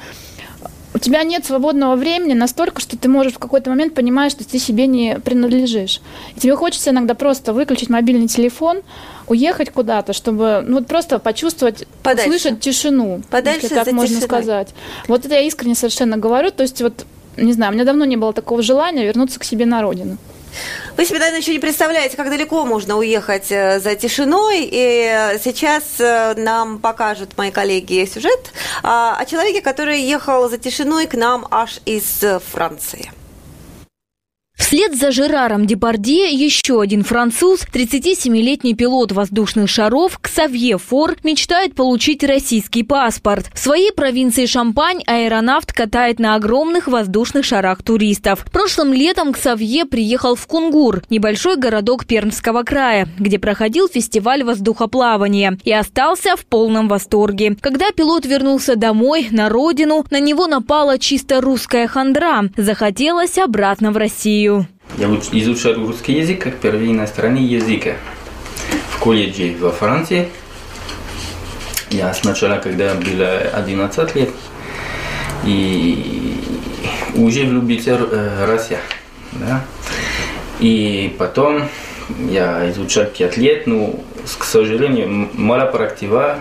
у 0.94 0.98
тебя 0.98 1.22
нет 1.22 1.44
свободного 1.44 1.96
времени 1.96 2.32
настолько, 2.32 2.80
что 2.80 2.98
ты 2.98 3.08
можешь 3.08 3.34
в 3.34 3.38
какой-то 3.38 3.70
момент 3.70 3.94
понимать, 3.94 4.32
что 4.32 4.44
ты 4.44 4.58
себе 4.58 4.86
не 4.86 5.18
принадлежишь. 5.20 6.00
И 6.34 6.40
тебе 6.40 6.56
хочется 6.56 6.90
иногда 6.90 7.14
просто 7.14 7.52
выключить 7.52 7.88
мобильный 7.88 8.26
телефон, 8.26 8.80
уехать 9.28 9.70
куда-то, 9.70 10.12
чтобы 10.12 10.64
ну, 10.66 10.78
вот 10.78 10.86
просто 10.86 11.18
почувствовать, 11.18 11.86
Подальше. 12.02 12.30
слышать 12.30 12.60
тишину, 12.60 13.22
Подальше 13.30 13.60
если 13.62 13.74
так 13.76 13.92
можно 13.92 14.16
тишиной. 14.16 14.28
сказать. 14.28 14.68
Вот 15.06 15.24
это 15.24 15.34
я 15.34 15.42
искренне 15.42 15.74
совершенно 15.74 16.16
говорю. 16.16 16.50
То 16.50 16.62
есть 16.62 16.82
вот, 16.82 17.06
не 17.36 17.52
знаю, 17.52 17.72
у 17.72 17.74
меня 17.74 17.84
давно 17.84 18.04
не 18.04 18.16
было 18.16 18.32
такого 18.32 18.62
желания 18.62 19.04
вернуться 19.04 19.38
к 19.38 19.44
себе 19.44 19.66
на 19.66 19.82
родину. 19.82 20.16
Вы 20.96 21.04
себе, 21.04 21.18
наверное, 21.18 21.40
еще 21.40 21.52
не 21.52 21.58
представляете, 21.58 22.16
как 22.16 22.30
далеко 22.30 22.64
можно 22.64 22.96
уехать 22.96 23.50
э, 23.50 23.80
за 23.80 23.94
тишиной. 23.94 24.68
И 24.70 25.38
сейчас 25.42 25.84
э, 26.00 26.34
нам 26.36 26.78
покажут 26.78 27.36
мои 27.36 27.50
коллеги 27.50 28.04
сюжет 28.04 28.52
о 28.82 29.24
человеке, 29.24 29.60
который 29.60 30.00
ехал 30.00 30.48
за 30.48 30.58
тишиной 30.58 31.06
к 31.06 31.14
нам 31.14 31.46
аж 31.50 31.80
из 31.84 32.22
э, 32.22 32.40
Франции. 32.40 33.10
Вслед 34.68 34.94
за 34.94 35.12
Жераром 35.12 35.64
Депардье 35.64 36.28
еще 36.28 36.82
один 36.82 37.02
француз, 37.02 37.62
37-летний 37.72 38.74
пилот 38.74 39.12
воздушных 39.12 39.70
шаров 39.70 40.18
Ксавье 40.20 40.76
Фор, 40.76 41.16
мечтает 41.24 41.74
получить 41.74 42.22
российский 42.22 42.82
паспорт. 42.82 43.46
В 43.54 43.58
своей 43.58 43.92
провинции 43.92 44.44
Шампань 44.44 45.02
аэронавт 45.06 45.72
катает 45.72 46.18
на 46.18 46.34
огромных 46.34 46.86
воздушных 46.86 47.46
шарах 47.46 47.82
туристов. 47.82 48.44
Прошлым 48.52 48.92
летом 48.92 49.32
Ксавье 49.32 49.86
приехал 49.86 50.34
в 50.34 50.46
Кунгур, 50.46 51.02
небольшой 51.08 51.56
городок 51.56 52.04
Пермского 52.04 52.62
края, 52.62 53.08
где 53.18 53.38
проходил 53.38 53.88
фестиваль 53.88 54.44
воздухоплавания 54.44 55.56
и 55.64 55.72
остался 55.72 56.36
в 56.36 56.44
полном 56.44 56.88
восторге. 56.88 57.56
Когда 57.58 57.90
пилот 57.90 58.26
вернулся 58.26 58.76
домой, 58.76 59.28
на 59.30 59.48
родину, 59.48 60.04
на 60.10 60.20
него 60.20 60.46
напала 60.46 60.98
чисто 60.98 61.40
русская 61.40 61.88
хандра. 61.88 62.50
Захотелось 62.58 63.38
обратно 63.38 63.92
в 63.92 63.96
Россию. 63.96 64.57
Я 64.96 65.06
уч- 65.06 65.28
изучал 65.32 65.74
русский 65.74 66.14
язык 66.14 66.42
как 66.42 66.56
первый 66.56 66.90
иностранный 66.90 67.42
язык 67.42 67.94
в 68.90 68.98
колледже 68.98 69.54
во 69.60 69.70
Франции. 69.70 70.28
Я 71.90 72.12
сначала, 72.14 72.56
когда 72.58 72.94
было 72.94 73.38
11 73.52 74.14
лет, 74.16 74.30
и 75.44 76.34
уже 77.14 77.44
влюбился 77.44 77.96
в 77.96 78.12
э, 78.12 78.44
Россию. 78.46 78.80
Да? 79.32 79.64
И 80.60 81.14
потом 81.18 81.68
я 82.28 82.68
изучал 82.70 83.04
5 83.06 83.36
лет, 83.36 83.66
но, 83.66 83.94
к 84.38 84.44
сожалению, 84.44 85.28
мало 85.34 85.66
практиковал, 85.66 86.36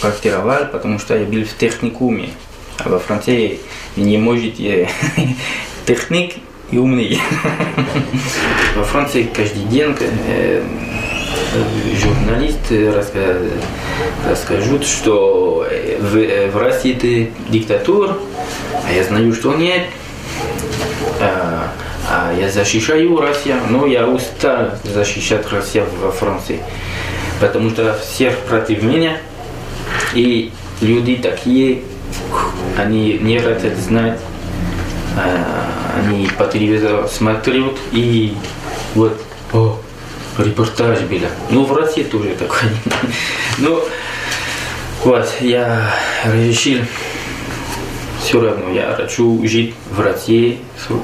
практиковал, 0.00 0.66
потому 0.70 0.98
что 0.98 1.16
я 1.18 1.24
был 1.26 1.44
в 1.44 1.56
техникуме. 1.56 2.30
А 2.78 2.88
во 2.88 2.98
Франции 2.98 3.60
не 3.96 4.16
можете 4.18 4.88
техник 5.86 6.36
и 6.72 6.78
умный. 6.78 7.20
Во 8.76 8.82
Франции 8.82 9.28
каждый 9.32 9.64
день 9.64 9.94
э, 10.00 10.62
журналисты 12.00 12.92
расскажут, 14.26 14.84
что 14.84 15.66
э, 15.70 15.98
в, 16.00 16.16
э, 16.16 16.50
в 16.50 16.56
России 16.56 16.96
это 16.96 17.52
диктатура, 17.52 18.16
а 18.88 18.92
я 18.92 19.04
знаю, 19.04 19.32
что 19.34 19.54
нет. 19.54 19.82
А, 21.20 21.70
а 22.08 22.34
я 22.38 22.50
защищаю 22.50 23.20
Россию, 23.20 23.58
но 23.68 23.86
я 23.86 24.08
устал 24.08 24.70
защищать 24.82 25.46
Россию 25.52 25.86
во 26.02 26.10
Франции, 26.10 26.60
потому 27.38 27.70
что 27.70 27.96
всех 27.98 28.36
против 28.38 28.82
меня, 28.82 29.18
и 30.14 30.50
люди 30.80 31.16
такие, 31.16 31.82
они 32.76 33.18
не 33.18 33.38
хотят 33.38 33.76
знать, 33.76 34.18
они 35.96 36.28
по 36.38 36.46
телевизору 36.46 37.08
смотрят 37.08 37.76
и 37.92 38.34
вот, 38.94 39.20
о, 39.52 39.78
репортаж 40.38 41.00
был. 41.00 41.20
Ну, 41.50 41.64
в 41.64 41.76
России 41.76 42.02
тоже 42.02 42.34
такой. 42.34 42.68
Ну, 43.58 43.84
вот, 45.04 45.28
я 45.40 45.92
решил, 46.24 46.78
все 48.22 48.40
равно 48.40 48.70
я 48.70 48.94
хочу 48.94 49.40
жить 49.46 49.74
в 49.90 50.00
России 50.00 50.58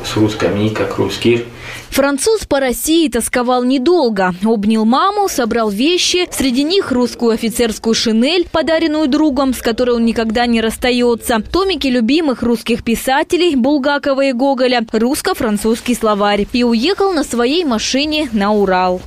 с, 0.04 0.16
русскими, 0.16 0.68
как 0.68 0.98
русский. 0.98 1.44
Француз 1.90 2.46
по 2.46 2.60
России 2.60 3.08
тосковал 3.08 3.64
недолго. 3.64 4.34
Обнял 4.44 4.84
маму, 4.84 5.28
собрал 5.28 5.68
вещи, 5.68 6.28
среди 6.30 6.62
них 6.62 6.92
русскую 6.92 7.32
офицерскую 7.32 7.94
шинель, 7.94 8.48
подаренную 8.50 9.08
другом, 9.08 9.52
с 9.52 9.58
которой 9.58 9.96
он 9.96 10.04
никогда 10.04 10.46
не 10.46 10.60
расстается, 10.60 11.40
томики 11.40 11.88
любимых 11.88 12.42
русских 12.42 12.84
писателей 12.84 13.56
Булгакова 13.56 14.26
и 14.26 14.32
Гоголя, 14.32 14.86
русско-французский 14.92 15.94
словарь. 15.94 16.46
И 16.52 16.62
уехал 16.62 17.12
на 17.12 17.24
своей 17.24 17.64
машине 17.64 18.28
на 18.32 18.52
Урал. 18.52 19.00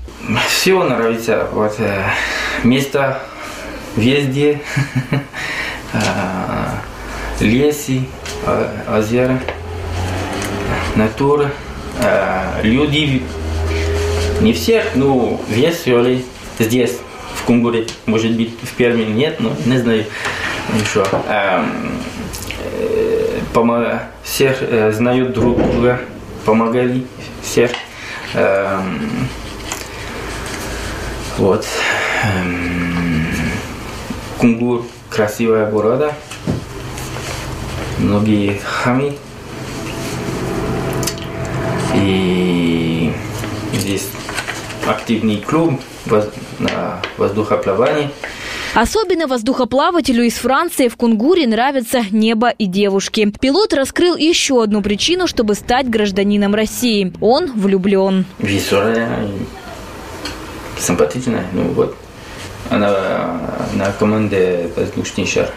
Все 0.48 0.84
нравится. 0.84 1.48
Вот 1.54 1.76
э, 1.80 2.04
место 2.64 3.22
везде. 3.96 4.62
Лесы, 7.42 8.02
а, 8.46 8.98
озера, 9.00 9.40
натура, 10.96 11.52
а, 12.00 12.62
люди. 12.62 13.24
Не 14.42 14.54
всех, 14.54 14.96
но 14.96 15.42
веселые. 15.50 16.22
Здесь, 16.60 16.98
в 17.36 17.44
Кунгуре, 17.44 17.88
может 18.06 18.32
быть, 18.34 18.54
в 18.62 18.76
Перми 18.76 19.04
нет, 19.04 19.40
но 19.40 19.54
не 19.66 19.78
знаю 19.78 20.06
еще. 20.80 21.04
А, 21.28 21.66
э, 22.60 24.02
Всех 24.24 24.58
э, 24.62 24.92
знают 24.92 25.34
друг 25.34 25.58
друга, 25.58 26.00
помогали 26.46 27.06
всех. 27.44 27.72
Эм, 28.34 29.28
вот. 31.38 31.66
Эм, 32.24 33.28
Кунгур 34.38 34.86
красивая 35.10 35.70
города. 35.70 36.14
Многие 38.00 38.60
хами. 38.64 39.14
И 41.96 43.12
здесь 43.74 44.08
активный 44.88 45.38
клуб 45.38 45.80
воз- 46.06 46.30
на 46.60 47.02
воздухоплавании. 47.18 48.10
Особенно 48.74 49.28
воздухоплавателю 49.28 50.24
из 50.24 50.36
Франции 50.36 50.88
в 50.88 50.96
Кунгуре 50.96 51.46
нравятся 51.46 52.04
небо 52.12 52.50
и 52.50 52.66
девушки. 52.68 53.34
Пилот 53.42 53.74
раскрыл 53.74 54.16
еще 54.16 54.64
одну 54.64 54.82
причину, 54.82 55.28
чтобы 55.28 55.56
стать 55.56 55.90
гражданином 55.90 56.56
России. 56.56 57.12
Он 57.20 57.52
влюблен. 57.52 58.26
Веселая 58.40 59.28
симпатичная. 60.80 61.46
Ну 61.52 61.64
вот. 61.74 61.98
Она 62.70 63.42
на 63.74 63.92
команде 63.92 64.70
воздушный 64.78 65.28
шар. 65.28 65.52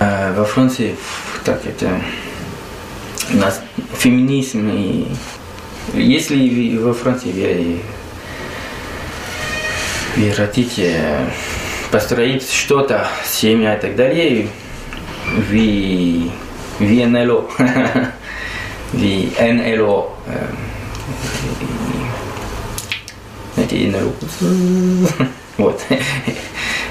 А 0.00 0.32
во 0.34 0.44
Франции 0.44 0.96
так 1.44 1.64
это 1.66 2.00
у 3.32 3.36
нас 3.36 3.60
феминизм 3.98 4.68
и 4.68 5.06
если 5.92 6.76
во 6.78 6.92
Франции 6.94 7.30
вы, 7.30 7.80
вы 10.16 10.32
хотите 10.32 11.00
построить 11.90 12.50
что-то, 12.50 13.06
семья 13.24 13.76
и 13.76 13.80
так 13.80 13.94
далее, 13.94 14.48
вы, 15.50 16.30
вы 16.78 17.06
НЛО, 17.06 17.50
вы 18.92 19.30
НЛО, 19.38 20.12
э, 20.26 20.46
знаете, 23.54 23.88
НЛО. 23.88 24.14
Вот. 25.56 25.80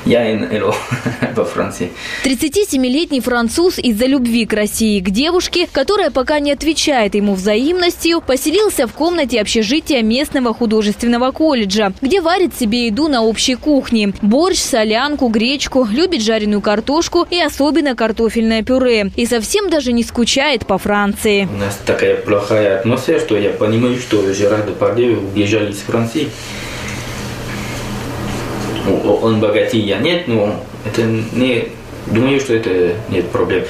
Я 0.06 0.24
НЛО 0.36 0.76
во 1.36 1.46
Франции. 1.46 1.92
37-летний 2.26 3.22
француз 3.22 3.80
из-за 3.80 4.06
любви 4.06 4.46
к 4.46 4.54
России 4.54 5.00
к 5.00 5.10
девушке, 5.10 5.68
которая 5.72 6.12
пока 6.12 6.40
не 6.40 6.52
отвечает 6.52 7.16
ему 7.16 7.36
взаимностью, 7.36 8.22
поселился 8.22 8.88
в 8.88 8.94
комнате 8.94 9.40
общежития 9.40 10.02
местного 10.02 10.54
художественного 10.54 11.32
колледжа, 11.32 11.94
где 12.02 12.20
варит 12.20 12.52
себе 12.60 12.88
еду 12.88 13.08
на 13.08 13.24
общей 13.24 13.56
кухне. 13.56 14.14
Борщ, 14.22 14.60
солянку, 14.60 15.30
гречку, 15.30 15.88
любит 15.90 16.22
жареную 16.22 16.62
картошку 16.62 17.26
и 17.30 17.40
особенно 17.40 17.96
картофельное 17.96 18.62
пюре. 18.64 19.12
И 19.16 19.26
совсем 19.26 19.70
даже 19.70 19.94
не 19.94 20.04
скучает 20.04 20.66
по 20.66 20.78
Франции. 20.78 21.48
У 21.52 21.58
нас 21.58 21.80
такая 21.86 22.18
плохая 22.18 22.80
атмосфера, 22.80 23.20
что 23.20 23.38
я 23.38 23.52
понимаю, 23.52 23.98
что 23.98 24.34
Жерар 24.34 24.66
Депардье 24.66 25.18
убежал 25.18 25.64
из 25.68 25.78
Франции. 25.78 26.28
Ну, 28.86 29.20
Он 29.22 29.40
богатей, 29.40 29.82
я 29.82 30.00
нет, 30.00 30.28
но 30.28 30.64
это 30.86 31.04
не... 31.04 31.70
Думаю, 32.06 32.38
что 32.42 32.54
это 32.54 32.96
нет 33.08 33.30
проблем. 33.30 33.64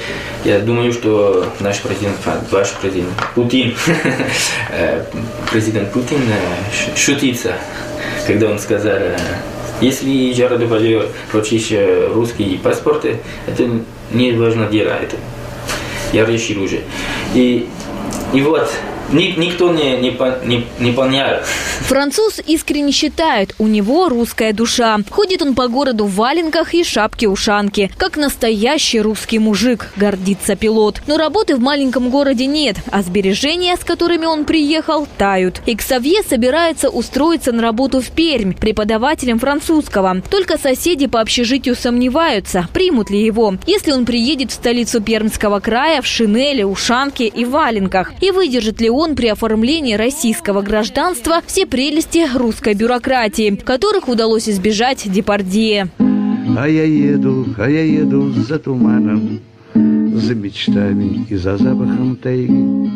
Я 0.44 0.58
думаю, 0.58 0.92
что 0.92 1.46
наш 1.60 1.80
президент, 1.80 2.16
а, 2.26 2.42
ваш 2.50 2.72
президент 2.82 3.10
Путин, 3.32 3.76
э, 4.70 5.04
президент 5.52 5.92
Путин 5.92 6.18
э, 6.18 6.96
шутится, 6.96 7.52
когда 8.26 8.50
он 8.50 8.58
сказал, 8.58 8.96
э, 8.96 9.16
если 9.80 10.32
Жерар 10.32 10.58
Депардье 10.58 11.06
хочешь 11.30 11.68
э, 11.70 12.10
русский 12.12 12.58
паспорт, 12.62 13.04
это 13.04 13.70
не 14.10 14.32
важно 14.32 14.66
дело. 14.66 14.90
Это 14.90 15.16
Я 16.12 16.24
решил 16.24 16.62
уже. 16.62 16.80
И, 17.34 17.68
и 18.32 18.40
вот, 18.40 18.70
никто 19.12 19.72
не, 19.72 19.96
не, 19.98 20.16
не, 20.44 20.66
не 20.78 20.92
понял. 20.92 21.40
Француз 21.80 22.40
искренне 22.46 22.92
считает, 22.92 23.54
у 23.58 23.66
него 23.66 24.08
русская 24.08 24.52
душа. 24.52 24.98
Ходит 25.10 25.42
он 25.42 25.54
по 25.54 25.68
городу 25.68 26.06
в 26.06 26.14
валенках 26.14 26.74
и 26.74 26.84
шапке-ушанке. 26.84 27.90
Как 27.96 28.16
настоящий 28.16 29.00
русский 29.00 29.38
мужик, 29.38 29.90
гордится 29.96 30.56
пилот. 30.56 31.02
Но 31.06 31.16
работы 31.16 31.56
в 31.56 31.60
маленьком 31.60 32.10
городе 32.10 32.46
нет, 32.46 32.76
а 32.90 33.02
сбережения, 33.02 33.76
с 33.76 33.84
которыми 33.84 34.26
он 34.26 34.44
приехал, 34.44 35.06
тают. 35.18 35.60
И 35.66 35.76
Ксавье 35.76 36.22
собирается 36.22 36.88
устроиться 36.88 37.52
на 37.52 37.62
работу 37.62 38.00
в 38.00 38.10
Пермь 38.10 38.54
преподавателем 38.54 39.38
французского. 39.38 40.22
Только 40.30 40.58
соседи 40.58 41.06
по 41.06 41.20
общежитию 41.20 41.76
сомневаются, 41.76 42.68
примут 42.72 43.10
ли 43.10 43.22
его, 43.24 43.54
если 43.66 43.92
он 43.92 44.06
приедет 44.06 44.50
в 44.50 44.54
столицу 44.54 45.00
Пермского 45.00 45.60
края 45.60 46.02
в 46.02 46.06
шинели, 46.06 46.62
ушанке 46.62 47.26
и 47.26 47.44
валенках. 47.44 48.12
И 48.20 48.30
выдержит 48.30 48.80
ли 48.80 48.90
он 48.94 49.16
при 49.16 49.28
оформлении 49.28 49.94
российского 49.94 50.62
гражданства 50.62 51.40
все 51.46 51.66
прелести 51.66 52.26
русской 52.36 52.74
бюрократии, 52.74 53.56
которых 53.56 54.08
удалось 54.08 54.48
избежать 54.48 55.10
Депардье. 55.10 55.88
А 56.56 56.68
я 56.68 56.84
еду, 56.84 57.46
а 57.58 57.68
я 57.68 57.82
еду 57.82 58.30
за 58.30 58.58
туманом, 58.58 59.40
за 59.74 60.34
мечтами 60.34 61.26
и 61.28 61.36
за 61.36 61.56
запахом 61.56 62.16
тайги. 62.16 62.90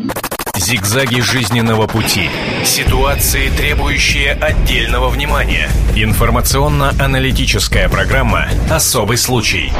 Зигзаги 0.56 1.20
жизненного 1.20 1.86
пути. 1.86 2.28
Ситуации, 2.64 3.48
требующие 3.56 4.32
отдельного 4.32 5.08
внимания. 5.08 5.68
Информационно-аналитическая 5.96 7.88
программа 7.88 8.48
«Особый 8.70 9.16
случай». 9.16 9.72